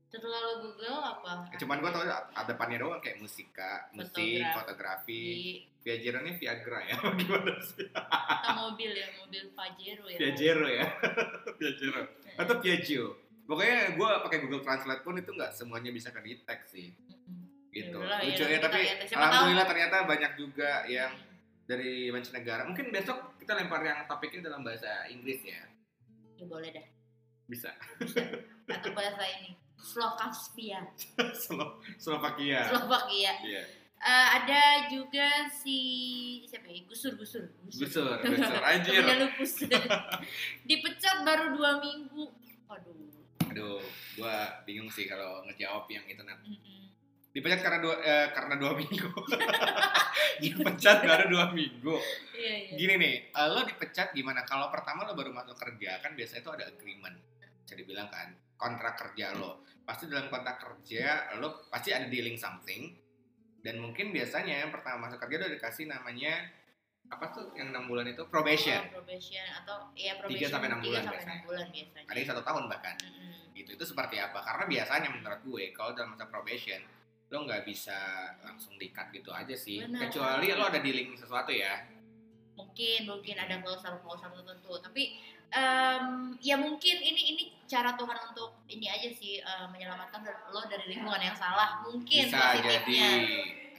Setelah 0.06 0.42
lo 0.42 0.54
Google 0.64 0.98
apa? 0.98 1.54
cuman 1.54 1.78
gue 1.78 1.92
tau 1.92 2.02
ada 2.02 2.42
depannya 2.44 2.78
doang 2.80 2.98
kayak 2.98 3.18
musika 3.18 3.86
musik 3.92 4.42
Fotografi. 4.52 5.22
Viajero 5.80 6.20
ini 6.20 6.34
Viagra 6.36 6.82
ya 6.84 6.98
gimana 7.20 7.56
sih 7.60 7.88
atau 7.88 8.52
mobil 8.68 8.92
ya, 8.92 9.08
mobil 9.16 9.48
Pajero 9.54 10.04
ya. 10.06 10.18
Viajero 10.18 10.66
ya 10.68 10.86
Viajero 11.58 12.02
atau 12.36 12.56
Piaggio 12.58 13.06
pokoknya 13.46 13.96
gue 13.96 14.10
pakai 14.20 14.38
Google 14.40 14.60
Translate 14.60 15.02
pun 15.02 15.16
itu 15.16 15.30
nggak 15.30 15.54
semuanya 15.54 15.90
bisa 15.90 16.10
ke 16.10 16.20
detect 16.20 16.68
sih 16.68 16.90
Mhm. 17.70 17.72
gitu 17.72 18.02
ya, 18.02 18.18
lucu 18.20 18.44
ya 18.44 18.58
kita 18.58 18.66
tapi. 18.66 18.82
Siapa 19.06 19.22
alhamdulillah 19.22 19.68
ternyata 19.68 19.96
banyak 20.04 20.32
juga 20.36 20.72
yang 20.86 21.14
Hmm. 21.14 21.29
Dari 21.70 22.10
mancanegara 22.10 22.66
mungkin 22.66 22.90
besok 22.90 23.38
kita 23.38 23.54
lempar 23.54 23.80
yang 23.80 24.02
topiknya 24.04 24.42
dalam 24.44 24.66
bahasa 24.66 25.06
Inggris 25.08 25.46
ya 25.46 25.62
Ya 26.34 26.46
boleh 26.46 26.72
dah. 26.72 26.88
bisa 27.46 27.70
Atau 28.66 28.90
bahasa 28.92 29.22
ini. 29.38 29.54
Slovakia. 29.76 30.80
Slo 31.38 31.78
Slovakia 31.96 32.66
Slovakia. 32.66 33.32
iya 33.42 33.64
Eh, 34.00 34.28
ada 34.34 34.88
juga 34.88 35.28
si 35.52 35.76
siapa 36.48 36.72
ya? 36.72 36.88
Gusur 36.88 37.20
Gusur. 37.20 37.44
gusur 37.68 38.16
gusur 38.24 38.62
anjir 38.62 38.96
Temennya 38.96 39.28
lupus. 39.28 39.60
Dipecat 40.68 41.18
baru 41.22 41.52
dua 41.52 41.84
minggu. 41.84 42.32
Aduh. 42.70 42.96
aduh 43.44 43.84
gua 44.16 44.64
bingung 44.64 44.88
sih 44.88 45.04
kalau 45.04 45.44
ngejawab 45.44 45.84
yang 45.90 46.06
itu 46.06 46.22
nanti 46.22 46.56
Mm-mm. 46.56 46.79
Dipecat 47.30 47.60
karena 47.62 47.80
dua 47.80 47.96
eh, 48.02 48.28
karena 48.34 48.56
dua 48.58 48.72
minggu. 48.74 49.10
Dipecat 50.42 51.04
baru 51.06 51.26
dua 51.30 51.46
minggu. 51.54 51.96
Iya 52.34 52.54
iya. 52.66 52.74
gini 52.74 52.94
nih 52.98 53.16
eh, 53.30 53.48
lo 53.52 53.62
dipecat 53.68 54.16
gimana? 54.16 54.42
Kalau 54.48 54.72
pertama 54.74 55.06
lo 55.06 55.14
baru 55.14 55.30
masuk 55.30 55.54
kerja 55.60 56.02
kan 56.02 56.18
biasanya 56.18 56.42
itu 56.42 56.52
ada 56.52 56.66
agreement. 56.66 57.18
Bisa 57.62 57.74
dibilang 57.78 58.10
kan 58.10 58.34
kontrak 58.58 58.98
kerja 58.98 59.38
lo. 59.38 59.62
Pasti 59.86 60.10
dalam 60.10 60.32
kontrak 60.34 60.58
kerja 60.58 61.38
lo 61.38 61.70
pasti 61.70 61.94
ada 61.94 62.10
dealing 62.10 62.40
something. 62.40 62.98
Dan 63.60 63.84
mungkin 63.84 64.16
biasanya 64.16 64.66
yang 64.66 64.72
pertama 64.72 65.12
masuk 65.12 65.20
kerja 65.22 65.46
udah 65.46 65.52
dikasih 65.52 65.86
namanya 65.92 66.48
apa 67.10 67.26
tuh 67.34 67.52
yang 67.58 67.74
enam 67.74 67.90
bulan 67.90 68.06
itu? 68.06 68.22
Probation. 68.30 68.80
Oh, 68.90 69.02
probation 69.02 69.46
atau 69.62 69.90
ya 69.98 70.16
probation 70.22 70.50
sampai 70.50 70.70
enam 70.70 70.82
bulan 70.82 71.02
tiga 71.02 71.10
sampai 71.10 71.18
biasanya. 71.18 71.36
enam 71.36 71.48
bulan 71.50 71.66
biasanya. 71.74 72.06
ada 72.08 72.18
yang 72.18 72.30
satu 72.30 72.44
tahun 72.46 72.64
bahkan. 72.70 72.96
Mm-mm. 73.02 73.58
gitu 73.58 73.70
itu 73.76 73.86
seperti 73.86 74.16
apa? 74.22 74.40
Karena 74.40 74.64
biasanya 74.70 75.10
menurut 75.12 75.42
gue 75.44 75.64
kalau 75.76 75.92
dalam 75.92 76.16
masa 76.16 76.30
probation 76.32 76.80
lo 77.30 77.46
nggak 77.46 77.62
bisa 77.66 77.98
langsung 78.42 78.74
dikat 78.82 79.14
gitu 79.14 79.30
aja 79.30 79.54
sih. 79.54 79.86
Benar. 79.86 80.10
kecuali 80.10 80.50
lo 80.54 80.66
ada 80.66 80.82
dealing 80.82 81.14
sesuatu 81.14 81.54
ya. 81.54 81.86
Mungkin 82.58 83.08
mungkin 83.08 83.36
ada 83.40 83.62
klausul-klausul 83.62 84.34
tertentu. 84.34 84.74
Tapi 84.82 85.04
em, 85.54 86.36
ya 86.42 86.58
mungkin 86.58 86.96
ini 87.00 87.22
ini 87.38 87.44
cara 87.70 87.94
Tuhan 87.96 88.18
untuk 88.34 88.66
ini 88.68 88.90
aja 88.90 89.10
sih 89.14 89.40
eh, 89.40 89.68
menyelamatkan 89.70 90.26
lo 90.52 90.62
dari 90.66 90.90
lingkungan 90.90 91.22
yang 91.22 91.38
salah. 91.38 91.86
Mungkin 91.86 92.28
bisa 92.28 92.60
jadi. 92.60 92.84
Positifnya 92.84 93.10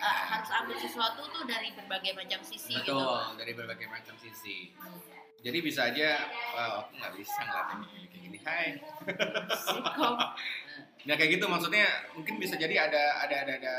Eh, 0.01 0.23
harus 0.33 0.49
ambil 0.49 0.81
sesuatu 0.81 1.29
tuh 1.29 1.45
dari 1.45 1.77
berbagai 1.77 2.17
macam 2.17 2.41
sisi 2.41 2.73
gitu. 2.73 2.97
Betul 2.97 3.37
dari 3.37 3.53
berbagai 3.53 3.85
macam 3.85 4.17
sisi. 4.17 4.73
Jadi 5.45 5.59
bisa 5.61 5.93
aja 5.93 6.25
wah 6.57 6.89
aku 6.89 6.97
nggak 6.97 7.13
bisa 7.21 7.41
ngeliatin 7.45 7.81
kayak 8.09 8.21
gini 8.25 8.39
hai 8.45 8.67
Nah 11.01 11.15
kayak 11.17 11.41
gitu 11.41 11.45
maksudnya 11.49 11.87
mungkin 12.13 12.37
bisa 12.37 12.55
jadi 12.55 12.89
ada 12.91 13.25
ada 13.25 13.37
ada 13.47 13.53
ada 13.57 13.75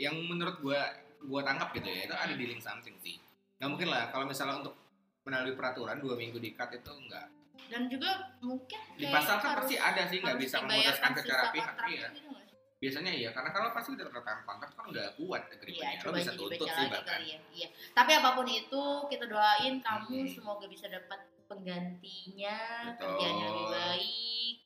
yang 0.00 0.16
menurut 0.16 0.56
gua 0.58 0.88
gua 1.22 1.44
tangkap 1.44 1.70
gitu 1.76 1.86
ya 1.86 2.08
itu 2.08 2.14
ada 2.16 2.32
dealing 2.32 2.58
something 2.58 2.96
sih 2.98 3.20
nggak 3.60 3.68
mungkin 3.70 3.88
lah 3.92 4.10
kalau 4.10 4.26
misalnya 4.26 4.58
untuk 4.58 4.74
melalui 5.22 5.54
peraturan 5.54 6.02
dua 6.02 6.18
minggu 6.18 6.42
di 6.42 6.50
cut 6.50 6.72
itu 6.72 6.90
enggak 6.90 7.30
dan 7.70 7.86
juga 7.86 8.34
mungkin 8.42 8.80
di 8.98 9.06
pasal 9.06 9.38
kan 9.38 9.62
pasti 9.62 9.78
ada 9.78 10.02
sih 10.10 10.18
nggak 10.18 10.34
bisa 10.34 10.58
memutuskan 10.60 11.12
secara 11.14 11.54
pihak 11.54 11.74
iya 11.86 12.08
gitu 12.10 12.26
nggak 12.26 12.44
sih? 12.50 12.56
biasanya 12.82 13.12
iya 13.14 13.30
karena 13.30 13.54
kalau 13.54 13.70
pasti 13.70 13.94
udah 13.94 14.10
tanda 14.10 14.42
kontrak 14.42 14.70
kan 14.74 14.84
udah 14.90 15.06
kuat 15.14 15.42
Iya, 15.46 15.54
agreementnya 15.54 15.94
lo 15.94 16.02
coba 16.02 16.18
bisa 16.18 16.32
tuntut 16.34 16.58
dibaca 16.58 16.74
sih 16.74 16.86
bahkan 16.90 17.20
ya. 17.22 17.38
Iya. 17.54 17.68
Tapi 17.94 18.10
apa 18.18 18.28
pun 18.34 18.46
itu 18.50 18.82
kita 19.06 19.24
doain 19.30 19.74
kamu 19.78 20.10
Hmm. 20.10 20.26
semoga 20.26 20.66
bisa 20.66 20.86
dapat 20.90 21.20
penggantinya, 21.46 22.58
Betul. 22.90 23.06
kerjanya 23.14 23.44
lebih 23.46 23.66
baik, 23.70 24.56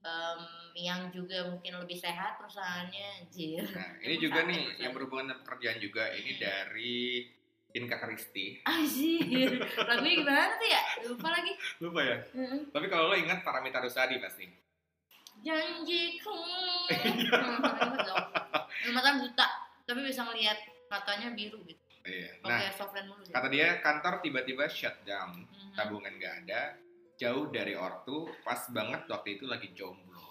em, 0.00 0.40
yang 0.74 1.00
juga 1.10 1.44
mungkin 1.46 1.76
lebih 1.76 1.94
sehat 1.94 2.36
perusahaannya, 2.36 3.06
anjir. 3.20 3.60
nah 3.70 3.90
ini 4.00 4.16
juga 4.16 4.40
nih 4.42 4.56
perusahaan. 4.56 4.80
yang 4.80 4.92
berhubungan 4.92 5.24
dengan 5.26 5.40
pekerjaan 5.42 5.78
juga 5.78 6.04
ini 6.10 6.32
dari 6.34 6.98
Inka 7.70 7.96
Kristi 7.98 8.58
Anjir, 8.64 9.54
lagunya 9.78 10.14
gimana 10.18 10.54
tuh 10.54 10.66
ya? 10.66 10.82
Lupa 11.04 11.28
lagi. 11.30 11.52
lupa 11.78 12.00
ya 12.00 12.18
Heeh. 12.28 12.60
tapi 12.68 12.86
kalau 12.86 13.08
lo 13.08 13.16
ingat 13.16 13.40
Paramita 13.40 13.78
Rusadi 13.78 14.18
pasti 14.18 14.46
Janjiku. 15.40 16.34
Iya. 16.90 17.32
Hmm, 17.32 18.92
Mata 18.92 19.10
buta, 19.16 19.46
tapi 19.84 20.00
bisa 20.02 20.20
ngelihat 20.22 20.58
matanya 20.86 21.30
biru 21.30 21.62
gitu. 21.62 21.78
iya 22.02 22.32
nah 22.40 22.58
softline 22.72 23.06
mulu 23.06 23.20
gitu. 23.22 23.30
kata 23.30 23.48
dia 23.48 23.78
kantor 23.78 24.18
tiba-tiba 24.18 24.64
shutdown 24.66 25.44
Mhm. 25.44 25.72
tabungan 25.72 26.12
gak 26.16 26.34
ada 26.42 26.74
jauh 27.20 27.52
dari 27.52 27.76
ortu 27.76 28.32
pas 28.40 28.64
banget 28.72 29.04
waktu 29.04 29.36
itu 29.36 29.44
lagi 29.44 29.68
jomblo. 29.76 30.24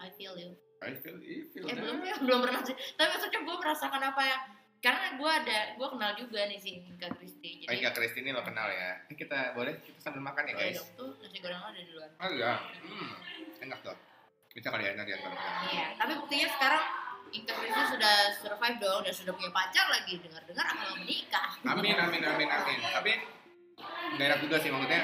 I 0.00 0.08
feel 0.16 0.32
you. 0.40 0.56
I 0.80 0.96
feel, 0.98 1.20
I 1.20 1.46
feel 1.52 1.68
eh 1.68 1.76
that. 1.76 1.84
belum 1.84 1.96
ya 2.00 2.16
belum 2.24 2.38
pernah 2.48 2.64
sih. 2.64 2.74
Tapi 2.96 3.08
maksudnya 3.12 3.40
gue 3.44 3.56
merasakan 3.60 4.02
apa 4.02 4.22
ya? 4.24 4.38
Karena 4.82 5.14
gue 5.14 5.30
ada 5.30 5.58
gue 5.78 5.88
kenal 5.94 6.10
juga 6.18 6.40
nih 6.48 6.58
si 6.58 6.82
Inka 6.82 7.06
Kristi 7.14 7.68
Oh, 7.68 7.70
jadi 7.70 7.78
Inka 7.78 7.90
Kristi 7.94 8.18
ini 8.24 8.34
lo 8.34 8.42
kenal 8.42 8.66
ya? 8.72 8.98
Ini 9.06 9.14
kita 9.14 9.52
boleh 9.54 9.78
kita 9.84 10.00
sambil 10.00 10.24
makan 10.24 10.42
ya 10.48 10.54
guys. 10.58 10.80
tuh 10.96 11.14
nasi 11.20 11.38
goreng 11.38 11.60
ada 11.60 11.78
di 11.78 11.92
luar. 11.92 12.10
Oh 12.18 12.30
iya. 12.32 12.52
Hmm, 12.82 13.10
enak 13.68 13.78
tuh. 13.84 13.94
Bisa 14.56 14.68
kali 14.74 14.84
ya 14.88 14.92
nanti 14.96 15.12
antar 15.16 15.32
iya 15.72 15.96
tapi 15.96 16.12
buktinya 16.18 16.48
sekarang 16.56 16.84
Inka 17.32 17.52
Kristi 17.52 17.82
sudah 17.94 18.16
survive 18.42 18.76
dong 18.80 19.00
dan 19.06 19.12
sudah 19.14 19.32
punya 19.36 19.52
pacar 19.54 19.86
lagi. 19.92 20.18
Dengar 20.18 20.42
dengar 20.48 20.64
akan 20.72 21.04
menikah. 21.04 21.48
Amin, 21.68 21.94
amin, 22.00 22.22
amin, 22.26 22.48
amin. 22.48 22.78
Tapi 22.90 23.12
nggak 24.14 24.26
enak 24.26 24.40
juga 24.40 24.56
sih 24.58 24.70
maksudnya. 24.70 25.02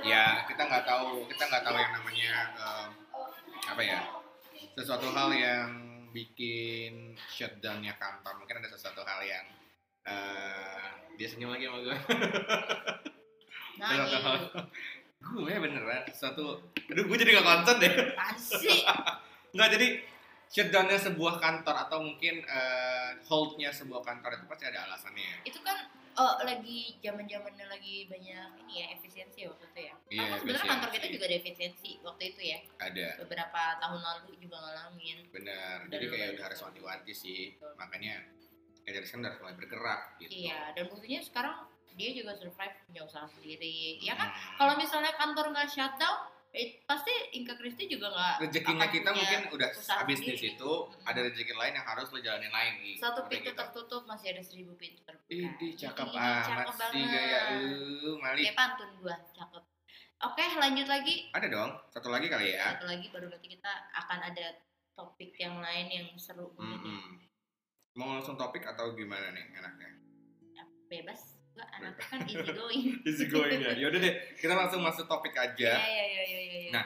Ya 0.00 0.46
kita 0.46 0.62
nggak 0.62 0.84
tahu, 0.84 1.26
kita 1.26 1.42
nggak 1.44 1.64
tahu 1.64 1.76
yang 1.76 1.92
namanya 1.92 2.32
eh, 2.54 2.86
apa 3.66 3.82
ya 3.82 4.00
sesuatu 4.74 5.10
hal 5.10 5.30
yang 5.34 5.68
bikin 6.10 7.12
shutdownnya 7.28 7.94
kantor. 7.96 8.38
Mungkin 8.38 8.58
ada 8.58 8.68
sesuatu 8.68 9.02
hal 9.02 9.20
yang 9.22 9.46
dia 11.14 11.28
senyum 11.28 11.50
lagi 11.50 11.66
sama 11.66 11.78
gue. 11.82 11.96
nah 13.76 13.90
Sesuatu 13.90 14.14
ini 14.14 14.22
hal- 14.24 14.50
gue 15.18 15.52
beneran 15.58 16.02
sesuatu. 16.08 16.44
Aduh, 16.88 17.04
gue 17.04 17.16
jadi 17.18 17.30
nggak 17.36 17.46
konsen 17.46 17.76
deh. 17.82 17.92
pasti 18.14 18.86
Nggak 19.54 19.68
jadi 19.76 19.88
shutdownnya 20.48 20.96
sebuah 20.96 21.36
kantor 21.36 21.74
atau 21.76 21.98
mungkin 22.00 22.40
eh, 22.40 23.10
holdnya 23.26 23.68
sebuah 23.68 24.00
kantor 24.00 24.30
itu 24.32 24.44
pasti 24.48 24.64
ada 24.64 24.88
alasannya 24.88 25.20
ya. 25.20 25.38
itu 25.44 25.60
kan 25.60 25.76
eh, 26.18 26.34
lagi 26.44 26.78
zaman 26.98 27.24
zamannya 27.24 27.66
lagi 27.66 27.96
banyak 28.06 28.48
ini 28.60 28.74
ya 28.74 28.86
efisiensi 28.92 29.46
waktu 29.46 29.64
itu 29.66 29.80
ya 29.80 29.94
Iya, 30.08 30.22
karena 30.24 30.36
sebenarnya 30.38 30.66
kantor 30.68 30.90
kita 30.90 31.06
juga 31.08 31.24
ada 31.24 31.36
efisiensi 31.36 31.90
waktu 32.00 32.22
itu 32.28 32.40
ya 32.42 32.58
Ada, 32.78 33.08
beberapa 33.22 33.62
tahun 33.78 34.00
lalu 34.00 34.30
juga 34.38 34.56
ngalamin 34.58 35.18
benar. 35.30 35.76
Jadi 35.86 36.04
kayak 36.06 36.28
udah 36.34 36.44
harus 36.48 36.60
wanti-wanti 36.60 37.12
sih. 37.12 37.42
Betul. 37.54 37.72
Makanya 37.76 38.14
kayak 38.82 38.94
dari 38.94 39.06
sekarang 39.06 39.24
harus 39.26 39.38
mulai 39.38 39.54
bergerak 39.54 40.00
gitu. 40.18 40.30
iya 40.32 40.60
dan 40.72 40.84
buktinya 40.88 41.20
sekarang 41.20 41.56
dia 41.92 42.10
juga 42.14 42.32
survive 42.32 42.72
punya 42.86 43.02
usaha 43.04 43.26
sendiri 43.28 44.00
ya 44.00 44.14
kan 44.14 44.32
Hmm. 44.32 44.56
kalau 44.56 44.74
misalnya 44.76 45.12
kantor 45.12 45.52
nggak 45.52 45.68
shutdown 45.68 46.18
eh, 46.50 46.80
pasti 46.82 47.10
Inka 47.34 47.54
Kristi 47.54 47.86
juga 47.86 48.08
nggak 48.08 48.34
rezekinya 48.42 48.86
kita 48.86 49.10
mungkin 49.10 49.40
udah 49.50 49.68
habis 49.94 50.18
di 50.18 50.32
situ, 50.32 50.70
Hmm. 50.88 51.04
ada 51.04 51.20
rezeki 51.22 51.52
lain 51.52 51.72
yang 51.72 51.84
harus 51.84 52.08
lo 52.08 52.18
jalanin 52.18 52.48
lagi. 52.48 52.96
satu 52.96 53.20
pintu 53.26 53.48
gitu. 53.48 53.54
tertutup 53.54 54.02
masih 54.04 54.32
ada 54.32 54.40
seribu 54.40 54.72
pintu 54.74 55.00
terbuka 55.02 55.28
Ih, 55.28 55.72
cakep 55.74 56.08
amat 56.08 56.66
sih 56.88 57.04
gaya 57.04 57.40
lu, 57.54 58.16
Mali. 58.18 58.42
kayak 58.42 58.56
pantun 58.56 58.90
gua 58.98 59.16
cakep 59.30 59.62
oke 60.18 60.44
lanjut 60.56 60.86
lagi 60.86 61.14
Ada 61.30 61.46
dong, 61.46 61.70
satu 61.88 62.08
lagi 62.08 62.26
kali 62.26 62.52
ya. 62.52 62.74
satu 62.74 62.84
lagi 62.86 63.06
baru 63.08 63.28
nanti 63.28 63.48
kita 63.48 63.72
akan 63.94 64.18
ada 64.24 64.46
topik 64.92 65.30
yang 65.34 65.58
lain 65.58 65.86
yang 65.88 66.06
seru 66.14 66.50
begini 66.52 66.74
Mm-mm. 66.74 67.02
Mau 67.94 68.14
langsung 68.14 68.34
topik 68.34 68.64
atau 68.64 68.92
gimana 68.92 69.30
nih 69.30 69.46
enaknya? 69.52 69.90
bebas 70.88 71.37
gua 71.58 71.66
anaknya 71.74 72.04
kan 72.06 72.18
easy 72.22 72.52
going 72.54 72.82
Easy 73.08 73.24
going 73.26 73.58
ya. 73.58 73.72
Yaudah 73.74 73.98
deh, 73.98 74.14
kita 74.38 74.54
langsung 74.54 74.80
masuk 74.80 75.10
topik 75.10 75.34
ya 75.34 75.50
aja. 75.50 75.72
ya 75.82 76.04
ya 76.06 76.22
ya 76.22 76.40
ya 76.46 76.70
Nah, 76.70 76.84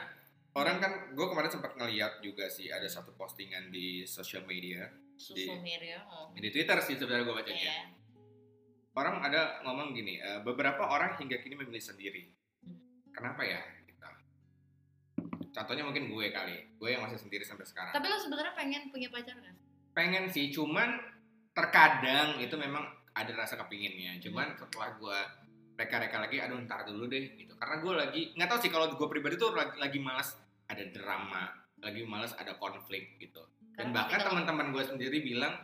Orang 0.53 0.77
kan, 0.77 1.17
gue 1.17 1.25
kemarin 1.33 1.49
sempat 1.49 1.73
ngeliat 1.73 2.21
juga 2.21 2.45
sih 2.45 2.69
ada 2.69 2.85
satu 2.85 3.17
postingan 3.17 3.73
di 3.73 4.05
social 4.05 4.45
media, 4.45 4.85
susu 5.17 5.49
media 5.65 6.05
oh. 6.05 6.29
di 6.37 6.45
Twitter 6.53 6.77
sih 6.77 6.93
sebenarnya 6.93 7.25
gue 7.25 7.33
bacanya. 7.41 7.73
ya 7.73 7.89
Orang 8.93 9.25
ada 9.25 9.65
ngomong 9.65 9.97
gini, 9.97 10.21
eh, 10.21 10.45
beberapa 10.45 10.85
orang 10.85 11.17
hingga 11.17 11.41
kini 11.41 11.57
memilih 11.57 11.81
sendiri. 11.81 12.29
Kenapa 13.09 13.41
ya? 13.41 13.65
Gitu. 13.81 13.97
Contohnya 15.57 15.89
mungkin 15.89 16.13
gue 16.13 16.25
kali, 16.29 16.77
gue 16.77 16.89
yang 16.93 17.01
masih 17.01 17.17
sendiri 17.17 17.41
sampai 17.41 17.65
sekarang. 17.65 17.89
tapi 17.97 18.05
lo 18.05 18.21
sebenarnya 18.21 18.53
pengen 18.53 18.93
punya 18.93 19.09
pacar 19.09 19.33
kan 19.41 19.57
pengen 19.93 20.25
sih 20.27 20.49
cuman 20.49 20.97
terkadang 21.53 22.41
itu 22.41 22.57
memang 22.57 22.81
ada 23.13 23.31
rasa 23.37 23.57
kepinginnya. 23.61 24.17
Cuman 24.21 24.57
setelah 24.57 24.97
gue 24.97 25.17
reka-reka 25.73 26.17
lagi 26.21 26.37
aduh 26.37 26.61
ntar 26.65 26.85
dulu 26.85 27.09
deh 27.09 27.33
gitu. 27.37 27.53
Karena 27.57 27.81
gue 27.81 27.93
lagi 27.93 28.21
nggak 28.37 28.49
tahu 28.49 28.59
sih 28.61 28.71
kalau 28.73 28.93
gue 28.93 29.07
pribadi 29.09 29.37
tuh 29.37 29.53
lagi, 29.53 29.77
lagi 29.77 29.99
malas 30.01 30.37
ada 30.69 30.83
drama 30.89 31.63
lagi 31.83 32.01
malas 32.07 32.31
ada 32.39 32.55
konflik 32.57 33.19
gitu. 33.19 33.43
Dan 33.75 33.91
Karena 33.91 33.93
bahkan 33.93 34.19
teman-teman 34.23 34.71
gue 34.71 34.83
sendiri 34.87 35.19
bilang 35.19 35.59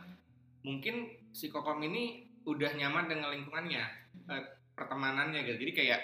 mungkin 0.60 1.08
si 1.32 1.48
kokom 1.48 1.80
ini 1.80 2.28
udah 2.44 2.76
nyaman 2.76 3.08
dengan 3.08 3.32
lingkungannya 3.32 3.84
eh, 4.28 4.44
pertemanannya 4.76 5.40
gitu. 5.48 5.56
Jadi 5.64 5.72
kayak 5.72 6.00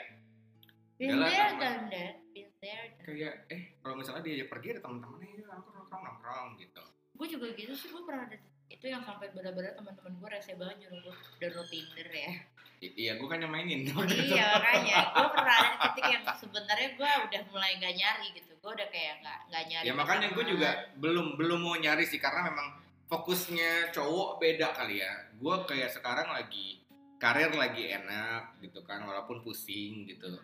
been 0.97 1.20
there 1.20 1.53
done 1.61 1.92
that 1.92 2.14
been 2.32 2.51
there 2.64 2.86
done 2.97 3.05
kayak 3.05 3.34
eh 3.53 3.76
kalau 3.84 4.01
misalnya 4.01 4.24
dia 4.24 4.49
pergi 4.49 4.68
ada 4.76 4.80
teman-temannya 4.88 5.28
ya 5.36 5.44
nongkrong 5.53 5.76
nongkrong 5.84 6.03
nongkrong 6.09 6.49
gitu. 6.64 6.84
Gue 7.16 7.26
juga 7.28 7.47
gitu 7.53 7.72
sih 7.76 7.88
gue 7.92 8.03
pernah 8.03 8.24
ada 8.24 8.36
itu 8.67 8.85
yang 8.91 9.03
sampai 9.07 9.31
benar-benar 9.31 9.79
teman-teman 9.79 10.12
gue 10.19 10.29
rese 10.31 10.53
banget 10.59 10.77
nyuruh 10.87 10.99
gue 11.07 11.14
download 11.39 11.69
Tinder 11.71 12.09
ya. 12.11 12.33
I- 12.77 12.95
iya 12.99 13.12
gue 13.17 13.29
kan 13.31 13.41
yang 13.41 13.53
mainin. 13.55 13.87
Iya 13.89 14.59
makanya. 14.59 14.97
Gue 15.14 15.29
pernah 15.33 15.55
ada 15.55 15.69
di 15.71 15.79
titik 15.91 16.07
yang 16.12 16.25
sebenarnya 16.37 16.89
gue 16.99 17.11
udah 17.31 17.41
mulai 17.55 17.71
nggak 17.79 17.95
nyari 17.95 18.27
gitu. 18.37 18.53
Gue 18.59 18.73
udah 18.75 18.89
kayak 18.91 19.14
nggak 19.23 19.39
nggak 19.49 19.64
nyari 19.71 19.87
ya 19.87 19.95
makanya 19.95 20.29
gue 20.35 20.45
juga 20.45 20.71
belum 20.99 21.27
belum 21.39 21.61
mau 21.62 21.77
nyari 21.79 22.05
sih 22.05 22.19
karena 22.19 22.51
memang 22.51 22.69
fokusnya 23.07 23.95
cowok 23.95 24.43
beda 24.43 24.75
kali 24.75 25.01
ya. 25.01 25.12
Gue 25.39 25.57
kayak 25.64 25.95
sekarang 25.95 26.29
lagi 26.35 26.83
karir 27.17 27.55
lagi 27.57 27.89
enak 27.97 28.61
gitu 28.61 28.83
kan 28.85 29.01
walaupun 29.07 29.41
pusing 29.41 30.05
gitu. 30.11 30.37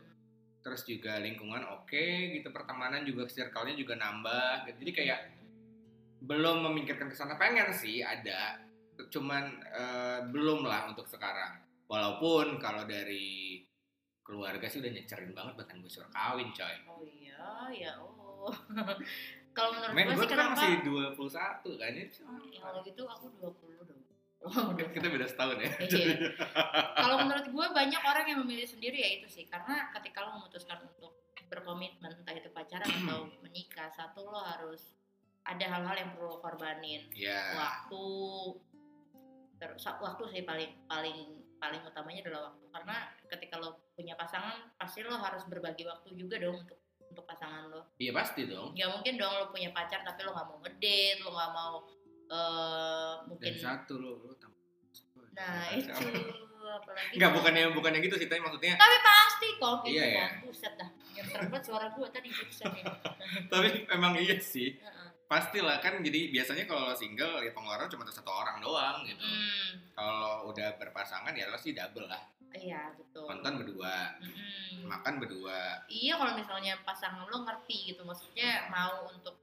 Terus 0.62 0.86
juga 0.86 1.18
lingkungan 1.18 1.66
oke 1.74 2.06
gitu 2.38 2.48
pertemanan 2.54 3.02
juga 3.02 3.26
circle-nya 3.26 3.74
juga 3.74 3.98
nambah 3.98 4.70
gitu. 4.70 4.78
jadi 4.86 4.92
kayak 4.94 5.20
belum 6.22 6.66
memikirkan 6.70 7.10
ke 7.10 7.16
sana. 7.16 7.34
Pengen 7.34 7.74
sih 7.74 8.00
ada. 8.00 8.58
Cuman 9.10 9.44
eh, 9.62 10.20
belum 10.30 10.62
lah 10.66 10.90
untuk 10.90 11.06
sekarang. 11.10 11.62
Walaupun 11.90 12.56
kalau 12.62 12.86
dari 12.88 13.60
keluarga 14.22 14.64
sih 14.70 14.78
udah 14.78 14.92
nyecerin 14.94 15.34
banget 15.34 15.54
bahkan 15.58 15.82
gue 15.82 15.90
suruh 15.90 16.08
kawin 16.08 16.48
coy. 16.54 16.76
Oh 16.86 17.02
iya 17.02 17.42
ya 17.74 17.92
oh 17.98 18.48
kalau 19.56 19.70
menurut 19.76 19.94
Men, 19.94 20.06
gue 20.08 20.14
gue 20.16 20.24
sih 20.24 20.30
kenapa? 20.30 20.54
masih 20.56 20.72
21 20.88 21.82
kan 21.82 21.92
ya? 21.92 22.06
Ya 22.48 22.60
kalau 22.62 22.78
gitu 22.86 23.02
aku 23.04 23.26
20 23.36 23.90
dong. 23.90 24.00
Oh, 24.42 24.74
udah 24.74 24.90
kita 24.90 25.06
beda 25.06 25.22
setahun. 25.22 25.54
ya. 25.54 25.70
Iya. 25.86 26.34
kalau 26.98 27.22
menurut 27.22 27.46
gue 27.46 27.66
banyak 27.78 28.02
orang 28.02 28.26
yang 28.26 28.42
memilih 28.42 28.66
sendiri 28.66 28.98
ya 28.98 29.22
itu 29.22 29.30
sih. 29.30 29.46
Karena 29.46 29.86
ketika 29.94 30.26
lo 30.26 30.34
memutuskan 30.34 30.82
untuk 30.82 31.30
berkomitmen 31.46 32.10
entah 32.10 32.34
itu 32.34 32.50
pacaran 32.50 32.90
atau 32.90 33.30
menikah 33.38 33.86
satu 33.94 34.26
lo 34.26 34.42
harus 34.42 34.98
ada 35.42 35.64
hal-hal 35.68 35.96
yang 35.96 36.10
perlu 36.12 36.38
korbanin. 36.38 37.02
Ya 37.12 37.54
waktu 37.54 38.04
terus 39.56 39.82
waktu 39.86 40.22
sih 40.28 40.42
paling 40.42 40.70
paling 40.86 41.18
paling 41.56 41.80
utamanya 41.82 42.20
adalah 42.26 42.42
waktu. 42.50 42.64
Karena 42.72 42.96
ketika 43.28 43.54
lo 43.56 43.70
punya 43.92 44.14
pasangan 44.14 44.74
pasti 44.74 45.02
lo 45.02 45.14
harus 45.14 45.46
berbagi 45.46 45.84
waktu 45.84 46.14
juga 46.14 46.38
dong 46.38 46.58
untuk 46.58 46.78
untuk 47.02 47.24
pasangan 47.24 47.68
lo. 47.68 47.92
Iya 47.96 48.10
pasti 48.12 48.46
dong. 48.46 48.74
Nggak 48.74 48.90
mungkin 48.90 49.14
dong 49.16 49.32
lo 49.32 49.46
punya 49.48 49.70
pacar 49.70 50.02
tapi 50.02 50.22
lo 50.22 50.32
nggak 50.32 50.46
mau 50.46 50.58
ngedate 50.60 50.98
lo 51.22 51.30
nggak 51.30 51.52
mau 51.52 51.74
eh 52.24 53.14
mungkin 53.28 53.44
dan 53.44 53.56
satu 53.58 53.94
lo 53.96 54.12
lo 54.22 54.34
tambah. 54.34 54.58
Nah 55.32 55.64
itu 55.72 55.90
apalagi 56.62 57.12
Enggak 57.18 57.30
bukannya 57.34 57.62
bukannya 57.74 58.00
gitu 58.00 58.16
sih 58.16 58.26
tapi 58.26 58.40
maksudnya 58.40 58.74
tapi 58.76 58.96
pasti 59.02 59.48
kok 59.58 59.78
Iya, 59.84 60.04
ya. 60.06 60.16
kan. 60.16 60.30
buset 60.46 60.72
dah 60.74 60.88
nyenter 61.12 61.40
banget 61.50 61.62
suara 61.66 61.86
gue 61.90 62.06
tadi 62.08 62.28
buset 62.30 62.70
ya 62.70 62.84
tapi 63.52 63.68
memang 63.84 64.12
iya 64.16 64.36
sih. 64.38 64.78
Pastilah 65.32 65.80
kan 65.80 66.04
jadi 66.04 66.28
biasanya 66.28 66.68
kalau 66.68 66.92
lo 66.92 66.96
single 66.96 67.40
ya 67.40 67.56
pengeluaran 67.56 67.88
cuma 67.88 68.04
satu 68.04 68.28
orang 68.28 68.60
doang 68.60 69.00
gitu. 69.08 69.24
Hmm, 69.24 69.80
kalau 69.96 70.52
udah 70.52 70.76
berpasangan 70.76 71.32
ya 71.32 71.48
lo 71.48 71.56
sih 71.56 71.72
double 71.72 72.04
lah. 72.04 72.20
Iya 72.52 72.92
betul. 73.00 73.32
Nonton 73.32 73.64
berdua. 73.64 74.12
Mm-mm. 74.20 74.84
makan 74.84 75.24
berdua. 75.24 75.88
Iya 75.88 76.20
kalau 76.20 76.36
misalnya 76.36 76.76
pasangan 76.84 77.24
lo 77.24 77.48
ngerti 77.48 77.96
gitu. 77.96 78.04
Maksudnya 78.04 78.68
mau 78.68 79.08
untuk 79.08 79.40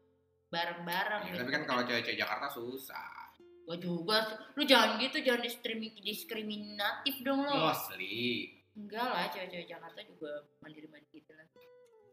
bareng-bareng 0.54 1.26
Ya, 1.26 1.30
gitu. 1.34 1.38
tapi 1.42 1.52
kan 1.58 1.64
kalau 1.66 1.82
cewek-cewek 1.90 2.22
Jakarta 2.22 2.48
susah. 2.54 3.34
Gue 3.66 3.78
juga 3.82 4.46
lu 4.54 4.62
jangan 4.66 5.02
gitu 5.02 5.26
jangan 5.26 5.42
diskrimin 5.42 5.94
diskriminatif 6.06 7.18
dong 7.26 7.42
lo. 7.50 7.74
Mostly. 7.74 8.54
Enggak 8.78 9.10
lah 9.10 9.26
cewek-cewek 9.34 9.66
Jakarta 9.66 10.06
juga 10.06 10.46
mandiri-mandiri 10.62 11.18
gitu 11.18 11.34
lah. 11.34 11.50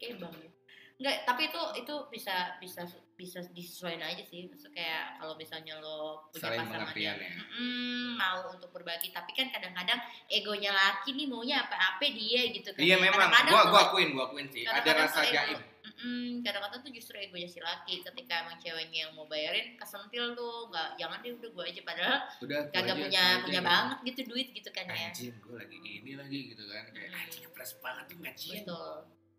Kayak 0.01 0.17
bang. 0.25 0.33
ya 0.33 0.51
enggak 0.97 1.17
tapi 1.23 1.43
itu 1.47 1.61
itu 1.77 1.95
bisa 2.09 2.35
bisa 2.57 2.83
bisa 3.13 3.41
disesuaikan 3.51 4.05
aja 4.07 4.21
sih. 4.23 4.45
Maksud 4.45 4.73
kayak 4.73 5.17
kalau 5.17 5.33
misalnya 5.35 5.77
lo 5.77 6.25
punya 6.29 6.43
Saling 6.43 6.61
pasangan 6.63 6.93
yang 6.95 7.17
ya. 7.17 7.33
mm, 7.55 8.17
mau 8.17 8.41
untuk 8.49 8.69
berbagi 8.71 9.09
tapi 9.09 9.33
kan 9.33 9.49
kadang-kadang 9.49 9.97
egonya 10.27 10.69
laki 10.71 11.13
nih 11.13 11.25
maunya 11.25 11.65
apa-apa 11.65 12.05
dia 12.07 12.49
gitu 12.51 12.73
kan 12.73 12.81
iya 12.81 12.97
ya. 12.97 13.03
memang. 13.03 13.29
Kadang-kadang 13.29 13.53
gua 13.53 13.63
tuh 13.63 13.71
gua 13.71 13.81
akuin 13.87 14.09
gua 14.13 14.25
akuin 14.27 14.47
sih. 14.47 14.63
Ada 14.63 14.73
kadang-kadang 14.79 15.01
rasa 15.03 15.17
tuh 15.17 15.25
ego. 15.25 15.35
jaim 15.35 15.61
Mm-mm, 15.87 16.43
kadang-kadang 16.43 16.81
tuh 16.83 16.93
justru 16.93 17.15
egonya 17.17 17.47
si 17.47 17.61
laki. 17.63 18.03
Ketika 18.03 18.43
emang 18.43 18.57
ceweknya 18.59 19.07
yang 19.07 19.13
mau 19.15 19.25
bayarin 19.25 19.77
kesentil 19.77 20.35
tuh. 20.35 20.67
Nggak 20.69 20.89
jangan 20.97 21.19
deh 21.21 21.33
udah 21.33 21.51
gue 21.53 21.65
aja. 21.65 21.81
Padahal 21.83 22.17
udah 22.43 22.59
gua 22.59 22.73
kagak 22.75 22.85
aja, 22.85 22.95
punya 22.99 23.09
gua 23.17 23.31
aja 23.31 23.45
punya 23.45 23.61
gitu. 23.61 23.71
banget 23.71 23.99
gitu 24.03 24.21
duit 24.29 24.49
gitu 24.51 24.71
kan 24.71 24.85
ya. 24.87 25.09
Anjing 25.09 25.33
gue 25.37 25.55
lagi 25.55 25.77
ini 25.79 26.13
lagi 26.15 26.39
gitu 26.53 26.65
kan. 26.67 26.85
Kayak 26.91 27.07
Hmm. 27.07 27.21
anjing 27.23 27.43
ngepres 27.45 27.71
banget 27.79 28.05
tuh 28.07 28.17
anjing. 28.19 28.53
betul 28.61 28.97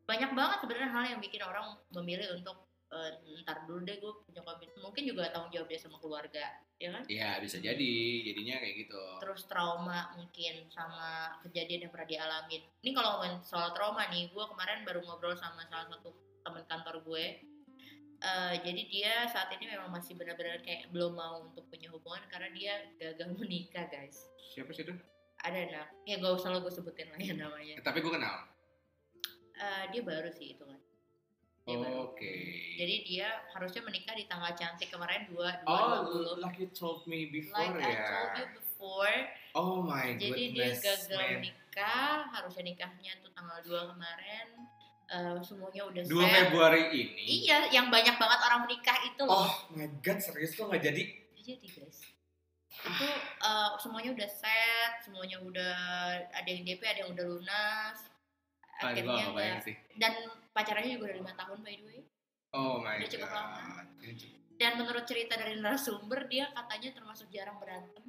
banyak 0.08 0.32
banget 0.32 0.58
sebenarnya 0.64 0.90
hal 0.96 1.04
yang 1.12 1.20
bikin 1.20 1.44
orang 1.44 1.76
memilih 1.92 2.40
untuk 2.40 2.64
eh, 2.96 3.12
ntar 3.44 3.68
dulu 3.68 3.84
deh 3.84 4.00
gue 4.00 4.14
punya 4.24 4.42
komitmen. 4.42 4.80
Mungkin 4.80 5.04
juga 5.04 5.28
tanggung 5.36 5.52
jawab 5.52 5.68
dia 5.68 5.80
sama 5.84 6.00
keluarga 6.00 6.48
ya 6.80 6.96
kan? 6.96 7.04
Iya 7.12 7.44
bisa 7.44 7.60
jadi. 7.60 7.96
Jadinya 8.32 8.56
kayak 8.64 8.76
gitu. 8.88 9.04
Terus 9.20 9.44
trauma 9.52 10.16
mungkin 10.16 10.72
sama 10.72 11.36
kejadian 11.44 11.88
yang 11.88 11.92
pernah 11.92 12.08
dialamin. 12.08 12.64
Ini 12.80 12.92
kalau 12.96 13.20
ngomongin 13.20 13.44
soal 13.44 13.76
trauma 13.76 14.08
nih 14.08 14.32
gue 14.32 14.46
kemarin 14.48 14.88
baru 14.88 15.04
ngobrol 15.04 15.36
sama 15.36 15.68
salah 15.68 15.92
satu 15.92 16.16
teman 16.48 16.64
kantor 16.72 17.04
gue. 17.04 17.26
Eh, 18.18 18.56
jadi 18.64 18.82
dia 18.90 19.14
saat 19.30 19.52
ini 19.54 19.70
memang 19.70 19.92
masih 19.94 20.16
benar-benar 20.18 20.64
kayak 20.66 20.90
belum 20.90 21.14
mau 21.20 21.52
untuk 21.52 21.68
punya 21.70 21.92
hubungan 21.92 22.24
karena 22.32 22.50
dia 22.56 22.74
gagal 22.96 23.36
menikah 23.44 23.92
guys. 23.92 24.24
Siapa 24.56 24.72
sih 24.72 24.88
itu? 24.88 24.96
Ada 25.44 25.68
anak. 25.68 25.88
Ya 26.08 26.18
gak 26.18 26.34
usah 26.40 26.56
lo 26.56 26.64
gue 26.64 26.72
sebutin 26.72 27.12
lah 27.12 27.20
ya 27.20 27.36
namanya. 27.36 27.76
Eh, 27.76 27.84
tapi 27.84 28.00
gue 28.00 28.10
kenal 28.10 28.57
Eh, 29.58 29.84
dia 29.90 30.02
baru 30.06 30.30
sih 30.30 30.54
itu 30.54 30.64
kan 30.64 30.80
dia 31.68 31.84
oke. 32.00 32.36
Jadi 32.80 32.96
dia 33.04 33.28
harusnya 33.52 33.84
menikah 33.84 34.16
di 34.16 34.24
tanggal 34.24 34.56
cantik 34.56 34.88
kemarin 34.88 35.28
dua 35.28 35.52
dua 35.68 36.08
oh 36.08 36.40
like 36.40 36.56
you 36.56 36.72
told 36.72 37.04
me 37.04 37.28
before 37.28 37.60
like 37.60 37.76
I 37.76 37.92
ya. 37.92 38.08
told 38.08 38.32
you 38.40 38.48
before. 38.56 39.18
Oh 39.52 39.84
my 39.84 40.16
jadi 40.16 40.56
dia 40.56 40.72
goodness 40.72 40.80
gagal 40.80 41.20
man. 41.20 41.44
nikah 41.44 42.18
harusnya 42.32 42.64
nikahnya 42.72 43.12
tuh 43.20 43.32
tanggal 43.36 43.60
2 43.68 43.92
kemarin. 43.92 44.48
Eh, 45.12 45.38
semuanya 45.44 45.82
udah 45.92 46.04
2 46.08 46.08
set. 46.08 46.32
Februari 46.48 46.84
ini? 46.96 47.24
Iya 47.44 47.60
yang 47.76 47.92
banyak 47.92 48.16
banget 48.16 48.40
orang 48.48 48.60
menikah 48.64 48.98
itu 49.04 49.22
loh. 49.28 49.44
Oh 49.44 49.54
my 49.76 49.92
god 50.00 50.24
serius 50.24 50.56
lo 50.56 50.72
nggak 50.72 50.84
jadi? 50.88 51.04
Jadi 51.36 51.68
guys 51.68 52.00
itu 52.78 53.08
eh, 53.42 53.70
semuanya 53.82 54.14
udah 54.14 54.30
set 54.30 54.94
semuanya 55.02 55.42
udah 55.42 55.78
ada 56.30 56.46
yang 56.46 56.62
DP 56.62 56.82
ada 56.86 57.00
yang 57.04 57.12
udah 57.18 57.26
lunas 57.26 57.98
Ah, 58.80 58.92
gue 58.92 59.04
akhirnya 59.04 59.54
gak 59.54 59.64
sih. 59.64 59.76
dan 59.96 60.14
pacarannya 60.52 60.92
juga 60.94 61.06
udah 61.08 61.18
lima 61.18 61.34
tahun 61.34 61.58
by 61.60 61.74
the 61.74 61.86
way 61.86 62.00
Oh 62.50 62.80
my 62.80 62.96
Udah 62.96 63.10
cukup 63.10 63.30
lama. 63.30 63.84
dan 64.56 64.72
menurut 64.76 65.04
cerita 65.04 65.34
dari 65.34 65.58
narasumber 65.58 66.26
dia 66.26 66.50
katanya 66.50 66.90
termasuk 66.94 67.28
jarang 67.28 67.58
berantem 67.58 68.06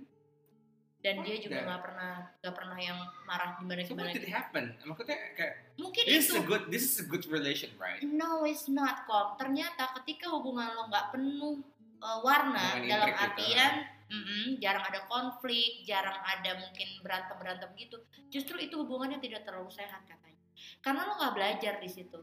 dan 0.99 1.23
dia 1.23 1.39
juga 1.39 1.63
nggak 1.63 1.81
pernah 1.81 2.13
nggak 2.37 2.55
pernah 2.55 2.79
yang 2.79 2.99
marah 3.23 3.55
gimana 3.55 3.81
So 3.81 3.95
gimana 3.95 4.09
what 4.09 4.17
did 4.17 4.29
happen? 4.29 4.65
Maksudnya 4.83 5.19
kayak 5.33 5.55
mungkin 5.77 6.03
this 6.05 6.19
is 6.19 6.27
itu 6.27 6.35
a 6.35 6.43
good 6.43 6.65
this 6.69 6.85
is 6.85 6.97
a 6.99 7.07
good 7.07 7.23
relation, 7.29 7.71
right? 7.77 8.03
no 8.03 8.43
it's 8.43 8.67
not 8.67 9.05
kok 9.05 9.37
ternyata 9.37 9.95
ketika 10.03 10.27
hubungan 10.29 10.67
lo 10.73 10.87
nggak 10.87 11.07
penuh 11.13 11.63
uh, 11.99 12.19
warna 12.21 12.83
Dengan 12.83 12.89
dalam 12.91 13.09
gitu. 13.11 13.25
artian 13.31 13.73
mm-mm, 14.09 14.45
jarang 14.59 14.83
ada 14.83 15.01
konflik 15.07 15.83
jarang 15.83 16.19
ada 16.19 16.51
mungkin 16.57 16.89
berantem 16.99 17.37
berantem 17.37 17.71
gitu 17.77 17.97
justru 18.27 18.59
itu 18.59 18.75
hubungannya 18.75 19.19
tidak 19.19 19.45
terlalu 19.45 19.71
sehat 19.71 20.03
katanya 20.03 20.38
karena 20.79 21.05
lo 21.05 21.17
nggak 21.17 21.35
belajar 21.35 21.75
di 21.77 21.89
situ 21.89 22.21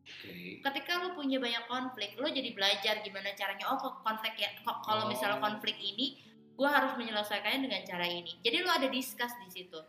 Oke. 0.00 0.58
ketika 0.60 0.92
lo 0.98 1.12
punya 1.12 1.38
banyak 1.38 1.64
konflik 1.64 2.16
lo 2.16 2.26
jadi 2.26 2.50
belajar 2.50 2.98
gimana 3.00 3.30
caranya 3.32 3.68
oh 3.68 3.76
kok 3.76 4.00
konflik 4.00 4.34
ya 4.36 4.50
kalau 4.62 5.04
Oh. 5.04 5.08
misalnya 5.08 5.38
konflik 5.38 5.76
ini 5.76 6.18
gue 6.50 6.66
harus 6.66 6.92
menyelesaikannya 6.94 7.60
dengan 7.62 7.82
cara 7.82 8.04
ini 8.04 8.40
jadi 8.40 8.60
lo 8.60 8.70
ada 8.70 8.88
discuss 8.88 9.32
di 9.38 9.50
situ 9.50 9.80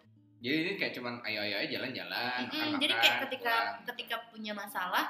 Jadi 0.42 0.56
ini 0.58 0.72
kayak 0.74 0.94
cuman 0.96 1.22
ayo 1.22 1.38
ayo 1.40 1.54
aja 1.56 1.70
jalan-jalan, 1.70 2.50
makan-makan. 2.50 2.82
jadi 2.82 2.94
kayak 2.98 3.18
ketika 3.24 3.54
pulang. 3.54 3.86
ketika 3.88 4.16
punya 4.28 4.54
masalah 4.54 5.06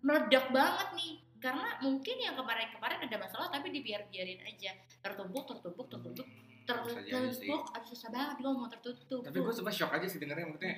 meledak 0.00 0.50
banget 0.50 0.88
nih 0.92 1.12
karena 1.38 1.78
mungkin 1.78 2.16
yang 2.18 2.34
kemarin-kemarin 2.34 2.98
ada 3.00 3.16
masalah 3.16 3.46
tapi 3.48 3.70
dibiar-biarin 3.70 4.42
aja 4.42 4.74
tertumpuk 4.98 5.46
tertumpuk 5.46 5.86
tertumpuk 5.88 6.26
Hmm, 6.64 6.80
tertumpuk 6.80 7.62
aduh 7.68 7.84
susah 7.84 8.08
banget 8.08 8.36
gue 8.40 8.48
mau 8.50 8.64
tertutup 8.66 9.20
Tapi 9.20 9.36
gue 9.36 9.52
suka 9.52 9.68
shock 9.68 9.92
aja 9.92 10.06
sih 10.08 10.16
dengernya 10.16 10.48
maksudnya 10.48 10.74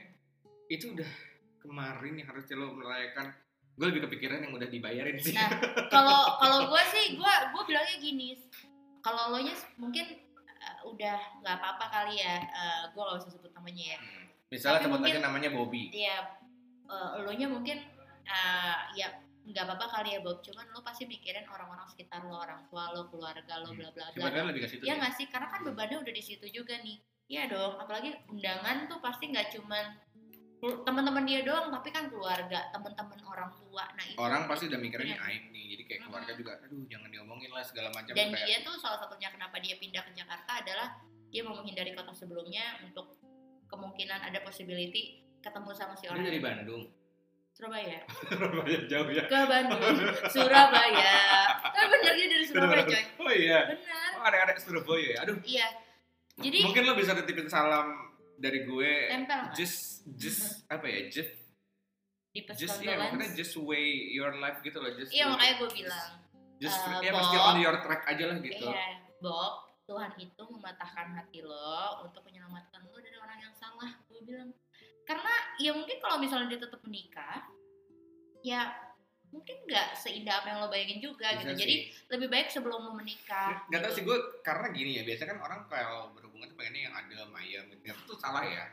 itu 0.67 0.93
udah 0.93 1.11
kemarin 1.67 2.15
yang 2.15 2.29
harusnya 2.29 2.55
lo 2.55 2.73
merayakan. 2.73 3.35
Gue 3.73 3.87
lebih 3.87 4.09
kepikiran 4.09 4.41
yang 4.41 4.53
udah 4.53 4.67
dibayarin 4.67 5.17
sih. 5.17 5.33
Nah, 5.33 5.51
kalau 5.87 6.39
kalau 6.39 6.59
gue 6.67 6.83
sih 6.89 7.15
gue 7.15 7.33
gue 7.51 7.63
bilangnya 7.65 7.97
gini 7.97 8.29
kalau 8.99 9.29
lo 9.29 9.39
nya 9.39 9.53
mungkin 9.77 10.17
uh, 10.41 10.79
udah 10.87 11.15
nggak 11.39 11.57
apa-apa 11.57 11.85
kali 11.87 12.17
ya 12.17 12.41
gue 12.89 12.99
gak 12.99 13.19
usah 13.19 13.31
sebut 13.31 13.53
namanya 13.53 13.95
ya 13.95 13.99
Hmm. 13.99 14.25
Misalnya 14.49 14.81
sebut 14.81 14.99
mungkin- 14.99 15.15
aja 15.15 15.21
namanya 15.23 15.49
Bobby. 15.51 15.91
ya 15.91 16.17
uh, 16.87 17.21
lo 17.21 17.31
nya 17.31 17.47
mungkin 17.47 17.79
uh, 18.25 18.79
ya 18.93 19.13
nggak 19.45 19.63
apa-apa 19.63 19.87
kali 19.93 20.09
ya 20.11 20.21
Bob 20.21 20.41
cuman 20.41 20.67
lo 20.69 20.81
pasti 20.81 21.05
mikirin 21.05 21.47
orang-orang 21.47 21.87
sekitar 21.87 22.19
lo 22.23 22.35
orang 22.37 22.67
tua 22.67 22.91
lo 22.91 23.07
keluarga 23.07 23.61
lo 23.61 23.71
Hmm. 23.71 23.79
bla 23.79 23.89
bla 23.91 24.07
bla 24.07 24.15
Sebenarnya 24.17 24.45
lebih 24.49 24.61
ke 24.63 24.69
situ. 24.69 24.83
ya 24.83 24.97
nggak 24.97 25.15
sih 25.15 25.27
karena 25.27 25.47
kan 25.47 25.61
bebannya 25.63 25.99
udah 26.01 26.11
di 26.11 26.23
situ 26.25 26.47
juga 26.49 26.75
nih 26.79 26.99
Iya 27.27 27.47
dong 27.47 27.75
apalagi 27.77 28.15
undangan 28.29 28.87
tuh 28.87 28.99
pasti 28.99 29.29
nggak 29.29 29.51
cuman 29.53 29.85
teman-teman 30.59 31.23
dia 31.23 31.41
doang 31.43 31.69
tapi 31.69 31.89
kan 31.89 32.09
keluarga 32.09 32.69
teman-teman 32.71 33.19
orang 33.23 33.51
tua 33.55 33.85
nah 33.93 34.03
itu 34.03 34.17
Orang 34.17 34.45
pasti 34.47 34.67
udah 34.67 34.79
mikirnya 34.79 35.05
ini 35.07 35.15
Iya. 35.15 35.29
aib 35.29 35.45
nih. 35.49 35.65
Jadi 35.69 35.83
kayak 35.85 36.01
keluarga 36.03 36.33
juga 36.33 36.53
aduh 36.59 36.83
jangan 36.87 37.09
diomongin 37.09 37.51
lah 37.51 37.63
segala 37.63 37.89
macam 37.91 38.11
dan 38.11 38.27
kayak 38.29 38.47
dia 38.47 38.59
tuh 38.61 38.75
salah 38.77 38.99
satunya 38.99 39.29
kenapa 39.29 39.57
dia 39.59 39.77
pindah 39.77 40.03
ke 40.03 40.13
Jakarta 40.13 40.53
adalah 40.57 40.89
dia 41.27 41.43
mau 41.43 41.55
menghindari 41.55 41.93
kota 41.93 42.11
sebelumnya 42.11 42.65
untuk 42.81 43.19
kemungkinan 43.67 44.23
ada 44.23 44.41
possibility 44.41 45.21
ketemu 45.39 45.71
sama 45.71 45.93
si 45.93 46.03
dia 46.03 46.11
orang 46.11 46.25
dari. 46.25 46.41
Bandung. 46.41 46.85
Surabaya 47.53 48.05
Surabaya 48.29 48.79
jauh 48.85 49.09
ya. 49.09 49.25
ke 49.25 49.41
Bandung 49.45 49.97
Surabaya 50.27 51.15
tapi 51.65 51.87
bener 51.91 52.13
dia 52.15 52.29
dari 52.29 52.45
Surabaya 52.45 52.83
coy 52.83 53.05
Oh 53.19 53.31
iya. 53.31 53.61
bener 53.67 54.11
Oh 54.15 54.25
ada-ada 54.25 54.53
Surabaya 54.57 55.09
ya. 55.11 55.19
Aduh. 55.23 55.37
iya 55.43 55.67
jadi 56.37 56.59
Mungkin 56.63 56.83
lo 56.83 56.93
bisa 56.95 57.13
titipin 57.15 57.47
salam 57.47 58.16
dari 58.37 58.65
gue. 58.65 58.93
tempel 59.11 59.43
Just 59.57 60.07
just 60.17 60.43
apa 60.75 60.87
ya? 60.87 61.01
Just 61.11 61.33
pesan 62.37 62.61
just 62.61 62.77
ya 62.85 63.01
maksudnya 63.01 63.33
just 63.33 63.57
way 63.57 64.13
your 64.13 64.37
life 64.37 64.61
gitu 64.61 64.77
loh. 64.77 64.93
Just 64.93 65.11
iya 65.11 65.25
makanya 65.25 65.55
gue 65.57 65.71
bilang 65.73 66.09
just 66.61 66.81
eh, 66.89 67.09
ya 67.09 67.13
pasti 67.13 67.37
Bob. 67.37 67.49
on 67.53 67.57
your 67.61 67.77
track 67.81 68.03
aja 68.09 68.25
lah 68.33 68.37
gitu. 68.41 68.67
Iya, 68.69 68.85
Bob, 69.21 69.53
Tuhan 69.85 70.13
itu 70.17 70.43
mematahkan 70.49 71.07
hati 71.17 71.41
lo 71.45 72.05
untuk 72.05 72.25
menyelamatkan 72.25 72.81
lo 72.89 72.97
dari 73.01 73.17
orang 73.21 73.39
yang 73.41 73.55
salah. 73.57 73.93
Gue 74.09 74.21
bilang, 74.25 74.51
karena 75.05 75.33
ya 75.61 75.77
mungkin 75.77 75.97
kalau 76.01 76.17
misalnya 76.17 76.57
dia 76.57 76.61
tetap 76.65 76.81
menikah, 76.85 77.45
ya 78.41 78.73
mungkin 79.37 79.57
nggak 79.69 79.89
seindah 79.95 80.41
apa 80.41 80.47
yang 80.49 80.59
lo 80.59 80.69
bayangin 80.69 80.99
juga 80.99 81.29
Bisa 81.37 81.41
gitu. 81.45 81.53
sih. 81.53 81.61
Jadi 81.61 81.75
lebih 82.09 82.29
baik 82.33 82.49
sebelum 82.49 82.81
lo 82.81 82.93
menikah. 82.93 83.69
Gak 83.69 83.81
tau 83.85 83.93
gitu. 83.93 83.97
sih 84.01 84.03
gue 84.03 84.19
karena 84.41 84.67
gini 84.73 84.91
ya 84.97 85.03
biasanya 85.05 85.29
kan 85.37 85.41
orang 85.45 85.61
kalau 85.69 86.01
berhubungan 86.17 86.49
tuh 86.49 86.57
pengennya 86.57 86.83
yang 86.89 86.95
adem 86.97 87.31
ayam 87.37 87.63
gitu 87.69 87.83
itu 87.85 88.03
tuh 88.09 88.17
salah 88.17 88.43
ya 88.43 88.65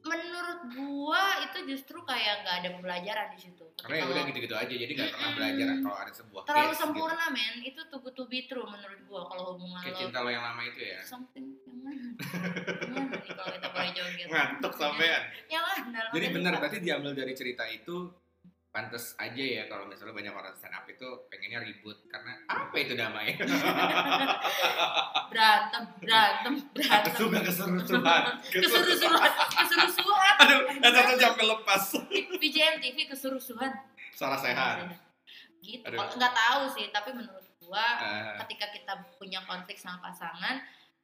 Menurut 0.00 0.60
gua 0.72 1.44
itu 1.44 1.60
justru 1.68 2.00
kayak 2.08 2.40
nggak 2.40 2.56
ada 2.64 2.68
pembelajaran 2.72 3.36
di 3.36 3.44
situ. 3.44 3.68
karena 3.84 4.00
ya 4.00 4.04
udah 4.08 4.22
gitu-gitu 4.28 4.56
aja 4.56 4.72
jadi 4.72 4.92
nggak 4.92 5.12
pernah 5.12 5.32
belajar 5.36 5.66
kalau 5.84 5.96
ada 6.00 6.12
sebuah 6.12 6.42
terlalu 6.44 6.56
case 6.56 6.72
gitu. 6.72 6.80
sempurna 6.80 7.26
men, 7.28 7.54
itu 7.60 7.80
good 7.84 8.16
to 8.16 8.24
be 8.24 8.40
true 8.44 8.64
menurut 8.64 9.00
gua 9.04 9.28
kalau 9.28 9.44
hubungan 9.52 9.80
kayak 9.80 9.92
lo 9.92 10.00
cinta 10.00 10.18
lo 10.24 10.28
yang 10.32 10.40
lama 10.40 10.62
itu 10.64 10.80
ya 10.80 11.00
something 11.04 11.46
yang 11.64 11.80
mana? 11.80 12.06
Yang 12.16 12.92
mana 12.96 13.12
nih 13.12 13.32
kalau 13.32 13.50
kita 13.52 13.68
boleh 13.68 13.90
joget? 13.92 14.26
ngantuk 14.32 14.72
sampean 14.72 15.22
Yang 15.52 15.64
mana? 15.68 16.00
jadi 16.12 16.26
benar 16.32 16.52
berarti 16.56 16.78
diambil 16.80 17.12
dari 17.12 17.32
cerita 17.36 17.64
itu 17.68 17.96
pantas 18.70 19.18
aja 19.18 19.42
ya 19.42 19.66
kalau 19.66 19.90
misalnya 19.90 20.14
banyak 20.14 20.30
orang 20.30 20.54
stand 20.54 20.74
up 20.74 20.86
itu 20.86 21.06
pengennya 21.26 21.58
ribut. 21.66 21.98
Karena 22.06 22.38
apa 22.46 22.74
itu 22.78 22.94
damai? 22.94 23.34
Berantem 25.30 25.82
berantem 25.98 26.54
berantem. 26.74 27.14
Suka 27.14 27.38
keseru-seruan. 27.42 28.22
Keseru-seruan 28.54 29.32
keseru-seruan. 29.54 30.34
Aduh 30.42 30.60
satu 30.90 31.14
sampai 31.18 31.46
lepas. 31.46 31.82
VJM 32.38 32.74
TV 32.82 32.96
keseru-seruan. 33.10 33.70
Salah 34.14 34.38
sehat. 34.38 34.90
Gitu. 35.62 35.86
Nggak 35.86 36.34
tahu 36.34 36.62
sih 36.74 36.90
tapi 36.90 37.14
menurut 37.14 37.46
gua 37.62 37.86
Eh, 38.02 38.34
ketika 38.46 38.66
kita 38.74 38.92
punya 39.18 39.38
konflik 39.46 39.78
sama 39.78 40.02
pasangan 40.10 40.58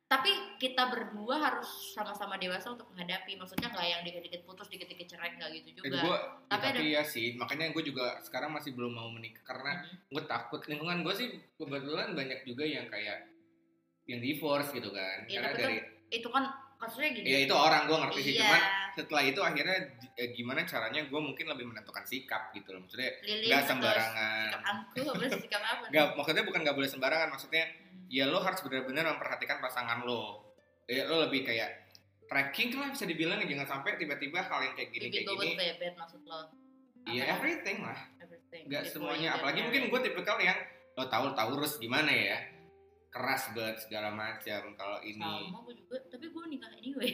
tapi 0.07 0.30
kita 0.57 0.86
berdua 0.86 1.34
harus 1.40 1.66
sama-sama 1.90 2.38
dewasa 2.38 2.70
untuk 2.70 2.86
menghadapi. 2.88 3.34
Maksudnya 3.34 3.68
nggak 3.68 3.86
yang 3.88 4.02
dikit-dikit 4.02 4.46
putus 4.46 4.70
dikit-dikit 4.70 5.02
cerai 5.09 5.34
nggak 5.34 5.50
gitu 5.52 5.68
itu 5.74 5.80
juga. 5.82 5.98
gue 5.98 6.16
Tapi 6.46 6.62
tapi, 6.62 6.66
ada- 6.72 6.86
ya 6.86 7.02
sih. 7.02 7.34
Makanya 7.34 7.74
gue 7.74 7.82
juga 7.82 8.22
sekarang 8.22 8.54
masih 8.54 8.70
belum 8.72 8.92
mau 8.92 9.11
menikah 9.11 9.42
karena 9.42 9.82
Mhm. 9.82 10.14
gue 10.14 10.22
takut. 10.24 10.62
Lingkungan 10.62 11.02
gue 11.02 11.14
sih 11.16 11.28
kebetulan 11.57 12.14
banyak 12.14 12.46
juga 12.46 12.62
yang 12.62 12.86
kayak 12.86 13.26
yang 14.07 14.22
divorce 14.22 14.70
gitu 14.70 14.94
kan. 14.94 15.26
Iya, 15.26 15.42
karena 15.42 15.50
tapi 15.50 15.61
dari 15.61 15.76
itu 16.14 16.28
kan 16.30 16.44
maksudnya 16.76 17.11
gini. 17.11 17.26
Ya 17.26 17.38
itu 17.42 17.54
orang 17.57 17.82
gue 17.84 17.96
ngerti 17.98 18.20
sih. 18.22 18.32
Iya. 18.32 18.46
Cuman 18.46 18.61
setelah 18.94 19.22
itu 19.26 19.40
akhirnya 19.42 19.78
eh, 20.14 20.28
gimana 20.32 20.62
caranya 20.62 21.02
gue 21.02 21.20
mungkin 21.20 21.50
lebih 21.50 21.66
menentukan 21.66 22.07
sikap 22.07 22.54
gitu 22.54 22.70
loh. 22.70 22.86
Maksudnya 22.86 23.11
nggak 23.20 23.62
sembarangan. 23.66 24.46
sikap 24.48 24.62
angku 24.64 24.94
sih, 25.18 25.40
sikap 25.42 25.62
apa 25.66 25.82
nggak 25.90 26.07
maksudnya 26.14 26.44
bukan 26.46 26.61
nggak 26.62 26.76
boleh 26.78 26.86
sembarangan. 26.86 27.28
Maksudnya. 27.28 27.66
Ya 28.07 28.30
lo 28.30 28.38
harus 28.42 28.62
benar-benar 28.62 29.07
memperhatikan 29.16 29.59
pasangan 29.59 30.07
lo. 30.07 30.54
Ya 30.86 31.07
lo 31.11 31.26
lebih 31.26 31.42
kayak 31.42 31.90
tracking 32.30 32.78
lah 32.78 32.94
bisa 32.94 33.07
dibilang. 33.07 33.42
Jangan 33.42 33.66
sampai 33.66 33.98
tiba-tiba 33.98 34.42
hal 34.42 34.70
yang 34.70 34.74
kayak 34.74 34.90
gini 34.94 35.07
kayak 35.11 35.26
gini. 35.26 35.54
bebet 35.54 35.94
maksud 35.98 36.22
lo. 36.26 36.50
Ya 37.07 37.22
Apa? 37.30 37.38
everything 37.38 37.78
lah. 37.86 37.98
Everything. 38.18 38.62
Nggak 38.66 38.82
Gitu, 38.86 38.98
semuanya. 38.98 39.30
iya, 39.30 39.36
apalagi 39.38 39.59
iya. 39.62 39.66
mungkin 39.70 39.82
gue 39.90 40.00
tipikal 40.11 40.36
yang 40.42 40.59
lo 40.98 41.07
tahu 41.07 41.26
taurus 41.38 41.78
gimana 41.78 42.11
ya? 42.11 42.38
Keras 43.14 43.54
banget 43.54 43.76
segala 43.86 44.11
macam 44.12 44.74
kalau 44.74 44.98
ini. 45.07 45.22
Sama 45.22 45.62
gue 45.64 45.74
juga. 45.78 45.96
Tapi 46.11 46.26
gue 46.30 46.44
nikah 46.50 46.70
anyway. 46.74 47.11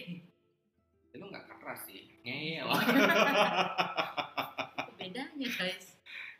Ya, 1.12 1.20
lo 1.20 1.28
nggak 1.28 1.44
keras 1.44 1.80
sih. 1.84 2.08
Ngeyel. 2.24 2.64
Bedanya 4.98 5.48
guys 5.60 5.91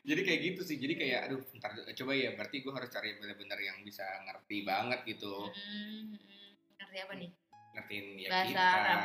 jadi 0.02 0.20
kayak 0.26 0.40
gitu 0.42 0.60
sih. 0.66 0.76
Jadi 0.82 0.94
kayak 0.98 1.20
aduh 1.30 1.40
ntar 1.62 1.78
coba 1.78 2.12
ya 2.18 2.34
berarti 2.34 2.56
gue 2.58 2.72
harus 2.74 2.90
cari 2.90 3.14
bener-bener 3.22 3.58
yang 3.62 3.78
bisa 3.86 4.02
ngerti 4.26 4.66
banget 4.66 5.00
gitu. 5.06 5.46
Hmm, 5.46 6.18
hmm. 6.18 6.50
ngerti 6.82 6.98
apa 6.98 7.14
nih? 7.14 7.30
Ngertiin 7.72 8.06
ya 8.18 8.28
bahasa 8.28 8.48
kita. 8.50 8.66
Arab. 8.66 9.00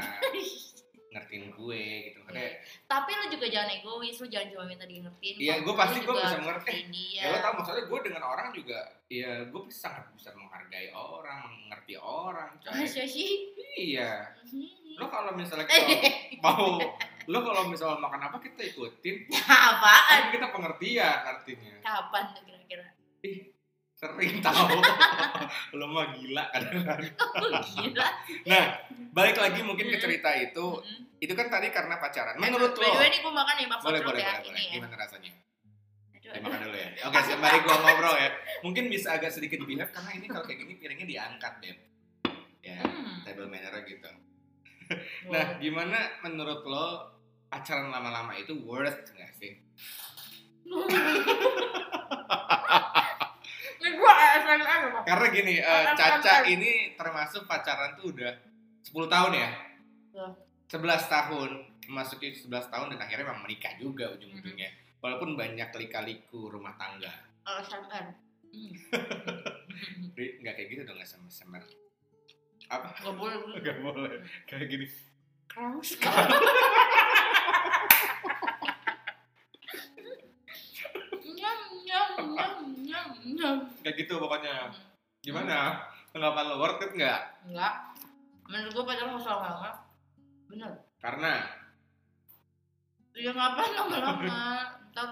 Ngertiin 1.14 1.46
gue 1.56 1.84
gitu. 2.12 2.20
Iya. 2.20 2.28
Makanya, 2.28 2.52
tapi 2.90 3.12
lo 3.16 3.26
juga 3.32 3.46
jangan 3.48 3.70
egois 3.80 4.18
lo 4.20 4.28
jangan 4.28 4.48
cuma 4.52 4.64
minta 4.68 4.86
di 4.90 4.96
ngertiin 5.00 5.36
Iya, 5.40 5.56
gue 5.64 5.74
pasti 5.78 5.98
gue 6.04 6.16
bisa 6.20 6.38
mengerti. 6.44 6.74
dia. 6.92 7.22
Ya 7.24 7.28
lo 7.32 7.38
tau 7.40 7.54
maksudnya 7.56 7.84
gue 7.88 8.00
dengan 8.04 8.24
orang 8.28 8.48
juga 8.52 8.80
ya 9.08 9.32
gue 9.48 9.62
sangat 9.72 10.04
bisa 10.18 10.36
menghargai 10.36 10.92
orang 10.92 11.48
mengerti 11.64 11.94
orang 11.96 12.58
coy. 12.60 12.84
Iya. 13.78 14.34
Hmm. 14.44 14.98
lo 14.98 15.06
kalau 15.14 15.32
misalnya 15.38 15.70
mau 16.46 16.82
lo 17.28 17.44
kalau 17.44 17.68
misalnya 17.68 18.00
makan 18.00 18.22
apa 18.24 18.38
kita 18.40 18.62
ikutin. 18.66 19.28
Apaan? 19.70 20.08
Kan 20.08 20.32
kita 20.32 20.48
pengertian 20.50 21.18
artinya. 21.26 21.74
Kapan 21.80 22.24
tuh 22.32 22.44
kira-kira? 22.44 22.86
Sering 23.98 24.40
tahu 24.40 24.78
lo 25.80 25.86
mah 25.90 26.14
gila 26.14 26.44
kadang-kadang. 26.50 27.14
Oh, 27.38 27.62
gila. 27.76 28.08
Nah 28.46 28.64
balik 29.12 29.36
lagi 29.36 29.60
mungkin 29.62 29.90
ke 29.90 29.98
cerita 29.98 30.30
itu. 30.34 30.82
Itu 31.18 31.34
kan 31.34 31.50
tadi 31.50 31.68
karena 31.70 31.98
pacaran. 31.98 32.38
Menurut 32.38 32.74
lo? 32.74 32.88
way 32.94 33.10
nih 33.10 33.20
gue 33.20 33.34
makan 33.34 33.56
ya 33.58 33.68
maksud 33.68 33.86
boleh 33.86 34.02
boleh 34.06 34.22
ya 34.22 34.34
boleh, 34.38 34.46
boleh. 34.46 34.54
ini 34.54 34.62
ya. 34.64 34.74
Gimana 34.78 34.96
rasanya? 34.96 35.32
Aduh, 36.14 36.30
Ya, 36.30 36.40
makan 36.44 36.60
dulu 36.62 36.78
ya. 36.78 36.90
Oke, 37.08 37.20
sembari 37.24 37.58
gua 37.64 37.76
ngobrol 37.80 38.16
ya. 38.16 38.30
Mungkin 38.60 38.84
bisa 38.88 39.16
agak 39.16 39.32
sedikit 39.32 39.64
dilihat 39.64 39.90
karena 39.90 40.12
ini 40.14 40.28
kalau 40.28 40.44
kayak 40.44 40.60
gini 40.62 40.74
piringnya 40.76 41.08
diangkat, 41.08 41.54
Beb. 41.60 41.78
ya 42.60 42.78
Hmm. 42.84 43.24
table 43.24 43.48
manner 43.48 43.74
gitu. 43.82 44.12
Wow. 45.28 45.32
nah 45.32 45.46
gimana 45.58 46.00
menurut 46.22 46.62
lo 46.64 46.88
pacaran 47.48 47.88
lama-lama 47.88 48.36
itu 48.36 48.54
worth 48.60 49.08
nggak 49.10 49.32
sih 49.34 49.54
loh, 53.88 54.92
Pak. 54.94 55.04
karena 55.06 55.28
gini 55.30 55.56
eh, 55.58 55.84
Akan- 55.86 55.98
Caca 55.98 56.36
ini 56.46 56.72
termasuk 56.94 57.46
pacaran 57.46 57.96
tuh 57.96 58.12
udah 58.12 58.34
10 58.84 59.08
tahun 59.08 59.32
ya 59.34 59.50
Iya. 60.14 60.28
11 60.68 60.82
tahun 61.08 61.50
memasuki 61.86 62.34
11 62.36 62.50
tahun 62.68 62.88
dan 62.92 63.00
akhirnya 63.00 63.26
memang 63.26 63.44
menikah 63.44 63.74
juga 63.78 64.12
ujung-ujungnya 64.12 64.68
Mm-hmm. 64.68 65.00
walaupun 65.00 65.38
banyak 65.38 65.70
lika-liku 65.78 66.50
rumah 66.50 66.74
tangga 66.74 67.14
ASMR. 67.46 68.18
Hmm. 68.48 68.74
Ri, 70.18 70.42
nggak 70.42 70.54
kayak 70.54 70.68
gitu 70.68 70.82
dong 70.84 70.98
nggak 70.98 71.06
sama 71.06 71.30
sama 71.30 71.62
apa 72.68 72.90
Gak 72.98 73.14
boleh. 73.14 73.38
nggak 73.56 73.78
boleh 73.86 74.18
kayak 74.44 74.68
gini 74.68 74.88
Kraus. 75.48 75.94
Kayak 83.82 83.96
gitu 83.98 84.14
pokoknya 84.18 84.74
gimana 85.22 85.86
tanggapan 86.10 86.46
lo 86.48 86.56
worth 86.58 86.82
it 86.82 86.92
nggak 86.94 87.22
Enggak. 87.48 87.74
Menurut 88.48 88.72
gua 88.74 88.86
pacaran 88.88 89.12
nggak 89.12 89.24
usah 89.24 89.36
lama. 89.38 89.72
Bener. 90.48 90.72
karena 90.98 91.34
Ya 93.12 93.34
ngapain 93.34 93.74
lama-lama. 93.74 94.40
Ntar. 94.94 95.10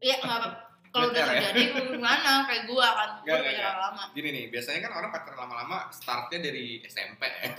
Ya 0.00 0.16
nggak 0.18 0.36
apa. 0.40 0.48
Kalau 0.88 1.10
udah 1.10 1.20
ya? 1.20 1.26
terjadi 1.26 1.62
gimana? 1.90 2.46
Kayak 2.46 2.64
gua 2.66 2.86
kan. 2.90 3.10
Gua 3.20 3.26
Nggak, 3.26 3.38
nggak, 3.38 3.54
pacaran 3.54 3.78
lama. 3.82 4.02
gini 4.14 4.28
nih 4.30 4.44
biasanya 4.48 4.80
kan 4.82 4.92
orang 4.94 5.10
pacaran 5.10 5.38
lama-lama 5.42 5.78
startnya 5.90 6.38
dari 6.40 6.64
SMP 6.82 7.22
ya 7.22 7.50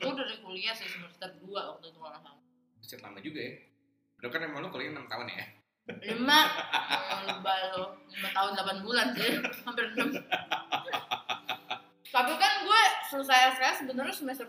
Gua 0.00 0.10
udah 0.12 0.24
dari 0.24 0.38
kuliah 0.40 0.72
sih 0.72 0.88
semester 0.88 1.30
2 1.40 1.46
waktu 1.52 1.84
itu 1.88 1.98
nggak 1.98 2.20
salah. 2.20 2.40
Buset 2.76 3.00
lama 3.00 3.18
juga 3.20 3.40
ya 3.40 3.52
Udah 4.16 4.28
kan 4.32 4.40
emang 4.42 4.60
lo 4.64 4.68
kuliah 4.68 4.92
6 4.92 5.04
tahun 5.04 5.26
ya 5.28 5.46
lima 5.86 6.40
oh, 6.90 7.20
lebay 7.30 7.60
lo 7.78 7.94
lima 8.10 8.28
tahun 8.34 8.50
delapan 8.58 8.78
bulan 8.82 9.06
sih 9.14 9.38
hampir 9.62 9.84
enam. 9.94 10.08
Tapi 12.06 12.32
kan 12.38 12.52
gue 12.64 12.82
selesai 13.12 13.38
SKS 13.58 13.76
sebenarnya 13.86 14.14
semester 14.14 14.46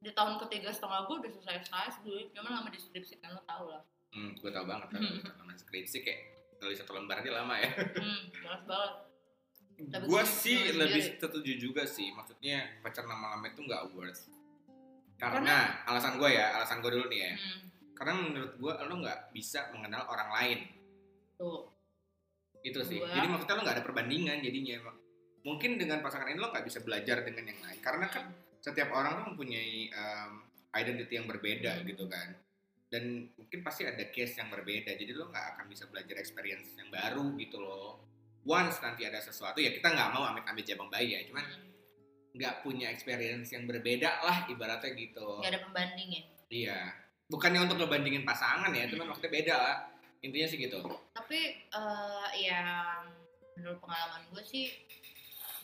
di 0.00 0.10
tahun 0.14 0.38
ketiga 0.46 0.70
setengah 0.70 1.04
gue 1.10 1.16
udah 1.18 1.30
selesai 1.34 1.54
SKS 1.66 1.94
gue 2.06 2.30
cuma 2.32 2.48
lama 2.56 2.68
deskripsi 2.70 3.20
kan 3.20 3.36
lo 3.36 3.42
tau 3.44 3.68
lah. 3.68 3.82
Hmm, 4.16 4.32
gue 4.32 4.48
tau 4.48 4.64
banget 4.64 4.96
kan 4.96 5.00
Lama 5.44 5.52
skripsi 5.52 5.98
kayak 6.00 6.20
tulis 6.56 6.78
satu 6.80 6.96
lembar 6.96 7.20
aja 7.20 7.30
lama 7.36 7.54
ya. 7.60 7.70
Hmm 8.00 8.20
malas 8.40 8.62
banget. 8.64 8.92
Tapi 9.76 10.04
Gue 10.08 10.22
sih 10.24 10.56
nulis 10.56 10.76
lebih 10.80 11.02
sendiri. 11.04 11.20
setuju 11.20 11.52
juga 11.60 11.82
sih 11.84 12.08
Maksudnya 12.16 12.80
pacaran 12.80 13.12
lama-lama 13.12 13.44
itu 13.44 13.60
nggak 13.60 13.82
worth. 13.92 14.32
Karena? 15.16 15.84
alasan 15.88 16.20
gue 16.20 16.28
ya, 16.28 16.56
alasan 16.60 16.84
gue 16.84 16.92
dulu 16.92 17.08
nih 17.08 17.20
ya. 17.24 17.32
Hmm, 17.40 17.60
Karena 17.96 18.14
menurut 18.20 18.52
gue 18.60 18.72
lo 18.76 18.94
nggak 19.00 19.32
bisa 19.32 19.72
mengenal 19.72 20.04
orang 20.12 20.30
lain. 20.36 20.58
Tuh 21.40 21.72
Itu 22.60 22.84
sih. 22.84 23.00
Dua. 23.00 23.08
Jadi 23.08 23.26
maksudnya 23.32 23.56
lo 23.56 23.62
nggak 23.64 23.76
ada 23.80 23.86
perbandingan 23.86 24.38
jadinya 24.44 24.92
Mungkin 25.46 25.78
dengan 25.78 26.02
pasangan 26.02 26.28
ini 26.28 26.38
lo 26.42 26.50
nggak 26.52 26.66
bisa 26.66 26.82
belajar 26.84 27.24
dengan 27.24 27.48
yang 27.48 27.60
lain. 27.64 27.78
Karena 27.80 28.06
kan 28.10 28.28
setiap 28.60 28.92
orang 28.92 29.22
tuh 29.22 29.24
mempunyai 29.32 29.88
um, 29.94 30.44
identity 30.76 31.16
yang 31.16 31.30
berbeda 31.30 31.80
Hmm. 31.80 31.86
gitu 31.88 32.04
kan. 32.10 32.36
Dan 32.86 33.32
mungkin 33.34 33.60
pasti 33.64 33.86
ada 33.88 34.04
case 34.12 34.36
yang 34.36 34.52
berbeda. 34.52 34.92
Jadi 34.92 35.10
lo 35.16 35.32
nggak 35.32 35.46
akan 35.56 35.64
bisa 35.70 35.88
belajar 35.88 36.20
experience 36.20 36.74
yang 36.76 36.92
baru 36.92 37.32
gitu 37.40 37.62
loh. 37.62 38.02
Once 38.46 38.78
nanti 38.78 39.02
ada 39.06 39.18
sesuatu 39.18 39.58
ya 39.58 39.74
kita 39.74 39.90
nggak 39.90 40.10
mau 40.14 40.26
amit-amit 40.26 40.66
jabang 40.66 40.90
bayi 40.90 41.16
ya. 41.16 41.20
Cuman 41.30 41.46
hmm, 41.46 41.70
nggak 42.34 42.54
punya 42.66 42.90
experience 42.90 43.54
yang 43.54 43.64
berbeda 43.70 44.26
lah 44.26 44.50
ibaratnya 44.50 44.90
gitu. 44.98 45.40
Nggak 45.40 45.52
ada 45.54 45.62
pembanding 45.70 46.08
ya? 46.10 46.22
Iya 46.46 47.05
bukannya 47.26 47.60
untuk 47.62 47.76
ngebandingin 47.78 48.22
pasangan 48.22 48.70
ya 48.70 48.86
cuman 48.86 49.02
Hmm. 49.02 49.10
maksudnya 49.10 49.32
beda 49.32 49.54
lah. 49.56 49.76
Intinya 50.20 50.46
sih 50.46 50.58
gitu. 50.58 50.78
Tapi 51.12 51.38
eh 51.66 52.28
ya 52.40 52.62
menurut 53.54 53.78
pengalaman 53.78 54.22
gue 54.30 54.42
sih 54.42 54.66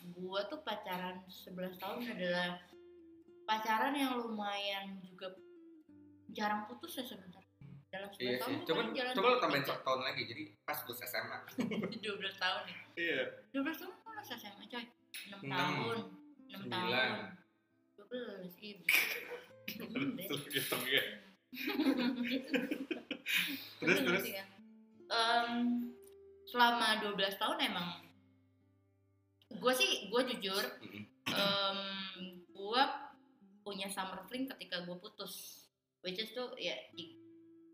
gue 0.05 0.41
tuh 0.47 0.61
pacaran 0.61 1.23
11 1.25 1.79
tahun 1.79 1.99
adalah 2.09 2.59
pacaran 3.45 3.95
yang 3.95 4.19
lumayan 4.19 4.99
juga 5.01 5.31
jarang 6.31 6.67
putus 6.67 6.99
ya 6.99 7.05
sebentar. 7.05 7.43
Dalam 7.89 8.09
11 8.09 8.19
iya 8.19 8.37
tahun 8.37 8.49
sih. 8.49 8.57
Gue 8.57 8.67
coba 8.67 8.79
paling 8.81 8.95
jalan 8.95 9.13
coba 9.15 9.27
lo 9.27 9.37
tambahin 9.39 9.65
satu 9.65 9.83
tahun 9.83 10.01
lagi. 10.03 10.23
Jadi 10.25 10.43
pas 10.63 10.79
lulus 10.83 11.01
SMA 11.05 11.39
12 12.01 12.03
tahun 12.37 12.63
nih 12.65 12.77
iya. 12.97 13.21
12 13.53 13.79
tahun 13.79 13.93
kan 13.95 14.13
lulus 14.13 14.31
SMA 14.33 14.65
coy. 14.67 14.85
6 15.31 15.39
Enam. 15.43 15.59
tahun. 15.61 15.99
6 16.49 16.59
Sembilan. 16.59 17.11
tahun. 17.13 17.27
12 18.03 18.51
ibu 18.61 18.85
gitu 20.49 20.77
ya 20.91 21.03
terus 23.81 23.99
terus? 24.01 24.23
selama 26.49 27.01
12 27.05 27.41
tahun 27.41 27.59
emang 27.69 27.89
gue 29.53 29.73
sih 29.77 30.09
gue 30.09 30.23
jujur 30.37 30.65
em, 31.29 31.79
gue 32.49 32.83
punya 33.63 33.87
summer 33.93 34.25
fling 34.29 34.49
ketika 34.49 34.81
gue 34.85 34.97
putus 34.97 35.65
which 36.05 36.19
is 36.19 36.33
tuh 36.33 36.57
ya 36.57 36.75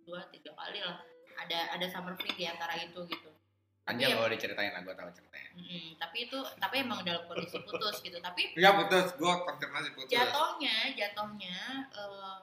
dua 0.07 0.27
tiga 0.31 0.51
kali 0.55 0.83
lah 0.83 0.99
ada 1.39 1.79
ada 1.79 1.87
summer 1.87 2.15
fling 2.19 2.35
di 2.35 2.47
antara 2.47 2.75
itu 2.79 2.99
gitu. 3.07 3.31
Panjang 3.87 4.21
kalau 4.21 4.29
diceritain 4.29 4.69
lah 4.75 4.85
gue 4.85 4.93
tahu 4.93 5.09
ceritanya. 5.17 5.51
Mm, 5.57 5.97
tapi 5.97 6.29
itu 6.29 6.39
tapi 6.61 6.85
emang 6.85 7.01
dalam 7.09 7.25
kondisi 7.25 7.57
putus 7.65 8.05
gitu 8.05 8.21
tapi 8.21 8.53
Iya 8.53 8.77
putus, 8.77 9.17
gue 9.17 9.33
konfirmasi 9.49 9.89
putus. 9.97 10.13
jatuhnya 10.13 10.93
jatuhnya 10.93 11.89
em, 11.89 12.43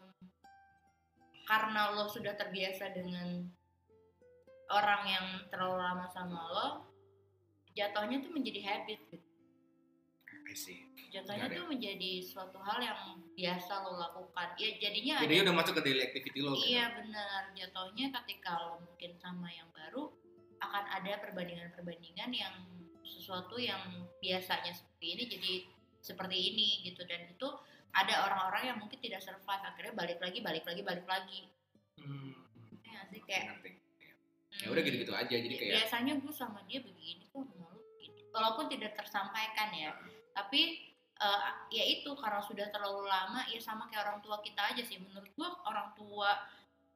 karena 1.46 1.94
lo 1.94 2.10
sudah 2.10 2.34
terbiasa 2.34 2.92
dengan 2.94 3.46
orang 4.74 5.02
yang 5.06 5.26
terlalu 5.54 5.78
lama 5.78 6.06
sama 6.10 6.42
lo 6.50 6.70
jatuhnya 7.78 8.24
tuh 8.24 8.32
menjadi 8.34 8.62
habit 8.66 9.00
gitu. 9.12 9.28
Jatuhnya 11.12 11.52
ya. 11.52 11.58
tuh 11.58 11.66
menjadi 11.68 12.12
suatu 12.24 12.58
hal 12.64 12.80
yang 12.80 13.00
biasa 13.36 13.72
lo 13.84 14.00
lakukan 14.00 14.56
ya 14.56 14.70
jadinya 14.80 15.20
Jadi 15.26 15.36
ada 15.42 15.44
udah 15.52 15.56
masuk 15.58 15.74
ke 15.80 15.82
daily 15.84 16.02
activity 16.02 16.40
lo. 16.40 16.56
gitu. 16.56 16.66
iya 16.72 16.86
benar 16.96 17.52
jatuhnya 17.54 18.06
ketika 18.22 18.52
lo 18.64 18.82
mungkin 18.84 19.12
sama 19.20 19.52
yang 19.52 19.68
baru 19.76 20.12
akan 20.64 20.84
ada 21.02 21.20
perbandingan-perbandingan 21.20 22.32
yang 22.32 22.56
sesuatu 23.06 23.60
yang 23.60 24.08
biasanya 24.24 24.74
seperti 24.74 25.06
ini 25.14 25.24
jadi 25.30 25.54
seperti 26.02 26.38
ini 26.38 26.68
gitu 26.90 27.02
dan 27.06 27.26
itu 27.30 27.50
ada 27.96 28.28
orang-orang 28.28 28.64
yang 28.68 28.78
mungkin 28.78 29.00
tidak 29.00 29.24
survive 29.24 29.64
akhirnya 29.64 29.96
balik 29.96 30.20
lagi 30.20 30.40
balik 30.40 30.64
lagi 30.64 30.82
balik 30.84 31.08
lagi 31.08 31.42
Hmm. 31.96 32.36
ya 32.84 33.08
sih 33.08 33.24
kayak 33.24 33.56
Ngerti. 33.56 33.72
Ya 34.56 34.68
udah 34.70 34.82
gitu-gitu 34.84 35.12
aja. 35.12 35.32
Jadi 35.32 35.52
"Hmm, 35.52 35.62
kayak 35.64 35.74
biasanya 35.80 36.14
gue 36.20 36.32
sama 36.32 36.60
dia 36.68 36.80
begini 36.80 37.24
kok 37.26 37.44
sama 37.44 37.66
lu 37.72 37.80
begini 37.98 38.22
walaupun 38.30 38.66
tidak 38.68 38.92
tersampaikan 38.94 39.72
ya 39.72 39.96
tapi 40.32 40.92
eh, 41.16 41.40
ya 41.72 41.84
itu 41.88 42.12
karena 42.14 42.44
sudah 42.44 42.68
terlalu 42.70 43.08
lama 43.08 43.48
ya 43.48 43.58
sama 43.58 43.88
kayak 43.88 44.04
orang 44.04 44.20
tua 44.20 44.44
kita 44.44 44.76
aja 44.76 44.84
sih 44.84 45.00
menurut 45.00 45.32
gua 45.34 45.56
orang 45.64 45.96
tua 45.96 46.44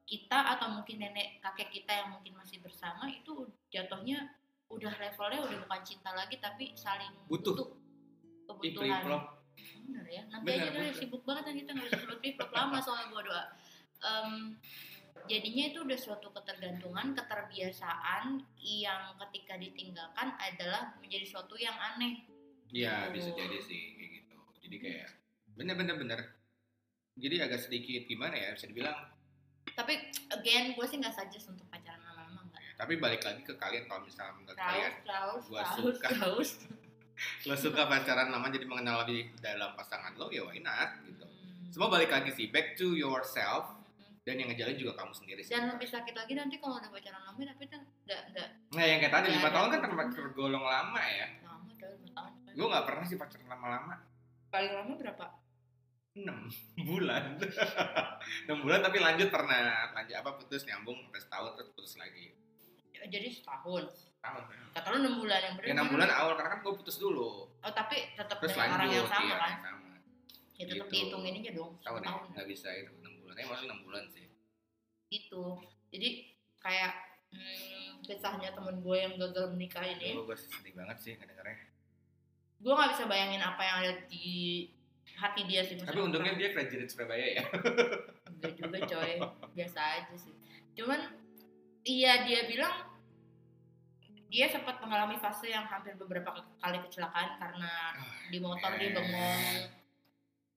kita 0.04 0.36
atau 0.56 0.68
mungkin 0.76 1.00
nenek 1.00 1.40
kakek 1.40 1.72
kita 1.72 1.92
yang 1.94 2.08
mungkin 2.12 2.36
masih 2.36 2.60
bersama 2.60 3.08
itu 3.08 3.48
jatuhnya 3.68 4.28
udah 4.68 4.92
levelnya 4.92 5.40
udah 5.40 5.58
bukan 5.64 5.80
cinta 5.82 6.12
lagi 6.12 6.36
tapi 6.36 6.76
saling 6.76 7.10
Butuh. 7.26 7.56
Ih, 7.56 7.68
kebutuhan. 8.76 9.39
Bener 9.86 10.04
ya 10.06 10.22
nanti 10.28 10.46
Bener, 10.46 10.66
aja 10.66 10.78
deh 10.80 10.92
sibuk 10.94 11.22
banget 11.22 11.42
kan 11.46 11.54
kita 11.56 11.70
nggak 11.72 11.86
bisa 11.86 11.98
sebut 12.00 12.18
flip 12.20 12.50
lama 12.50 12.78
soalnya 12.78 13.06
gua 13.08 13.22
doa 13.22 13.44
Em, 14.00 14.56
jadinya 15.26 15.64
itu 15.68 15.84
udah 15.84 15.98
suatu 16.00 16.32
ketergantungan 16.32 17.12
keterbiasaan 17.12 18.40
yang 18.56 19.02
ketika 19.28 19.54
ditinggalkan 19.54 20.32
adalah 20.34 20.96
menjadi 20.98 21.28
suatu 21.28 21.52
yang 21.54 21.76
aneh 21.76 22.24
Iya 22.70 23.10
Gitu. 23.10 23.18
bisa 23.18 23.30
jadi 23.34 23.58
sih 23.60 23.82
kayak 23.92 24.10
gitu. 24.16 24.36
Jadi 24.62 24.76
kayak 24.78 25.08
bener-bener 25.52 25.96
bener. 25.98 26.20
Jadi 27.14 27.36
agak 27.42 27.60
sedikit 27.60 28.06
gimana 28.06 28.32
ya 28.32 28.54
bisa 28.54 28.64
dibilang. 28.64 28.96
tapi 29.70 29.96
again 30.32 30.72
gue 30.72 30.86
sih 30.86 30.96
nggak 30.96 31.12
suggest 31.14 31.46
untuk 31.48 31.68
pacaran 31.68 32.00
lama-lama 32.00 32.56
Tapi 32.76 32.96
balik 32.96 33.20
lagi 33.20 33.44
ke 33.44 33.54
kalian 33.54 33.84
kalau 33.84 34.02
misalnya 34.02 34.32
menurut 34.34 34.56
kalian 34.56 34.92
raus, 35.04 35.44
suka. 35.76 36.08
raus. 36.24 36.50
Lo 37.44 37.54
suka 37.54 37.84
pacaran 37.84 38.28
lama 38.28 38.48
jadi 38.48 38.64
mengenal 38.64 39.04
lebih 39.04 39.32
dalam 39.38 39.72
pasangan 39.74 40.16
lo 40.16 40.28
ya 40.28 40.44
why 40.44 40.58
not 40.58 41.00
gitu. 41.02 41.24
Semua 41.70 41.88
balik 41.88 42.10
lagi 42.10 42.30
sih 42.30 42.48
back 42.48 42.74
to 42.74 42.92
yourself 42.92 43.76
dan 44.20 44.36
yang 44.36 44.52
ngejalin 44.52 44.76
juga 44.76 44.92
kamu 45.00 45.12
sendiri 45.12 45.40
sih. 45.40 45.52
Dan 45.52 45.72
lebih 45.72 45.88
sakit 45.88 46.12
lagi 46.12 46.32
nanti 46.34 46.56
kalau 46.58 46.76
udah 46.76 46.90
pacaran 46.90 47.22
lama 47.24 47.40
tapi 47.40 47.64
kan 47.66 47.80
nggak 48.04 48.22
nggak 48.32 48.48
Nah 48.72 48.84
yang 48.84 48.98
kayak 49.00 49.12
tadi 49.12 49.28
lima 49.32 49.48
tahun 49.48 49.68
kan 49.72 49.80
tergolong 50.12 50.64
lama 50.64 51.00
ya. 51.00 51.26
lama 51.42 51.68
udah 51.68 51.90
tahun. 52.12 52.32
Gue 52.52 52.66
nggak 52.68 52.84
pernah 52.84 53.04
sih 53.06 53.16
pacaran 53.16 53.48
lama-lama. 53.48 53.94
Paling 54.50 54.72
lama 54.76 54.92
berapa? 54.98 55.26
6 56.10 56.26
bulan 56.90 57.38
6 58.50 58.64
bulan 58.66 58.82
tapi 58.82 58.98
lanjut 58.98 59.30
pernah 59.30 59.94
lanjut 59.94 60.14
apa 60.18 60.30
putus 60.34 60.66
nyambung 60.66 60.98
sampai 61.06 61.22
setahun 61.22 61.54
terus 61.54 61.70
putus 61.70 61.94
lagi 61.96 62.34
Ya, 62.90 63.06
Jadi 63.08 63.32
setahun. 63.32 64.09
Tahun. 64.20 64.42
Kata 64.70 64.86
lu 64.94 64.96
enam 65.02 65.14
bulan 65.18 65.40
yang 65.42 65.54
bener 65.58 65.66
ya 65.66 65.72
enam 65.74 65.88
bulan 65.90 66.10
awal 66.14 66.32
karena 66.38 66.50
kan 66.54 66.58
gue 66.62 66.72
putus 66.76 66.96
dulu. 67.00 67.30
Oh 67.50 67.72
tapi 67.72 67.96
tetap 68.14 68.36
terus 68.38 68.54
dengan 68.54 68.76
orang 68.76 68.88
lanjut 68.88 68.96
yang 68.96 69.08
sama 69.10 69.24
iya 69.24 69.36
kan? 69.36 69.50
yang 69.50 69.62
sama. 69.64 69.88
Ya 70.60 70.64
tetap 70.68 70.86
Gitu. 70.86 70.92
dihitungin 70.92 71.34
aja 71.40 71.50
dong 71.56 71.72
tahun 71.80 72.00
ya 72.04 72.12
nggak 72.36 72.46
bisa 72.48 72.68
itu 72.76 72.92
enam 73.00 73.12
bulan. 73.24 73.34
Eh 73.34 73.44
maksudnya 73.48 73.68
enam 73.72 73.80
bulan 73.82 74.04
sih. 74.12 74.26
Gitu. 75.10 75.44
Jadi 75.90 76.08
kayak 76.60 76.92
hmm, 77.32 77.88
kisahnya 78.04 78.50
temen 78.52 78.76
gue 78.84 78.96
yang 78.96 79.14
gagal 79.16 79.44
menikah 79.56 79.84
ini. 79.84 80.14
gue 80.14 80.24
gue 80.28 80.36
sedih 80.36 80.74
banget 80.76 80.96
sih 81.00 81.12
ngedengarnya 81.16 81.70
gue 82.60 82.72
nggak 82.76 82.92
bisa 82.92 83.04
bayangin 83.08 83.40
apa 83.40 83.62
yang 83.64 83.76
ada 83.80 83.92
di 84.04 84.68
hati 85.16 85.48
dia 85.48 85.64
sih 85.64 85.80
tapi 85.80 85.96
untungnya 85.96 86.36
dia 86.36 86.52
graduate 86.52 86.92
Surabaya 86.92 87.40
ya. 87.40 87.44
Enggak 88.28 88.52
juga 88.56 88.78
coy. 88.84 89.12
Biasa 89.56 89.80
aja 89.80 90.14
sih. 90.16 90.32
Cuman 90.76 91.00
iya 91.88 92.28
dia 92.28 92.44
bilang 92.44 92.89
dia 94.30 94.46
sempat 94.46 94.78
mengalami 94.78 95.18
fase 95.18 95.50
yang 95.50 95.66
hampir 95.66 95.92
beberapa 95.96 96.30
kali 96.56 96.78
kecelakaan 96.80 97.34
karena 97.36 97.70
di 98.30 98.38
motor 98.38 98.70
dia 98.74 98.94
bengong. 98.94 99.42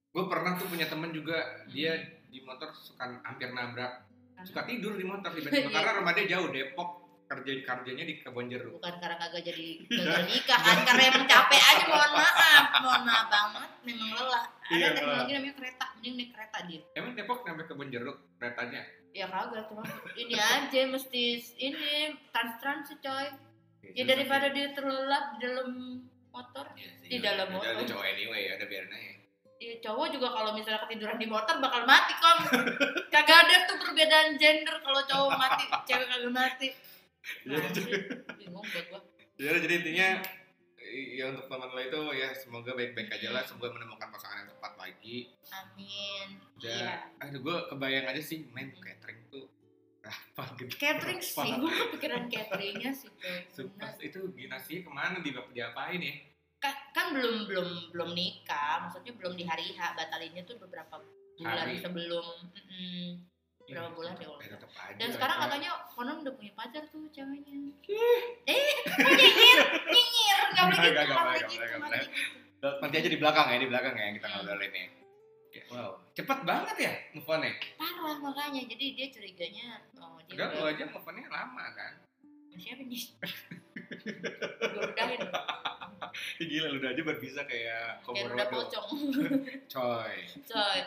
Gue 0.10 0.26
pernah 0.30 0.54
tuh 0.54 0.70
punya 0.70 0.86
temen 0.86 1.10
juga 1.10 1.36
dia 1.68 1.98
di 2.24 2.40
motor 2.40 2.70
suka 2.72 3.20
hampir 3.20 3.50
nabrak 3.50 4.06
suka 4.44 4.62
tidur 4.64 4.94
di 4.94 5.04
motor 5.04 5.34
tiba-tiba 5.36 5.58
Iya. 5.64 5.74
karena 5.74 5.92
rumah 5.98 6.14
dia 6.14 6.26
jauh 6.30 6.50
Depok 6.50 6.90
kerja 7.24 7.52
kerjanya 7.58 8.04
di 8.04 8.22
kebon 8.22 8.46
jeruk. 8.46 8.78
Bukan 8.78 8.96
karena 8.96 9.18
kagak 9.18 9.42
jadi 9.42 9.66
gagal 9.88 10.22
nikah 10.28 10.60
kan 10.60 10.78
karena 10.84 11.04
emang 11.10 11.26
capek 11.26 11.62
aja 11.64 11.84
mohon 11.88 12.12
maaf 12.14 12.66
mohon 12.78 13.02
maaf 13.04 13.26
banget 13.26 13.70
memang 13.82 14.10
lelah. 14.12 14.46
Ada 14.64 14.70
Iya, 14.72 14.88
teknologi 14.94 15.32
namanya 15.34 15.56
kereta 15.56 15.86
mending 15.98 16.14
naik 16.14 16.30
kereta 16.30 16.58
dia. 16.70 16.82
Emang 16.94 17.12
Depok 17.14 17.42
sampai 17.42 17.66
kebon 17.66 17.90
jeruk 17.90 18.18
keretanya? 18.38 18.82
Ya 19.14 19.26
kagak 19.26 19.66
cuma 19.66 19.82
ini 20.14 20.36
aja 20.36 20.82
mesti 20.86 21.24
ini 21.56 21.92
trans 22.30 22.54
trans 22.60 22.86
sih 22.86 22.98
coy 23.00 23.28
ya 23.86 24.04
daripada 24.06 24.48
dia 24.50 24.72
terlelap 24.72 25.26
di 25.32 25.38
dalam 25.42 25.70
motor 26.30 26.66
Iya 26.74 26.90
sih, 26.98 27.10
di 27.10 27.18
dalam 27.20 27.48
udah- 27.48 27.60
udah 27.60 27.74
motor. 27.76 27.90
cowok 27.92 28.06
anyway 28.08 28.42
ya 28.48 28.54
udah 28.56 28.68
biarin 28.68 28.90
aja. 28.90 29.12
Ya 29.60 29.74
cowok 29.80 30.08
juga 30.10 30.28
kalau 30.30 30.52
misalnya 30.52 30.82
ketiduran 30.84 31.16
di 31.16 31.28
motor 31.28 31.56
bakal 31.58 31.84
mati 31.84 32.14
kom. 32.16 32.38
Kagak 33.14 33.38
ada 33.44 33.56
tuh 33.64 33.78
perbedaan 33.78 34.36
gender 34.36 34.76
kalau 34.80 35.02
cowok 35.04 35.32
mati 35.34 35.64
cewek 35.88 36.08
kagak 36.08 36.32
mati. 36.32 36.68
Iya, 37.46 37.56
nah, 37.56 37.72
bingung 38.36 38.66
buat 38.66 38.86
gua. 38.90 39.00
Ya 39.36 39.56
jadi 39.56 39.74
intinya 39.80 40.08
ya 40.94 41.26
untuk 41.26 41.48
teman 41.48 41.72
lo 41.72 41.80
itu 41.80 42.00
ya 42.14 42.30
semoga 42.36 42.76
baik-baik 42.76 43.10
aja 43.10 43.32
lah 43.32 43.42
semoga 43.42 43.72
menemukan 43.72 44.12
pasangan 44.12 44.44
yang 44.44 44.50
tepat 44.52 44.74
lagi. 44.76 45.18
Amin. 45.50 46.28
Dan 46.60 46.70
iya. 46.70 46.92
aduh 47.18 47.40
gue 47.40 47.58
kebayang 47.72 48.06
aja 48.06 48.20
sih 48.20 48.46
main 48.52 48.70
catering 48.76 49.23
apa 50.14 50.44
gitu 50.58 50.72
catering 50.78 51.22
sih 51.22 51.50
gua 51.58 51.72
kepikiran 51.72 52.24
cateringnya 52.30 52.92
sih 52.94 53.10
Sumpah, 53.56 53.98
itu 54.02 54.30
dinasti 54.34 54.82
ke 54.86 54.90
mana 54.90 55.22
di 55.22 55.34
diapain 55.34 56.02
ya? 56.02 56.14
Kan, 56.62 56.76
kan 56.96 57.06
belum 57.12 57.50
belum 57.50 57.70
belum 57.92 58.10
nikah 58.16 58.88
maksudnya 58.88 59.14
belum 59.14 59.36
di 59.36 59.44
hari 59.44 59.76
H 59.76 59.94
batalinnya 59.98 60.48
tuh 60.48 60.58
beberapa 60.58 61.04
bulan 61.38 61.68
Hari. 61.68 61.82
sebelum 61.82 62.26
mm-mm. 62.50 63.32
Berapa 63.64 63.96
bulan 63.96 64.20
deh, 64.20 64.28
kalau 64.28 64.44
ya, 64.44 64.60
tetep 64.60 64.72
aja 64.76 65.00
dan 65.00 65.10
sekarang 65.16 65.38
katanya 65.40 65.70
konon 65.96 66.20
udah 66.20 66.36
punya 66.36 66.52
pacar 66.52 66.84
tuh 66.92 67.08
ceweknya. 67.16 67.72
Eh 68.44 68.76
kok 68.84 69.08
nyinyir 69.08 69.60
nyinyir 69.88 70.40
nggak 70.52 70.66
boleh 70.68 70.84
gitu 70.84 71.00
nggak, 71.00 71.80
boleh 71.80 72.04
gitu 72.04 72.70
nanti 72.80 72.96
aja 73.00 73.10
di 73.12 73.20
belakang 73.20 73.48
ya 73.52 73.58
di 73.60 73.68
belakang 73.68 73.94
ya 73.96 74.04
yang 74.08 74.16
kita 74.20 74.28
ngobrolin 74.32 74.72
ya 74.72 74.88
Ya, 75.54 75.64
wow. 75.70 76.02
Cepet 76.18 76.40
banget 76.50 76.76
ya 76.82 76.94
move 77.14 77.30
on 77.30 77.46
nya 77.46 77.54
parah 77.78 78.18
makanya 78.18 78.66
jadi 78.66 78.86
dia 78.98 79.08
curiganya 79.14 79.86
oh 80.02 80.18
dia 80.26 80.34
udah 80.34 80.48
lu 80.50 80.66
aja 80.66 80.84
move 80.90 81.06
on-nya 81.06 81.30
lama 81.30 81.66
kan? 81.78 81.94
Siapa 82.58 82.82
nih? 82.86 83.04
Gue 84.74 84.82
udahin. 84.94 85.22
Gila 86.50 86.68
lu 86.74 86.78
udah 86.82 86.90
aja 86.94 87.02
berbisa 87.02 87.42
kayak 87.46 88.02
kayak 88.06 88.34
udah 88.34 88.48
pocong. 88.50 88.88
Coy. 89.74 90.16
Coy. 90.46 90.80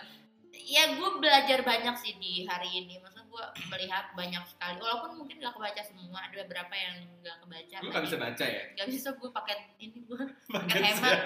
Ya 0.67 0.99
gue 0.99 1.11
belajar 1.23 1.63
banyak 1.63 1.95
sih 2.03 2.19
di 2.19 2.47
hari 2.47 2.71
ini. 2.71 2.99
Maksudnya 3.03 3.27
gue 3.27 3.45
melihat 3.71 4.15
banyak 4.15 4.43
sekali. 4.47 4.79
Walaupun 4.79 5.19
mungkin 5.19 5.43
gak 5.43 5.55
kebaca 5.55 5.83
semua 5.83 6.27
ada 6.27 6.35
beberapa 6.47 6.75
yang 6.75 6.97
gak 7.23 7.39
kebaca 7.43 7.77
lu 7.83 7.91
gak 7.91 8.05
bisa 8.07 8.17
baca 8.17 8.45
ya? 8.47 8.65
gak 8.79 8.89
bisa 8.89 9.09
gue 9.19 9.31
pakai 9.35 9.57
ini 9.83 9.99
gue 10.07 10.23
Pakai 10.55 10.81
hemat 10.81 11.19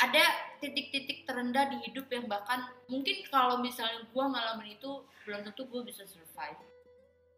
ada 0.00 0.24
titik-titik 0.58 1.22
terendah 1.22 1.68
di 1.68 1.76
hidup 1.82 2.08
yang 2.08 2.24
bahkan 2.24 2.60
mungkin 2.86 3.20
kalau 3.26 3.58
misalnya 3.58 4.00
gue 4.02 4.24
ngalamin 4.24 4.74
itu 4.74 4.90
belum 5.22 5.40
tentu 5.42 5.62
gue 5.66 5.82
bisa 5.84 6.04
survive 6.04 6.56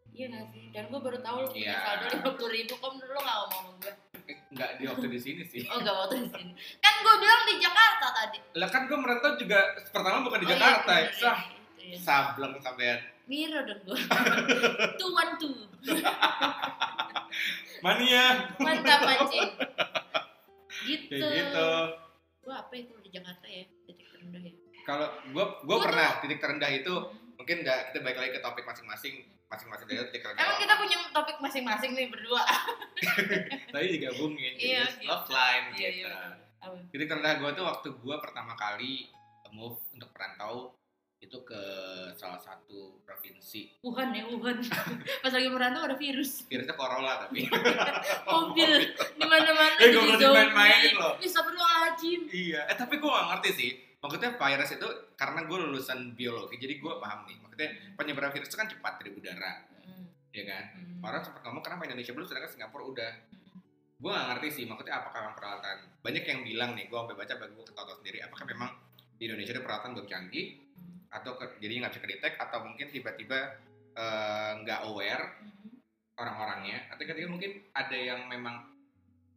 Iya 0.09 0.29
gak 0.29 0.45
sih? 0.47 0.69
Dan 0.69 0.83
gue 0.87 0.99
baru 0.99 1.17
tahu 1.19 1.35
lu 1.39 1.49
punya 1.49 1.73
Iya. 1.73 1.81
saldo 1.81 2.05
lima 2.13 2.31
puluh 2.37 2.51
ribu, 2.53 2.73
kok 2.75 2.91
lu 2.93 3.17
gak 3.17 3.33
ngomong 3.33 3.49
sama 3.49 3.71
gue? 3.81 3.93
Eh, 4.23 4.37
nggak 4.53 4.69
di 4.77 4.83
waktu 4.85 5.05
di 5.09 5.17
sini 5.17 5.41
sih 5.43 5.65
Oh 5.65 5.81
gak 5.81 5.89
waktu 5.97 6.15
di 6.21 6.29
sini. 6.29 6.51
Kan 6.77 6.93
gue 7.01 7.15
bilang 7.17 7.41
di 7.43 7.55
Jakarta 7.57 8.07
tadi. 8.13 8.37
lah 8.53 8.69
kan 8.69 8.81
gue 8.85 8.93
merantau 8.93 9.31
juga 9.35 9.59
pertama 9.89 10.21
bukan 10.21 10.39
di 10.39 10.45
Oh, 10.45 10.47
iya, 10.47 10.53
Jakarta 10.55 10.93
bener, 10.93 11.03
ya 11.03 11.17
sah 11.17 11.39
iya, 11.75 11.85
iya. 11.89 11.97
sableng 11.97 12.53
sampean 12.59 12.99
Miro 13.23 13.59
dong 13.63 13.81
gue. 13.83 13.99
one 15.01 15.33
two. 15.35 15.55
mania 17.81 18.25
Mantap 18.57 19.01
anjing. 19.03 19.49
Gitu. 20.83 21.15
kayak 21.15 21.31
gitu 21.47 21.69
Gue 22.43 22.51
apa 22.53 22.73
itu 22.73 22.93
di 22.99 23.09
Jakarta 23.09 23.45
ya? 23.45 23.63
Titik 23.83 24.07
terendah 24.09 24.41
ya. 24.41 24.53
kalau 24.83 25.07
gue 25.25 25.45
gue 25.63 25.63
Gua 25.69 25.77
pernah 25.81 26.19
titik 26.19 26.39
terendah 26.39 26.67
itu 26.69 26.91
Hmm. 26.93 27.39
mungkin 27.39 27.57
nggak 27.59 27.79
kita 27.89 27.99
balik 27.99 28.19
lagi 28.19 28.31
ke 28.31 28.41
topik 28.41 28.63
masing-masing 28.63 29.15
masing-masing 29.47 29.85
dari 29.85 29.99
titik 30.07 30.21
terendah 30.21 30.43
Emang 30.43 30.59
kita 30.59 30.73
punya 30.75 30.97
topik 31.09 31.37
masing-masing 31.39 31.91
nih 31.93 32.07
berdua. 32.07 32.43
tadi 33.73 33.87
digabungin 33.91 34.53
Iya, 34.55 34.83
jadi 34.85 34.95
gitu. 34.97 35.07
love 35.07 35.27
line 35.29 35.65
Iya, 35.71 35.89
gitu 35.89 36.03
iya. 36.03 36.19
Titik 36.89 37.07
terendah 37.07 37.33
gue 37.37 37.49
tuh 37.53 37.65
waktu 37.65 37.87
gue 37.91 38.15
pertama 38.19 38.53
kali 38.53 39.07
move 39.49 39.79
untuk 39.89 40.09
perantau 40.09 40.73
itu 41.23 41.37
ke 41.47 41.61
salah 42.19 42.35
satu 42.35 42.99
provinsi 43.07 43.79
Wuhan 43.79 44.11
ya 44.11 44.27
Wuhan. 44.27 44.59
Pas 45.23 45.31
lagi 45.31 45.47
merantau 45.47 45.87
ada 45.87 45.95
virus. 45.95 46.43
virusnya 46.51 46.75
corona 46.75 47.23
tapi 47.23 47.47
Mobil 48.27 48.71
di 48.91 49.23
mana-mana 49.23 49.75
Eh, 49.83 49.89
jadi 49.95 50.27
main-mainin 50.27 50.93
loh. 50.99 51.15
Bisa 51.17 51.39
berwajib. 51.41 52.27
Iya, 52.27 52.67
eh 52.67 52.75
tapi 52.75 52.99
gue 52.99 53.07
gak 53.09 53.27
ngerti 53.35 53.49
sih. 53.55 53.71
Maksudnya 54.03 54.35
virus 54.35 54.69
itu 54.75 54.87
karena 55.15 55.47
gue 55.47 55.57
lulusan 55.63 56.11
biologi, 56.11 56.59
jadi 56.59 56.75
gue 56.75 56.93
paham 56.99 57.23
nih. 57.23 57.39
Maksudnya 57.39 57.69
penyebaran 57.95 58.35
virus 58.35 58.51
itu 58.51 58.59
kan 58.59 58.67
cepat 58.67 58.99
dari 58.99 59.15
udara, 59.15 59.63
ya 60.35 60.43
kan? 60.43 60.63
Orang 60.99 61.23
sempat 61.23 61.41
ngomong 61.47 61.63
kenapa 61.63 61.87
Indonesia 61.87 62.11
belum, 62.11 62.27
sedangkan 62.27 62.51
Singapura 62.51 62.83
udah. 62.83 63.13
Gue 64.03 64.11
gak 64.11 64.27
ngerti 64.35 64.47
sih, 64.51 64.63
maksudnya 64.67 64.99
apakah 64.99 65.23
memang 65.23 65.35
peralatan. 65.39 65.77
Banyak 66.03 66.23
yang 66.27 66.39
bilang 66.43 66.71
nih, 66.75 66.91
gue 66.91 66.97
sampai 66.99 67.15
baca, 67.15 67.33
bagi 67.39 67.53
gue 67.55 67.65
ketawa 67.71 67.93
sendiri, 67.95 68.17
apakah 68.19 68.45
memang 68.51 68.69
di 69.15 69.23
Indonesia 69.31 69.53
ada 69.55 69.63
peralatan 69.63 69.89
belum 69.95 70.07
canggih, 70.11 70.45
atau 71.13 71.37
ke, 71.37 71.57
jadi 71.57 71.73
nggak 71.77 71.91
bisa 71.93 72.01
kedetek, 72.01 72.33
atau 72.35 72.61
mungkin 72.61 72.89
tiba-tiba 72.89 73.39
eh, 73.93 74.51
nggak 74.59 74.79
aware 74.83 75.25
orang-orangnya, 76.13 76.89
atau 76.89 77.03
ketika 77.03 77.25
mungkin 77.27 77.51
ada 77.71 77.93
yang 77.93 78.25
memang 78.25 78.69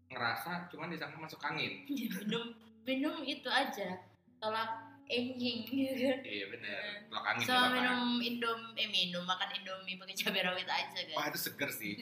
ngerasa 0.07 0.69
cuman 0.69 0.89
disangka 0.89 1.19
masuk 1.19 1.41
angin. 1.43 1.83
minum 1.87 2.55
minum 2.83 3.17
itu 3.21 3.47
aja 3.47 3.99
tolak 4.39 4.71
anjing 5.05 5.63
gitu 5.63 5.95
kan 5.97 6.19
Iya 6.23 6.45
bener, 6.49 6.81
blok 7.07 7.25
angin 7.25 7.45
sama 7.45 7.59
apa-apa. 7.59 7.75
minum 7.75 8.03
indom 8.21 8.61
eh 8.75 8.89
minum 8.89 9.23
makan 9.23 9.51
indomie 9.53 9.97
pakai 9.97 10.15
cabai 10.17 10.43
rawit 10.43 10.67
aja 10.67 10.99
Wah 11.13 11.25
kan 11.25 11.31
itu 11.31 11.41
seger 11.41 11.71
sih. 11.71 11.95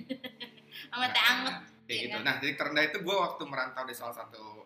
sama 0.90 1.08
teh 1.08 1.20
anget 1.22 1.56
Kayak 1.84 1.88
Iya 1.90 2.00
gitu. 2.02 2.12
kan? 2.14 2.22
Nah 2.22 2.34
titik 2.38 2.56
terendah 2.56 2.84
itu 2.86 2.98
gue 2.98 3.16
waktu 3.18 3.42
merantau 3.44 3.84
di 3.84 3.94
salah 3.94 4.12
satu 4.14 4.63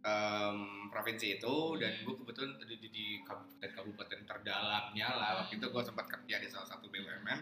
em, 0.00 0.56
provinsi 0.88 1.36
itu 1.36 1.56
dan 1.76 1.92
Hmm. 1.92 2.02
gue 2.04 2.14
kebetulan 2.18 2.50
di, 2.62 2.76
di, 2.76 2.88
di 2.88 3.06
kabupaten 3.20 3.70
kabupaten 3.70 4.20
terdalamnya 4.24 5.08
lah. 5.12 5.30
Waktu 5.44 5.60
itu 5.60 5.66
gue 5.66 5.82
sempat 5.84 6.06
kerja 6.08 6.36
di 6.36 6.48
salah 6.48 6.64
satu 6.66 6.88
BUMN. 6.88 7.40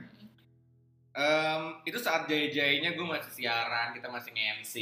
Em, 1.18 1.62
itu 1.82 1.98
saat 1.98 2.30
jaya-jayanya 2.30 2.94
gue 2.94 3.02
masih 3.02 3.32
siaran, 3.32 3.90
kita 3.90 4.06
masih 4.06 4.30
nge-MC, 4.30 4.74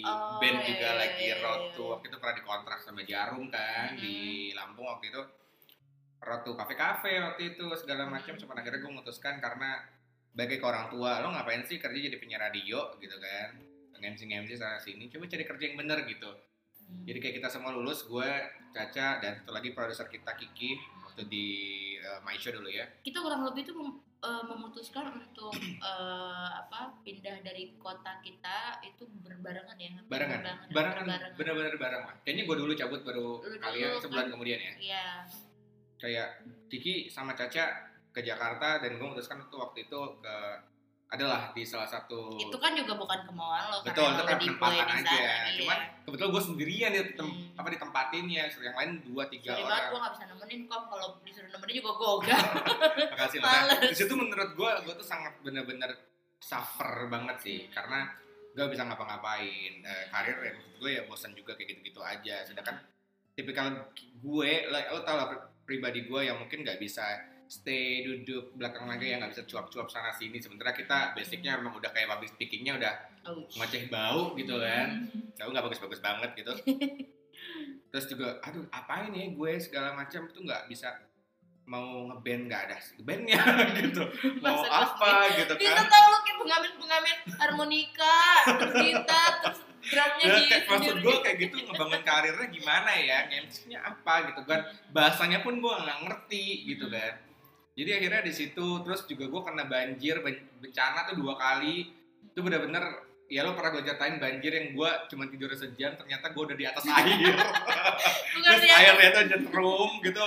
Oh, 0.00 0.40
band 0.40 0.58
iya, 0.60 0.68
juga 0.68 0.88
iya, 0.88 0.96
lagi 0.96 1.24
iya, 1.28 1.36
road 1.40 1.60
iya, 1.60 1.72
iya. 1.76 1.84
waktu 1.92 2.04
itu 2.08 2.16
pernah 2.16 2.36
dikontrak 2.36 2.78
sama 2.80 3.02
Jarum 3.04 3.44
kan 3.48 3.92
di 3.94 4.16
Lampung 4.56 4.88
waktu 4.88 5.12
itu 5.12 5.20
road 6.24 6.40
to 6.40 6.56
kafe-kafe 6.56 7.20
waktu 7.20 7.52
itu 7.52 7.64
segala 7.76 8.08
macam 8.08 8.32
Hmm. 8.32 8.40
cuman 8.40 8.56
akhirnya 8.60 8.80
gue 8.80 8.92
memutuskan 8.96 9.44
karena 9.44 9.84
bagi 10.32 10.56
ke 10.56 10.64
orang 10.64 10.88
tua 10.88 11.20
lo 11.20 11.28
ngapain 11.30 11.62
sih 11.62 11.76
kerja 11.76 11.98
jadi 12.00 12.16
penyiar 12.16 12.48
radio 12.48 12.96
gitu 12.96 13.16
kan 13.20 13.60
nge-MC 13.94 14.24
nge-MC 14.24 14.50
sana 14.56 14.80
sini 14.80 15.06
coba 15.06 15.28
cari 15.28 15.44
kerja 15.44 15.64
yang 15.68 15.76
bener 15.76 16.00
gitu 16.08 16.32
Hmm. 16.84 17.04
jadi 17.04 17.18
kayak 17.18 17.34
kita 17.38 17.48
semua 17.48 17.70
lulus 17.70 18.04
gue 18.04 18.30
Caca 18.70 19.18
dan 19.18 19.32
satu 19.36 19.50
lagi 19.50 19.70
produser 19.70 20.06
kita 20.06 20.34
Kiki 20.34 20.74
waktu 21.00 21.22
di 21.24 21.46
uh, 21.98 22.18
My 22.20 22.34
Show 22.34 22.52
dulu 22.52 22.66
ya 22.66 22.84
kita 23.00 23.18
kurang 23.18 23.44
lebih 23.44 23.64
tuh 23.64 23.76
mem- 23.76 24.02
eh, 24.18 24.42
memutuskan 24.42 25.14
untuk 25.14 25.52
eh, 25.54 25.80
apa 26.50 26.92
pindah 27.00 27.38
dari 27.40 27.76
kota 27.76 28.18
kita 28.18 28.58
itu 28.82 29.04
berbarengan 29.20 29.76
ya 29.76 29.90
barengan 30.04 30.40
barengan 30.42 30.66
berbarengan. 30.68 31.30
bener-bener 31.34 31.74
bareng 31.76 32.02
lah 32.02 32.14
kayaknya 32.20 32.42
gue 32.44 32.56
dulu 32.58 32.72
cabut 32.74 33.00
baru 33.02 33.28
Lu 33.38 33.56
kalian 33.58 33.88
dulu 33.90 34.02
sebulan 34.02 34.24
kan. 34.24 34.32
kemudian 34.32 34.58
ya 34.58 34.72
iya 34.76 35.06
kayak 35.94 36.28
Kiki 36.66 37.06
sama 37.06 37.32
Caca 37.32 37.64
ke 38.10 38.20
Jakarta 38.20 38.78
dan 38.78 38.94
gue 38.94 39.04
memutuskan 39.04 39.38
waktu 39.46 39.84
itu 39.84 40.00
ke 40.18 40.36
adalah 41.14 41.54
di 41.54 41.62
salah 41.62 41.86
satu 41.86 42.34
itu 42.34 42.56
kan 42.56 42.74
juga 42.74 42.92
bukan 42.92 43.22
kemauan 43.22 43.62
lo 43.68 43.78
betul 43.80 44.02
itu 44.04 44.14
karena 44.16 44.22
kan 44.26 44.36
penempatan 44.36 44.86
aja. 44.88 44.98
sana, 44.98 45.14
iya. 45.14 45.34
cuman 45.56 45.78
kebetulan 46.02 46.30
gue 46.30 46.42
sendirian 46.44 46.90
di 46.90 47.00
tem 47.12 47.22
Hmm. 47.24 47.54
apa 47.54 47.68
ditempatinnya 47.70 48.42
suruh 48.46 48.66
yang 48.66 48.76
lain 48.76 48.90
dua 49.04 49.24
tiga 49.26 49.50
Sorry 49.50 49.62
banget 49.62 49.78
orang. 49.78 49.88
gue 49.88 50.00
gak 50.00 50.12
bisa 50.12 50.24
nemenin 50.26 50.60
kok 50.66 50.82
kalau 50.84 51.08
disuruh 51.22 51.48
nemenin 51.48 51.74
juga 51.76 51.90
gue 51.94 52.08
ogah 52.12 52.40
makasih 53.14 53.38
lah 53.38 53.62
di 53.80 53.94
situ 53.94 54.12
menurut 54.12 54.50
gue 54.52 54.70
gue 54.82 54.94
tuh 54.96 55.06
sangat 55.06 55.32
bener-bener 55.40 55.90
suffer 56.36 57.06
banget 57.06 57.36
sih 57.38 57.58
karena 57.70 58.10
gak 58.52 58.70
bisa 58.70 58.82
ngapa-ngapain. 58.84 59.72
Eh, 59.80 60.04
karir 60.08 60.36
ya 60.36 60.52
maksud 60.52 60.74
gue 60.76 60.90
ya 60.92 61.02
bosan 61.04 61.32
juga 61.32 61.54
kayak 61.54 61.74
gitu-gitu 61.74 61.98
aja. 61.98 62.38
Sedangkan 62.40 62.78
tipikal 63.32 63.66
gue 64.14 64.50
lo, 64.64 64.78
lo 64.92 65.00
tau 65.02 65.16
lah 65.16 65.26
pri- 65.26 65.46
pribadi 65.64 66.04
gue 66.04 66.20
yang 66.22 66.36
mungkin 66.36 66.62
nggak 66.62 66.78
bisa 66.78 67.02
stay 67.46 68.02
duduk 68.02 68.56
belakang 68.56 68.88
aja 68.88 69.04
yang 69.04 69.18
nggak 69.20 69.32
bisa 69.36 69.44
cuap-cuap 69.46 69.86
sana 69.88 70.10
sini 70.10 70.40
sementara 70.40 70.72
kita 70.72 71.12
basicnya 71.12 71.56
memang 71.60 71.76
udah 71.76 71.90
kayak 71.92 72.08
public 72.08 72.30
speakingnya 72.32 72.74
udah 72.80 72.92
Ouch. 73.30 73.52
ngoceh 73.56 73.88
bau 73.92 74.32
gitu 74.36 74.56
kan 74.60 75.08
Tahu 75.34 75.48
nggak 75.50 75.64
bagus-bagus 75.66 76.00
banget 76.00 76.30
gitu. 76.38 76.52
Terus 77.94 78.06
juga, 78.10 78.42
aduh 78.42 78.66
apain 78.74 79.10
ya 79.14 79.30
gue 79.30 79.52
segala 79.62 79.94
macam 79.94 80.26
itu 80.26 80.38
nggak 80.42 80.66
bisa 80.66 80.90
mau 81.64 82.10
ngeband 82.12 82.50
nggak 82.50 82.62
ada 82.70 82.76
bandnya 83.02 83.40
gitu. 83.80 84.02
Mau 84.44 84.60
Masa 84.60 84.68
apa 84.94 85.32
gitu 85.38 85.54
kan? 85.56 85.86
tau 85.88 86.06
lo 86.12 86.18
kayak 86.22 86.38
pengamen-pengamen 86.42 87.16
harmonika 87.40 88.18
terus 88.60 88.74
gitar 88.82 89.32
terus 89.40 89.58
drumnya 89.84 90.24
Ya, 90.24 90.36
kayak, 90.48 90.62
maksud 90.68 90.96
gue 91.00 91.16
kayak 91.24 91.36
gitu 91.44 91.56
ngebangun 91.64 92.02
karirnya 92.04 92.46
gimana 92.48 92.90
ya? 92.98 93.18
MC-nya 93.30 93.78
apa 93.84 94.32
gitu 94.32 94.40
kan? 94.48 94.60
Bahasanya 94.92 95.44
pun 95.44 95.60
gue 95.60 95.72
nggak 95.72 95.98
ngerti 96.08 96.44
gitu 96.68 96.88
kan. 96.88 97.14
Jadi 97.74 97.90
akhirnya 97.90 98.22
di 98.22 98.30
situ 98.30 98.66
terus 98.86 99.02
juga 99.04 99.26
gue 99.26 99.40
kena 99.42 99.66
banjir 99.66 100.22
ben- 100.22 100.46
bencana 100.62 101.10
tuh 101.10 101.18
dua 101.18 101.34
kali. 101.34 101.90
Itu 102.30 102.40
bener-bener 102.40 102.82
ya 103.26 103.42
lo 103.42 103.56
pernah 103.58 103.74
gue 103.74 103.82
ceritain 103.82 104.22
banjir 104.22 104.52
yang 104.52 104.66
gue 104.78 104.90
cuma 105.10 105.26
tidur 105.26 105.50
sejam 105.58 105.98
ternyata 105.98 106.30
gue 106.30 106.42
udah 106.44 106.56
di 106.56 106.66
atas 106.70 106.84
air. 106.86 107.34
Terus 108.46 108.60
dia 108.62 108.74
airnya 108.78 109.08
tuh 109.10 109.22
nyetrum 109.26 109.90
gitu. 110.06 110.24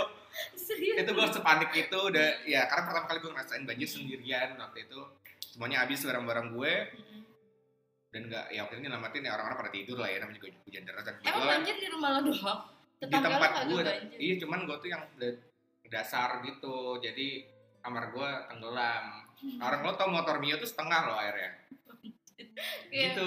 Serius? 0.60 0.96
Itu 1.02 1.12
gue 1.16 1.28
sepanik 1.32 1.72
itu 1.72 1.98
udah 1.98 2.28
ya 2.44 2.68
karena 2.68 2.84
pertama 2.84 3.06
kali 3.08 3.18
gue 3.24 3.32
ngerasain 3.32 3.64
banjir 3.64 3.88
sendirian 3.88 4.60
waktu 4.60 4.84
itu. 4.84 5.00
Semuanya 5.40 5.88
habis 5.88 6.04
barang-barang 6.04 6.52
gue. 6.52 6.74
Mm-mm. 7.00 7.22
dan 8.08 8.24
nggak 8.24 8.46
ya 8.56 8.64
waktu 8.64 8.80
itu 8.80 8.84
nyelamatin 8.88 9.20
ya 9.20 9.32
orang-orang 9.36 9.58
pada 9.60 9.72
tidur 9.76 9.98
lah 10.00 10.08
ya 10.08 10.18
namanya 10.24 10.40
juga 10.40 10.48
hujan 10.64 10.84
deras 10.88 11.04
dan 11.04 11.14
emang 11.14 11.24
kebetulan. 11.28 11.52
banjir 11.52 11.76
di 11.76 11.88
rumah 11.92 12.10
lo 12.10 12.20
doang? 12.24 12.60
Di 12.64 13.04
tetangga 13.04 13.28
lo 13.28 13.36
tempat 13.36 13.52
gue 13.68 13.82
banjir? 13.84 14.18
iya 14.18 14.36
cuman 14.40 14.60
gue 14.64 14.78
tuh 14.80 14.90
yang 14.90 15.04
dasar 15.88 16.44
gitu. 16.44 17.00
Jadi 17.00 17.48
kamar 17.82 18.12
gue 18.12 18.30
tenggelam. 18.52 19.06
Orang 19.62 19.86
lo 19.86 19.94
tau 19.96 20.10
motor 20.10 20.42
mio 20.42 20.58
tuh 20.58 20.70
setengah 20.70 21.00
loh 21.08 21.18
airnya. 21.18 21.68
Kayak 22.90 23.18
gitu. 23.18 23.26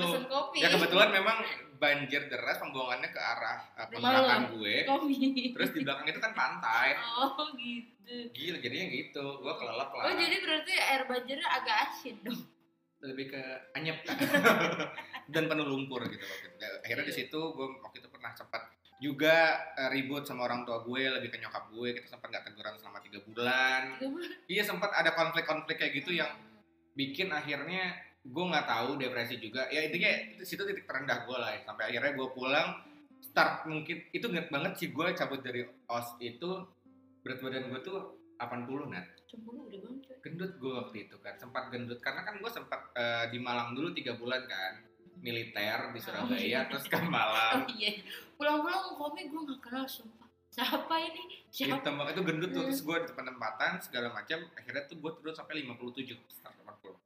ya 0.59 0.69
kebetulan 0.71 1.11
memang 1.11 1.39
banjir 1.81 2.29
deras 2.29 2.61
pembuangannya 2.61 3.11
ke 3.11 3.21
arah 3.21 3.59
uh, 3.75 3.87
kontrakan 3.89 4.53
lo. 4.53 4.61
gue. 4.61 4.77
Kopi. 4.85 5.51
Terus 5.57 5.71
di 5.73 5.81
belakang 5.83 6.07
itu 6.13 6.21
kan 6.21 6.33
pantai. 6.37 6.95
Oh 7.17 7.49
gitu. 7.57 8.15
Gila 8.37 8.59
jadinya 8.61 8.87
gitu. 8.93 9.25
Gue 9.41 9.55
kelelep 9.57 9.91
lah. 9.91 10.03
Oh 10.05 10.15
jadi 10.15 10.37
berarti 10.45 10.73
air 10.77 11.03
banjirnya 11.09 11.49
agak 11.49 11.77
asin 11.89 12.17
dong? 12.21 12.41
Lebih 13.01 13.27
ke 13.33 13.43
anyep 13.75 14.05
kan. 14.05 14.17
Dan 15.33 15.49
penuh 15.49 15.67
lumpur 15.67 16.05
gitu 16.05 16.21
waktu 16.21 16.47
itu. 16.53 16.59
Ya, 16.61 16.69
akhirnya 16.85 17.07
di 17.09 17.15
situ 17.17 17.41
gue 17.57 17.67
waktu 17.81 17.97
itu 18.05 18.09
pernah 18.13 18.31
sempat 18.37 18.63
juga 19.01 19.57
eh, 19.81 19.89
ribut 19.89 20.29
sama 20.29 20.45
orang 20.45 20.69
tua 20.69 20.85
gue 20.85 21.03
lebih 21.19 21.33
ke 21.33 21.41
nyokap 21.41 21.73
gue. 21.73 21.89
Kita 21.97 22.07
sempat 22.15 22.29
nggak 22.29 22.45
teguran 22.53 22.75
selama 22.77 22.99
tiga 23.01 23.19
bulan. 23.25 23.83
Iya 24.47 24.63
sempat 24.69 24.93
ada 24.93 25.17
konflik-konflik 25.17 25.81
kayak 25.81 25.93
gitu 26.05 26.21
yang 26.21 26.31
bikin 26.93 27.33
akhirnya 27.33 27.97
gue 28.21 28.45
nggak 28.45 28.69
tahu 28.69 29.01
depresi 29.01 29.41
juga. 29.41 29.67
Ya 29.73 29.89
intinya 29.89 30.37
itu 30.37 30.45
situ 30.45 30.63
titik 30.69 30.85
terendah 30.85 31.25
gue 31.25 31.37
lah. 31.37 31.57
Ya. 31.57 31.61
sampai 31.65 31.89
akhirnya 31.91 32.13
gue 32.13 32.29
pulang 32.37 32.69
start 33.25 33.65
mungkin 33.65 34.05
itu 34.13 34.27
inget 34.29 34.53
banget 34.53 34.73
sih 34.77 34.89
gue 34.93 35.07
cabut 35.17 35.41
dari 35.41 35.65
os 35.89 36.09
itu 36.21 36.51
berat 37.25 37.41
badan 37.41 37.73
gue 37.73 37.81
tuh 37.81 37.99
80 38.37 38.93
nat. 38.93 39.07
Cemburu 39.25 39.69
udah 39.69 39.81
banget 39.81 40.01
coy 40.05 40.17
gendut 40.21 40.53
gue 40.61 40.73
waktu 40.77 40.97
itu 41.09 41.17
kan 41.25 41.41
sempat 41.41 41.73
gendut. 41.73 42.05
Karena 42.05 42.21
kan 42.21 42.37
gue 42.37 42.51
sempat 42.53 42.93
eh, 42.93 43.33
di 43.33 43.41
Malang 43.41 43.73
dulu 43.73 43.97
tiga 43.97 44.13
bulan 44.21 44.45
kan 44.45 44.90
militer 45.21 45.93
di 45.93 46.01
Surabaya 46.01 46.67
terus 46.67 46.85
ke 46.89 46.97
Malang. 46.97 47.69
Oh 47.69 47.73
iya. 47.77 48.01
Pulang-pulang 48.41 48.97
kopi 48.97 49.29
gue 49.29 49.41
gak 49.53 49.61
kenal 49.61 49.85
sumpah. 49.85 50.29
Siapa 50.51 50.95
ini? 50.99 51.47
Itu, 51.47 51.71
siapa? 51.71 52.11
itu 52.11 52.21
gendut 52.27 52.51
tuh 52.51 52.67
terus 52.67 52.83
gue 52.83 52.97
di 52.99 53.07
tempat-tempatan 53.07 53.73
segala 53.79 54.11
macam 54.11 54.39
akhirnya 54.59 54.83
tuh 54.91 54.99
gue 54.99 55.11
turun 55.23 55.35
sampai 55.37 55.63
57 55.63 56.19
start 56.27 56.55
80 56.67 56.99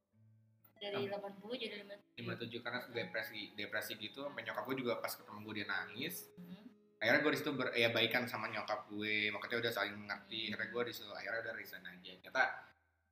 dari 0.80 1.08
80 1.08 1.62
jadi 1.64 1.74
50 1.84 2.24
57 2.24 2.64
karena 2.64 2.80
depresi 2.92 3.40
depresi 3.56 3.92
gitu 3.96 4.24
sampai 4.24 4.44
nyokap 4.44 4.64
gue 4.68 4.76
juga 4.80 4.92
pas 5.00 5.12
ketemu 5.12 5.38
gue 5.44 5.54
dia 5.60 5.66
nangis. 5.68 6.28
Hmm. 6.40 6.64
akhirnya 7.04 7.20
gue 7.20 7.32
di 7.36 7.38
situ 7.44 7.50
ber, 7.52 7.68
ya 7.76 7.88
baikan 7.92 8.24
sama 8.24 8.48
nyokap 8.48 8.88
gue 8.88 9.28
makanya 9.28 9.60
udah 9.60 9.72
saling 9.76 9.92
mengerti 9.92 10.48
akhirnya 10.48 10.68
gue 10.72 10.82
di 10.88 10.92
situ 10.96 11.10
akhirnya 11.12 11.40
udah 11.44 11.54
resign 11.56 11.84
aja. 11.84 12.12
Ternyata 12.16 12.44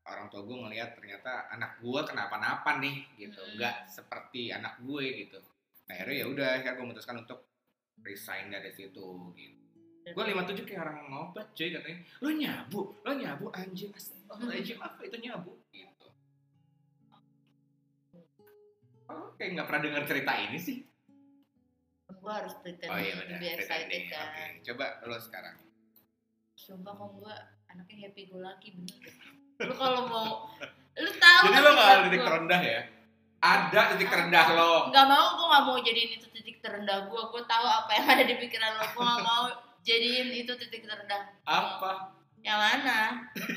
orang 0.03 0.27
tua 0.27 0.43
gue 0.43 0.57
ngelihat 0.67 0.99
ternyata 0.99 1.47
anak 1.55 1.79
gue 1.79 2.01
kenapa-napa 2.03 2.83
nih 2.83 3.07
gitu. 3.19 3.39
Hmm. 3.39 3.55
nggak 3.59 3.77
seperti 3.87 4.51
anak 4.51 4.83
gue 4.83 5.05
gitu. 5.27 5.39
Akhirnya 5.87 6.15
ya 6.15 6.27
udah 6.27 6.49
akhirnya 6.59 6.75
gue 6.75 6.85
memutuskan 6.91 7.17
untuk 7.23 7.39
resign 8.03 8.51
dari 8.51 8.71
situ 8.75 9.07
gitu. 9.39 9.59
Gue 10.03 10.25
57 10.35 10.67
kayak 10.67 10.83
orang 10.83 10.99
ngobat 11.07 11.47
cuy 11.55 11.71
katanya. 11.71 11.99
Lo 12.19 12.31
nyabu 12.35 12.81
lo 13.07 13.13
nyabu 13.15 13.47
anjing. 13.55 13.95
Anjing 14.33 14.79
apa 14.83 15.01
itu 15.07 15.17
nyabu? 15.23 15.53
Gitu. 15.71 16.09
Oh, 19.07 19.31
kayak 19.39 19.51
nggak 19.55 19.67
pernah 19.71 19.83
dengar 19.87 20.03
cerita 20.09 20.33
ini 20.39 20.59
sih. 20.59 20.79
gue 22.23 22.31
harus 22.31 22.55
pretend 22.63 22.87
Oh 22.87 23.03
iya 23.03 23.19
be 23.19 23.51
excited 23.51 24.07
kan. 24.07 24.31
Oke, 24.31 24.63
coba 24.71 25.03
lo 25.11 25.19
sekarang. 25.19 25.59
sumpah 26.55 26.95
kok 26.95 27.11
gue 27.19 27.35
anaknya 27.75 28.07
happy 28.07 28.31
go 28.31 28.39
lucky 28.39 28.71
bener 28.71 28.95
deh 29.03 29.42
lu 29.63 29.75
kalau 29.75 30.01
mau 30.07 30.29
lu 30.95 31.11
tahu 31.17 31.41
Jadi 31.45 31.59
lo 31.59 31.71
nggak 31.73 31.89
ada 31.89 32.03
titik 32.05 32.23
terendah 32.23 32.61
ya? 32.61 32.81
Ada 33.39 33.81
titik 33.93 34.09
terendah 34.09 34.47
lo. 34.53 34.73
nggak 34.89 35.07
mau 35.07 35.27
gue 35.35 35.47
nggak 35.47 35.65
mau 35.65 35.77
jadiin 35.79 36.11
itu 36.15 36.27
titik 36.31 36.57
terendah 36.59 36.99
gue 37.07 37.23
gue 37.23 37.43
tahu 37.45 37.67
apa 37.67 37.91
yang 37.93 38.07
ada 38.09 38.23
di 38.23 38.35
pikiran 38.37 38.73
lo 38.77 38.87
gue 38.87 39.03
nggak 39.03 39.23
mau 39.23 39.45
jadiin 39.83 40.29
itu 40.33 40.53
titik 40.57 40.83
terendah 40.83 41.23
Apa? 41.43 42.15
Yang 42.43 42.59
mana 42.59 42.99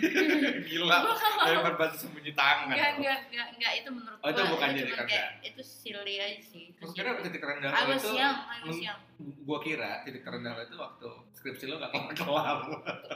Gila. 0.67 0.97
Dari 1.41 1.57
berbatu 1.59 1.95
sembunyi 1.97 2.31
tangan. 2.31 2.69
Enggak, 2.69 2.89
enggak, 2.95 3.19
enggak, 3.27 3.47
enggak, 3.51 3.71
itu 3.75 3.89
menurut 3.89 4.19
Oh, 4.19 4.27
itu 4.27 4.37
gua, 4.37 4.51
bukan 4.51 4.67
itu 4.71 4.83
terendah. 4.87 5.07
kayak, 5.07 5.29
itu 5.43 5.61
silly 5.61 6.15
aja 6.17 6.39
sih 6.39 6.65
Gue 6.75 6.91
kira 6.91 7.17
titik 7.19 7.39
terendah 7.39 7.69
I 7.69 7.81
lo 7.83 7.93
itu. 7.93 8.09
meng- 8.09 8.81
young 8.81 8.99
Gue 9.41 9.59
kira 9.59 9.91
titik 10.01 10.21
terendah 10.21 10.51
lo 10.51 10.61
itu 10.63 10.75
waktu 10.75 11.07
skripsi 11.35 11.63
lo 11.65 11.75
gak 11.77 11.91
kelar-kelar. 11.91 12.57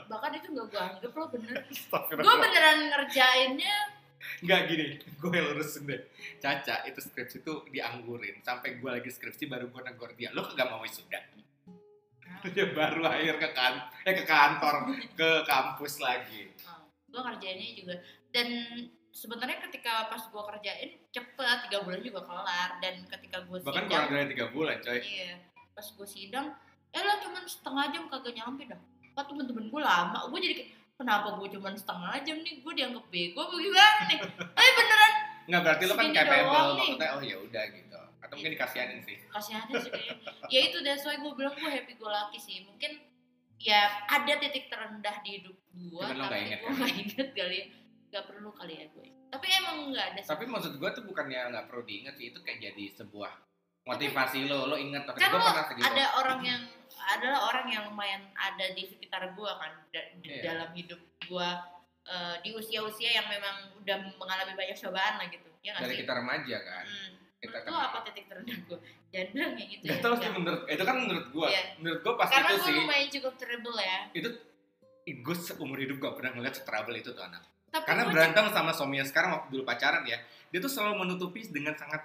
bahkan 0.06 0.30
itu 0.32 0.46
gak 0.50 0.66
gue 0.68 0.80
anggap 0.80 1.12
lo 1.12 1.24
bener 1.28 1.54
gue 1.60 1.70
Astagfirullah. 1.72 2.36
beneran 2.36 2.78
ngerjainnya 2.88 3.76
Enggak 4.40 4.60
gini, 4.66 4.86
gue 5.00 5.30
lurusin 5.32 5.86
deh. 5.86 5.96
Caca 6.36 6.84
itu 6.84 7.00
skripsi 7.00 7.40
itu 7.40 7.52
dianggurin 7.66 8.36
sampai 8.40 8.76
gue 8.76 8.90
lagi 8.90 9.08
skripsi 9.08 9.46
baru 9.46 9.66
gue 9.66 9.80
negor 9.82 10.12
dia. 10.12 10.28
Lo 10.30 10.44
kagak 10.44 10.68
mau 10.68 10.82
wisuda? 10.82 11.16
Dia 12.54 12.66
baru 12.72 13.02
akhir 13.04 13.36
ke 13.36 13.48
kan, 13.52 13.74
eh 14.02 14.14
ke 14.14 14.24
kantor, 14.24 14.74
ke 15.12 15.30
kampus 15.44 16.00
lagi. 16.00 16.48
gue 17.10 17.20
ngerjainnya 17.20 17.74
juga. 17.74 17.94
Dan 18.30 18.48
sebenarnya 19.10 19.58
ketika 19.66 20.06
pas 20.06 20.22
gue 20.22 20.42
kerjain 20.54 20.90
cepet 21.10 21.58
tiga 21.66 21.78
bulan 21.82 22.00
juga 22.00 22.20
kelar. 22.22 22.70
Dan 22.78 23.02
ketika 23.04 23.42
gue 23.44 23.58
Bahkan 23.60 23.84
sidang 23.84 24.06
kurang 24.06 24.06
dari 24.14 24.28
tiga 24.30 24.46
bulan, 24.48 24.76
coy. 24.78 24.98
iya 25.02 25.34
pas 25.70 25.86
gue 25.86 26.04
sidang 26.04 26.46
eh 26.90 27.00
lo 27.00 27.14
cuman 27.22 27.46
setengah 27.46 27.84
jam 27.90 28.04
kagak 28.06 28.34
nyampe 28.34 28.62
dah. 28.66 28.80
Apa 29.10 29.26
temen-temen 29.26 29.66
gue 29.68 29.80
lama. 29.82 30.18
Gue 30.30 30.38
jadi 30.38 30.54
kenapa 30.94 31.34
gue 31.38 31.48
cuman 31.50 31.74
setengah 31.74 32.14
jam 32.22 32.38
nih? 32.40 32.62
Gue 32.62 32.72
dianggap 32.74 33.04
bego 33.10 33.40
apa 33.42 33.54
gimana 33.58 34.00
nih? 34.06 34.18
Tapi 34.38 34.70
beneran. 34.78 35.12
Nggak 35.50 35.60
berarti 35.66 35.82
lo 35.84 35.94
kan 35.98 36.08
capable, 36.14 36.70
maksudnya 36.78 37.08
oh 37.10 37.22
ya 37.22 37.36
udah 37.42 37.64
gitu. 37.74 37.89
Mungkin 38.40 38.54
dikasihanin 38.54 39.00
sih. 39.00 39.16
kasihannya 39.26 39.74
sih 39.76 39.90
kayaknya 39.90 40.16
ya 40.48 40.60
itu 40.64 40.78
that's 40.80 41.02
why 41.02 41.14
gue 41.14 41.32
bilang 41.32 41.52
gue 41.52 41.70
happy 41.70 41.92
go 41.94 42.08
lucky 42.08 42.36
sih 42.36 42.62
mungkin 42.62 42.96
ya 43.56 43.80
ada 44.06 44.32
titik 44.34 44.66
terendah 44.66 45.20
di 45.20 45.30
hidup 45.36 45.56
gue 45.70 46.00
Cuman 46.02 46.16
tapi 46.18 46.40
inget 46.42 46.58
gue 46.58 46.66
kan? 46.66 46.76
nggak 46.76 46.94
inget 46.96 47.28
kali 47.30 47.56
ya 47.56 47.66
nggak 48.10 48.24
perlu 48.26 48.50
kali 48.50 48.74
ya 48.74 48.86
gue 48.88 49.06
tapi 49.28 49.46
emang 49.48 49.76
nggak 49.90 50.06
ada 50.08 50.20
Tapi 50.26 50.44
maksud 50.44 50.72
gue 50.74 50.90
tuh 50.90 51.04
bukannya 51.04 51.38
nggak 51.50 51.66
perlu 51.66 51.84
diingat 51.84 52.14
sih, 52.14 52.28
itu 52.28 52.40
kayak 52.40 52.58
jadi 52.60 52.84
sebuah 52.92 53.30
motivasi 53.82 54.44
lo, 54.44 54.66
lo 54.66 54.76
ingat. 54.76 55.06
Tapi 55.06 55.18
kan 55.18 55.30
gue 55.30 55.40
pernah 55.40 55.64
segitu. 55.64 55.86
ada 55.86 56.04
orang 56.16 56.40
yang 56.42 56.62
adalah 57.08 57.40
orang 57.46 57.66
yang 57.66 57.82
lumayan 57.86 58.22
ada 58.32 58.66
di 58.70 58.84
sekitar 58.84 59.30
gue 59.30 59.50
kan 59.52 59.72
da- 59.88 60.10
Iya. 60.20 60.42
dalam 60.44 60.70
hidup 60.72 60.98
gue 61.20 61.48
eh, 62.02 62.36
di 62.40 62.50
usia-usia 62.50 63.10
yang 63.12 63.26
memang 63.26 63.54
udah 63.76 63.96
mengalami 64.16 64.52
banyak 64.52 64.74
cobaan 64.74 65.14
lah 65.16 65.26
gitu 65.26 65.46
ya 65.60 65.76
Dari 65.76 65.92
sih 65.92 66.02
kita 66.02 66.12
remaja 66.12 66.56
kan. 66.58 66.84
hmm. 66.84 67.09
Kita 67.40 67.56
kan 67.64 67.70
lo 67.72 67.80
apa 67.80 67.98
titik 68.04 68.28
terendah 68.28 68.58
gue 68.68 68.78
jangan 69.10 69.28
bilang 69.32 69.52
kayak 69.56 69.68
gitu 69.72 69.82
Gak 69.88 69.96
ya 69.96 70.12
sih 70.20 70.30
menurut, 70.36 70.62
itu 70.68 70.84
kan 70.84 70.96
menurut 71.00 71.26
gue. 71.32 71.48
Iya. 71.48 71.62
Menurut 71.80 72.00
gue 72.04 72.14
pas 72.20 72.28
karena 72.28 72.52
itu 72.52 72.54
gue 72.54 72.66
sih, 72.68 72.76
lumayan 72.84 73.08
cukup 73.08 73.34
trouble 73.40 73.78
ya 73.80 73.98
gue 75.18 75.36
seumur 75.36 75.78
hidup 75.80 75.96
gak 75.98 76.14
pernah 76.20 76.30
ngeliat 76.38 76.54
setrabel 76.54 76.94
itu 77.00 77.10
tuh 77.10 77.24
anak. 77.24 77.42
Tapi 77.70 77.86
Karena 77.86 78.04
berantem 78.10 78.44
sama 78.50 78.74
suaminya 78.74 79.06
sekarang 79.06 79.30
waktu 79.34 79.48
dulu 79.54 79.62
pacaran 79.62 80.02
ya, 80.02 80.18
dia 80.50 80.58
tuh 80.58 80.70
selalu 80.70 81.06
menutupi 81.06 81.46
dengan 81.46 81.78
sangat 81.78 82.02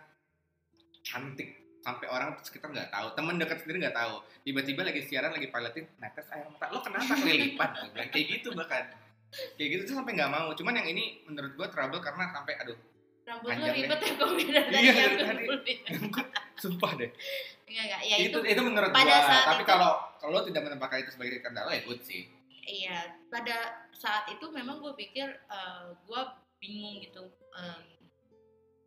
cantik 1.02 1.82
sampai 1.82 2.06
orang 2.10 2.38
sekitar 2.42 2.70
nggak 2.74 2.90
tahu, 2.90 3.14
teman 3.18 3.38
dekat 3.38 3.62
sendiri 3.62 3.86
nggak 3.86 3.98
tahu. 3.98 4.22
Tiba-tiba 4.46 4.82
lagi 4.86 5.02
siaran 5.06 5.34
lagi 5.34 5.50
pilotin, 5.50 5.86
netes 6.02 6.26
air 6.34 6.46
mata, 6.50 6.70
lo 6.70 6.82
kenapa 6.86 7.14
kelilipan? 7.22 7.70
Bilang, 7.94 8.10
kayak 8.14 8.26
gitu 8.30 8.54
bahkan. 8.54 8.94
Kayak 9.58 9.70
gitu 9.74 9.82
tuh 9.90 9.96
sampai 10.02 10.14
nggak 10.18 10.32
mau. 10.34 10.54
Cuman 10.54 10.78
yang 10.82 10.88
ini 10.90 11.26
menurut 11.26 11.54
gua 11.58 11.68
trouble 11.70 12.02
karena 12.02 12.30
sampai 12.30 12.54
aduh, 12.62 12.78
rambut 13.26 13.44
lu 13.44 13.50
panjang 13.52 13.68
deh. 13.68 13.78
ribet 13.80 14.00
ya 14.00 14.12
kok 14.12 14.30
beda 14.32 14.62
dari 14.62 14.76
Iya, 14.78 14.94
yang 14.96 15.16
dari 15.18 15.46
tadi. 15.46 15.74
sumpah 16.62 16.92
deh. 16.96 17.10
Enggak 17.66 17.84
enggak. 17.84 18.02
Ya 18.04 18.16
itu, 18.18 18.30
itu, 18.30 18.40
itu 18.48 18.62
menurut 18.62 18.90
pada 18.92 19.04
gua. 19.12 19.26
saat 19.26 19.46
Tapi 19.48 19.58
itu- 19.58 19.68
kalau 19.68 19.92
kalau 20.16 20.40
tidak 20.42 20.62
menempatkan 20.64 20.98
itu 21.00 21.12
sebagai 21.12 21.38
kendala 21.40 21.70
ya 21.70 21.82
good 21.82 22.02
sih. 22.02 22.30
iya 22.64 22.98
pada 23.28 23.58
saat 23.92 24.26
itu 24.28 24.46
memang 24.48 24.78
gue 24.80 24.94
pikir 24.96 25.26
eh, 25.30 25.86
gue 26.00 26.22
bingung 26.60 26.98
gitu 26.98 27.22
em, 27.52 27.82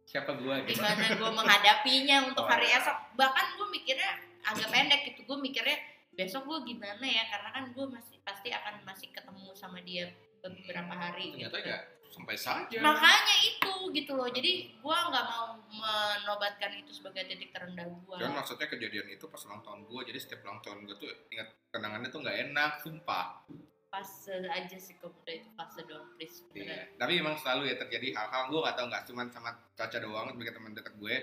Siapa 0.05 0.34
gua 0.34 0.59
gitu. 0.61 0.74
gimana 0.74 1.05
gue 1.12 1.30
menghadapinya 1.32 2.26
untuk 2.26 2.43
Oh, 2.43 2.49
hari 2.49 2.66
esok 2.68 2.97
bahkan 3.14 3.55
gue 3.55 3.68
mikirnya 3.68 4.18
agak 4.43 4.66
pendek 4.66 5.01
gitu 5.07 5.22
gue 5.22 5.39
mikirnya 5.39 5.78
besok 6.11 6.43
gue 6.45 6.59
gimana 6.66 7.03
ya 7.03 7.22
karena 7.28 7.49
kan 7.53 7.64
gue 7.68 7.86
masih 7.89 8.18
pasti 8.20 8.51
akan 8.51 8.82
masih 8.82 9.09
ketemu 9.09 9.47
sama 9.53 9.78
dia 9.80 10.11
beberapa 10.41 10.91
hari 10.91 11.36
Ternyata 11.36 11.55
gitu. 11.55 11.68
ya 11.68 11.78
sampai 12.09 12.34
saja. 12.34 12.78
makanya 12.78 13.36
itu 13.42 13.72
gitu 13.90 14.12
loh 14.12 14.26
jadi 14.26 14.52
gue 14.70 14.96
nggak 15.04 15.26
mau 15.26 15.56
menobatkan 15.68 16.72
itu 16.74 16.90
sebagai 16.90 17.24
titik 17.24 17.50
terendah 17.50 17.84
gue 17.84 18.16
Dan 18.16 18.32
maksudnya 18.32 18.66
kejadian 18.66 19.09
itu 19.09 19.24
pas 19.24 19.40
ulang 19.42 19.61
tahun 19.61 19.80
gue, 19.84 20.00
jadi 20.04 20.18
setiap 20.18 20.40
ulang 20.42 20.61
tahun 20.61 20.84
gue 20.84 20.96
tuh 20.96 21.09
ingat 21.28 21.48
kenangannya 21.68 22.09
tuh 22.09 22.20
nggak 22.20 22.36
enak, 22.48 22.70
sumpah. 22.78 23.26
fase 23.88 24.44
aja 24.44 24.76
sih 24.76 24.94
kemudian 24.94 25.40
itu 25.40 25.48
fase 25.50 25.80
dong 25.82 26.04
please 26.14 26.44
Iya. 26.50 26.52
beneran. 26.52 26.86
Tapi 26.98 27.12
emang 27.16 27.36
selalu 27.36 27.62
ya 27.66 27.76
terjadi 27.78 28.09
hal-hal 28.12 28.42
gue 28.46 28.61
gak 28.61 28.76
tau 28.76 28.86
nggak 28.86 29.04
cuma 29.04 29.22
sama 29.26 29.48
Caca 29.72 29.96
doang 29.96 30.28
sebagai 30.28 30.52
teman 30.52 30.72
dekat 30.72 30.92
gue. 30.94 31.16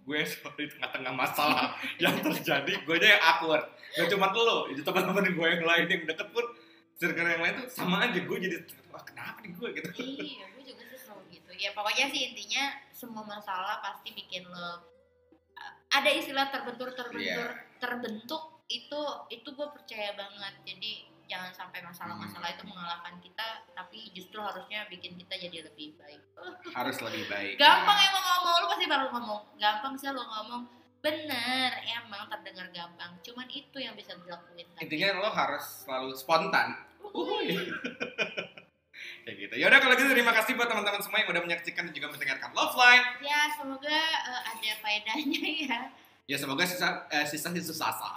Gue 0.00 0.18
selalu 0.30 0.56
di 0.58 0.68
tengah-tengah 0.70 1.12
masalah 1.12 1.76
yang 2.02 2.16
terjadi, 2.16 2.72
gue 2.72 2.94
aja 2.96 3.08
yang 3.10 3.22
awkward. 3.22 3.64
Gak 3.92 4.08
cuma 4.08 4.32
lo, 4.32 4.64
itu 4.66 4.80
teman-teman 4.80 5.28
gue 5.28 5.46
yang 5.50 5.64
lain 5.66 5.86
yang 5.86 6.02
deket 6.06 6.28
pun, 6.30 6.46
circle 6.96 7.24
yang 7.26 7.40
lain 7.40 7.54
tuh 7.56 7.68
sama 7.68 7.96
aja 8.02 8.18
gue 8.18 8.38
jadi 8.38 8.56
wah 8.88 9.02
kenapa 9.02 9.38
nih 9.40 9.52
gue 9.52 9.68
gitu. 9.74 9.88
iya 9.98 10.44
gue 10.48 10.64
juga 10.64 10.82
sih 10.86 10.98
selalu 10.98 11.22
gitu 11.30 11.50
ya 11.54 11.70
pokoknya 11.70 12.06
sih 12.08 12.20
intinya 12.26 12.64
semua 12.90 13.22
masalah 13.22 13.80
pasti 13.80 14.10
bikin 14.10 14.44
lo 14.44 14.80
ada 15.88 16.08
istilah 16.08 16.48
terbentur 16.48 16.92
terbentur 16.92 17.20
Iya. 17.52 17.78
terbentuk 17.78 18.42
itu 18.66 19.00
itu 19.28 19.48
gue 19.48 19.68
percaya 19.70 20.10
banget 20.12 20.54
jadi 20.64 20.92
jangan 21.26 21.50
sampai 21.52 21.82
masalah-masalah 21.82 22.48
itu 22.50 22.64
mengalahkan 22.64 23.18
kita 23.18 23.46
tapi 23.72 24.10
justru 24.12 24.38
harusnya 24.38 24.86
bikin 24.86 25.14
kita 25.16 25.34
jadi 25.36 25.66
lebih 25.66 25.94
baik 25.96 26.22
Harus 26.70 26.96
lebih 27.00 27.26
baik. 27.26 27.54
gampang 27.56 27.98
emang 28.00 28.24
ngomong 28.24 28.54
lu 28.56 28.66
pasti 28.68 28.86
baru 28.86 29.06
ngomong 29.10 29.40
gampang 29.56 29.94
sih 29.96 30.08
lo 30.08 30.22
ngomong 30.22 30.62
bener 30.96 31.70
emang 31.84 32.26
terdengar 32.26 32.66
gampang 32.70 33.14
cuman 33.20 33.46
itu 33.46 33.76
yang 33.76 33.94
bisa 33.94 34.14
dilakuin? 34.16 34.66
Intinya 34.76 35.20
lo 35.20 35.30
harus 35.30 35.62
selalu 35.82 36.14
spontan. 36.14 36.74
Uhuy. 37.16 37.48
Kayak 39.26 39.36
gitu. 39.42 39.54
Yaudah 39.58 39.78
kalau 39.82 39.94
gitu 39.98 40.06
terima 40.12 40.30
kasih 40.36 40.54
buat 40.54 40.70
teman-teman 40.70 41.02
semua 41.02 41.18
yang 41.24 41.30
udah 41.34 41.42
menyaksikan 41.42 41.90
dan 41.90 41.94
juga 41.96 42.14
mendengarkan 42.14 42.50
Love 42.54 42.76
Line. 42.78 43.04
ya 43.26 43.40
semoga 43.58 43.98
eh, 44.22 44.42
ada 44.54 44.72
faedahnya 44.78 45.42
ya 45.66 45.80
Ya 46.26 46.34
semoga 46.34 46.66
sisa 46.66 47.06
eh, 47.06 47.22
sisa 47.22 47.54
sisa 47.54 47.70
sasa 47.70 48.10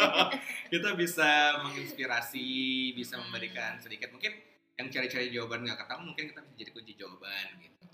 kita 0.72 0.92
bisa 1.00 1.56
menginspirasi, 1.64 2.48
bisa 2.92 3.16
memberikan 3.16 3.80
sedikit 3.80 4.12
mungkin 4.12 4.36
yang 4.76 4.92
cari-cari 4.92 5.32
jawaban 5.32 5.64
nggak 5.64 5.80
ketemu 5.80 6.02
mungkin 6.12 6.24
kita 6.28 6.40
bisa 6.44 6.54
jadi 6.60 6.70
kunci 6.76 6.92
jawaban 7.00 7.46
gitu. 7.64 7.88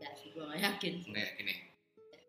Enggak 0.00 0.12
sih, 0.16 0.28
gue 0.32 0.44
gak 0.48 0.60
yakin. 0.64 0.94
Nggak 1.12 1.24
yakin 1.32 1.44
ya. 1.44 1.56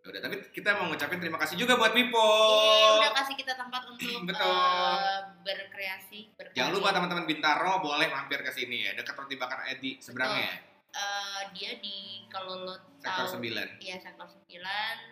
Udah, 0.08 0.20
tapi 0.20 0.36
kita 0.50 0.70
mau 0.74 0.88
ngucapin 0.88 1.20
terima 1.20 1.36
kasih 1.36 1.56
juga 1.56 1.76
buat 1.76 1.92
Mipo. 1.92 2.16
Yeay, 2.18 2.96
udah 2.98 3.12
kasih 3.14 3.36
kita 3.36 3.54
tempat 3.54 3.82
untuk. 3.86 4.08
Betul. 4.24 4.48
eh, 4.48 5.20
berkreasi, 5.44 6.20
berkarya. 6.34 6.56
Jangan 6.56 6.72
lupa 6.72 6.90
teman-teman 6.90 7.26
Bintaro 7.26 7.74
boleh 7.78 8.08
mampir 8.08 8.40
ke 8.40 8.50
sini 8.50 8.88
ya, 8.88 8.92
dekat 8.94 9.14
roti 9.14 9.36
bakar 9.36 9.68
Edi 9.68 10.00
seberangnya 10.00 10.48
ya, 10.48 10.56
Eh, 10.90 11.42
dia 11.54 11.72
di 11.78 12.26
kalau 12.26 12.64
lo 12.64 12.74
sektor 12.98 13.28
tahu 13.28 13.38
9. 13.38 13.78
Iya, 13.78 13.96
sektor 14.00 14.26
9 14.26 14.50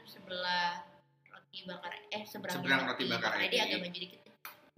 sebelah 0.03 0.81
roti 1.27 1.59
bakar 1.63 1.91
eh 2.09 2.23
seberang, 2.23 2.55
Seberang 2.55 2.81
roti 2.87 3.03
bakar 3.05 3.37
Edi 3.37 3.45
Edi. 3.51 3.57
agak 3.59 3.79
maju 3.81 3.99
dikit. 3.99 4.21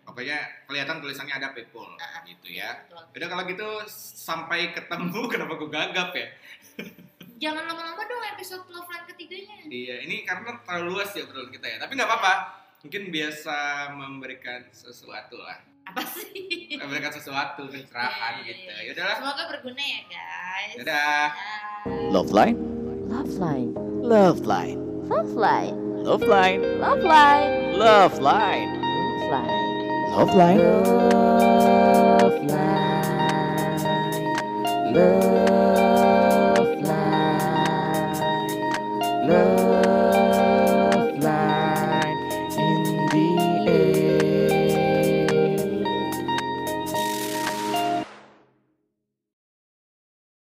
Pokoknya 0.03 0.37
kelihatan 0.63 0.97
tulisannya 0.99 1.35
ada 1.35 1.51
Paypal 1.51 1.83
Ah, 1.95 2.03
ah. 2.03 2.21
gitu 2.23 2.47
ya. 2.49 2.73
Betul. 2.81 3.03
Udah 3.13 3.27
kalau 3.29 3.43
gitu 3.45 3.67
sampai 4.17 4.71
ketemu 4.71 5.19
kenapa 5.31 5.53
gue 5.55 5.69
gagap 5.69 6.09
ya? 6.11 6.27
Jangan 7.37 7.63
lama-lama 7.69 8.01
dong 8.01 8.23
episode 8.33 8.65
Love 8.73 8.89
Line 8.89 9.05
ketiganya. 9.05 9.55
Iya, 9.69 9.95
ini 10.09 10.25
karena 10.25 10.57
terlalu 10.65 10.97
luas 10.97 11.13
ya 11.13 11.21
obrolan 11.21 11.53
kita 11.53 11.69
ya. 11.69 11.77
Tapi 11.77 11.93
nggak 11.93 12.09
apa-apa. 12.09 12.33
Mungkin 12.81 13.13
biasa 13.13 13.57
memberikan 13.93 14.65
sesuatu 14.73 15.37
lah. 15.37 15.61
Apa 15.85 16.01
sih? 16.03 16.73
Memberikan 16.81 17.13
sesuatu, 17.13 17.69
pencerahan 17.69 18.41
Iya, 18.41 18.49
gitu. 18.49 18.69
Ya 18.73 18.91
udahlah. 18.97 19.17
Semoga 19.21 19.43
berguna 19.53 19.83
ya, 19.85 20.01
guys. 20.09 20.75
Dadah. 20.81 21.29
Dadah. 21.85 22.11
Love 22.11 22.31
line, 22.33 22.57
Love 23.07 23.33
line. 23.39 23.69
love 24.03 24.41
line, 24.43 24.79
Love 25.07 25.31
line. 25.37 25.73
love 26.03 26.25
line, 26.25 26.61
Love 26.81 27.03
line. 27.05 27.39
love 27.79 28.17
line, 28.19 28.71
Love 28.81 29.21
line. 29.21 29.21
love 29.21 29.29
line. 29.29 29.57
Love 30.11 30.33
line. 30.33 30.61
Love 32.17 32.39
line. 34.97 35.86
Love 39.27 39.76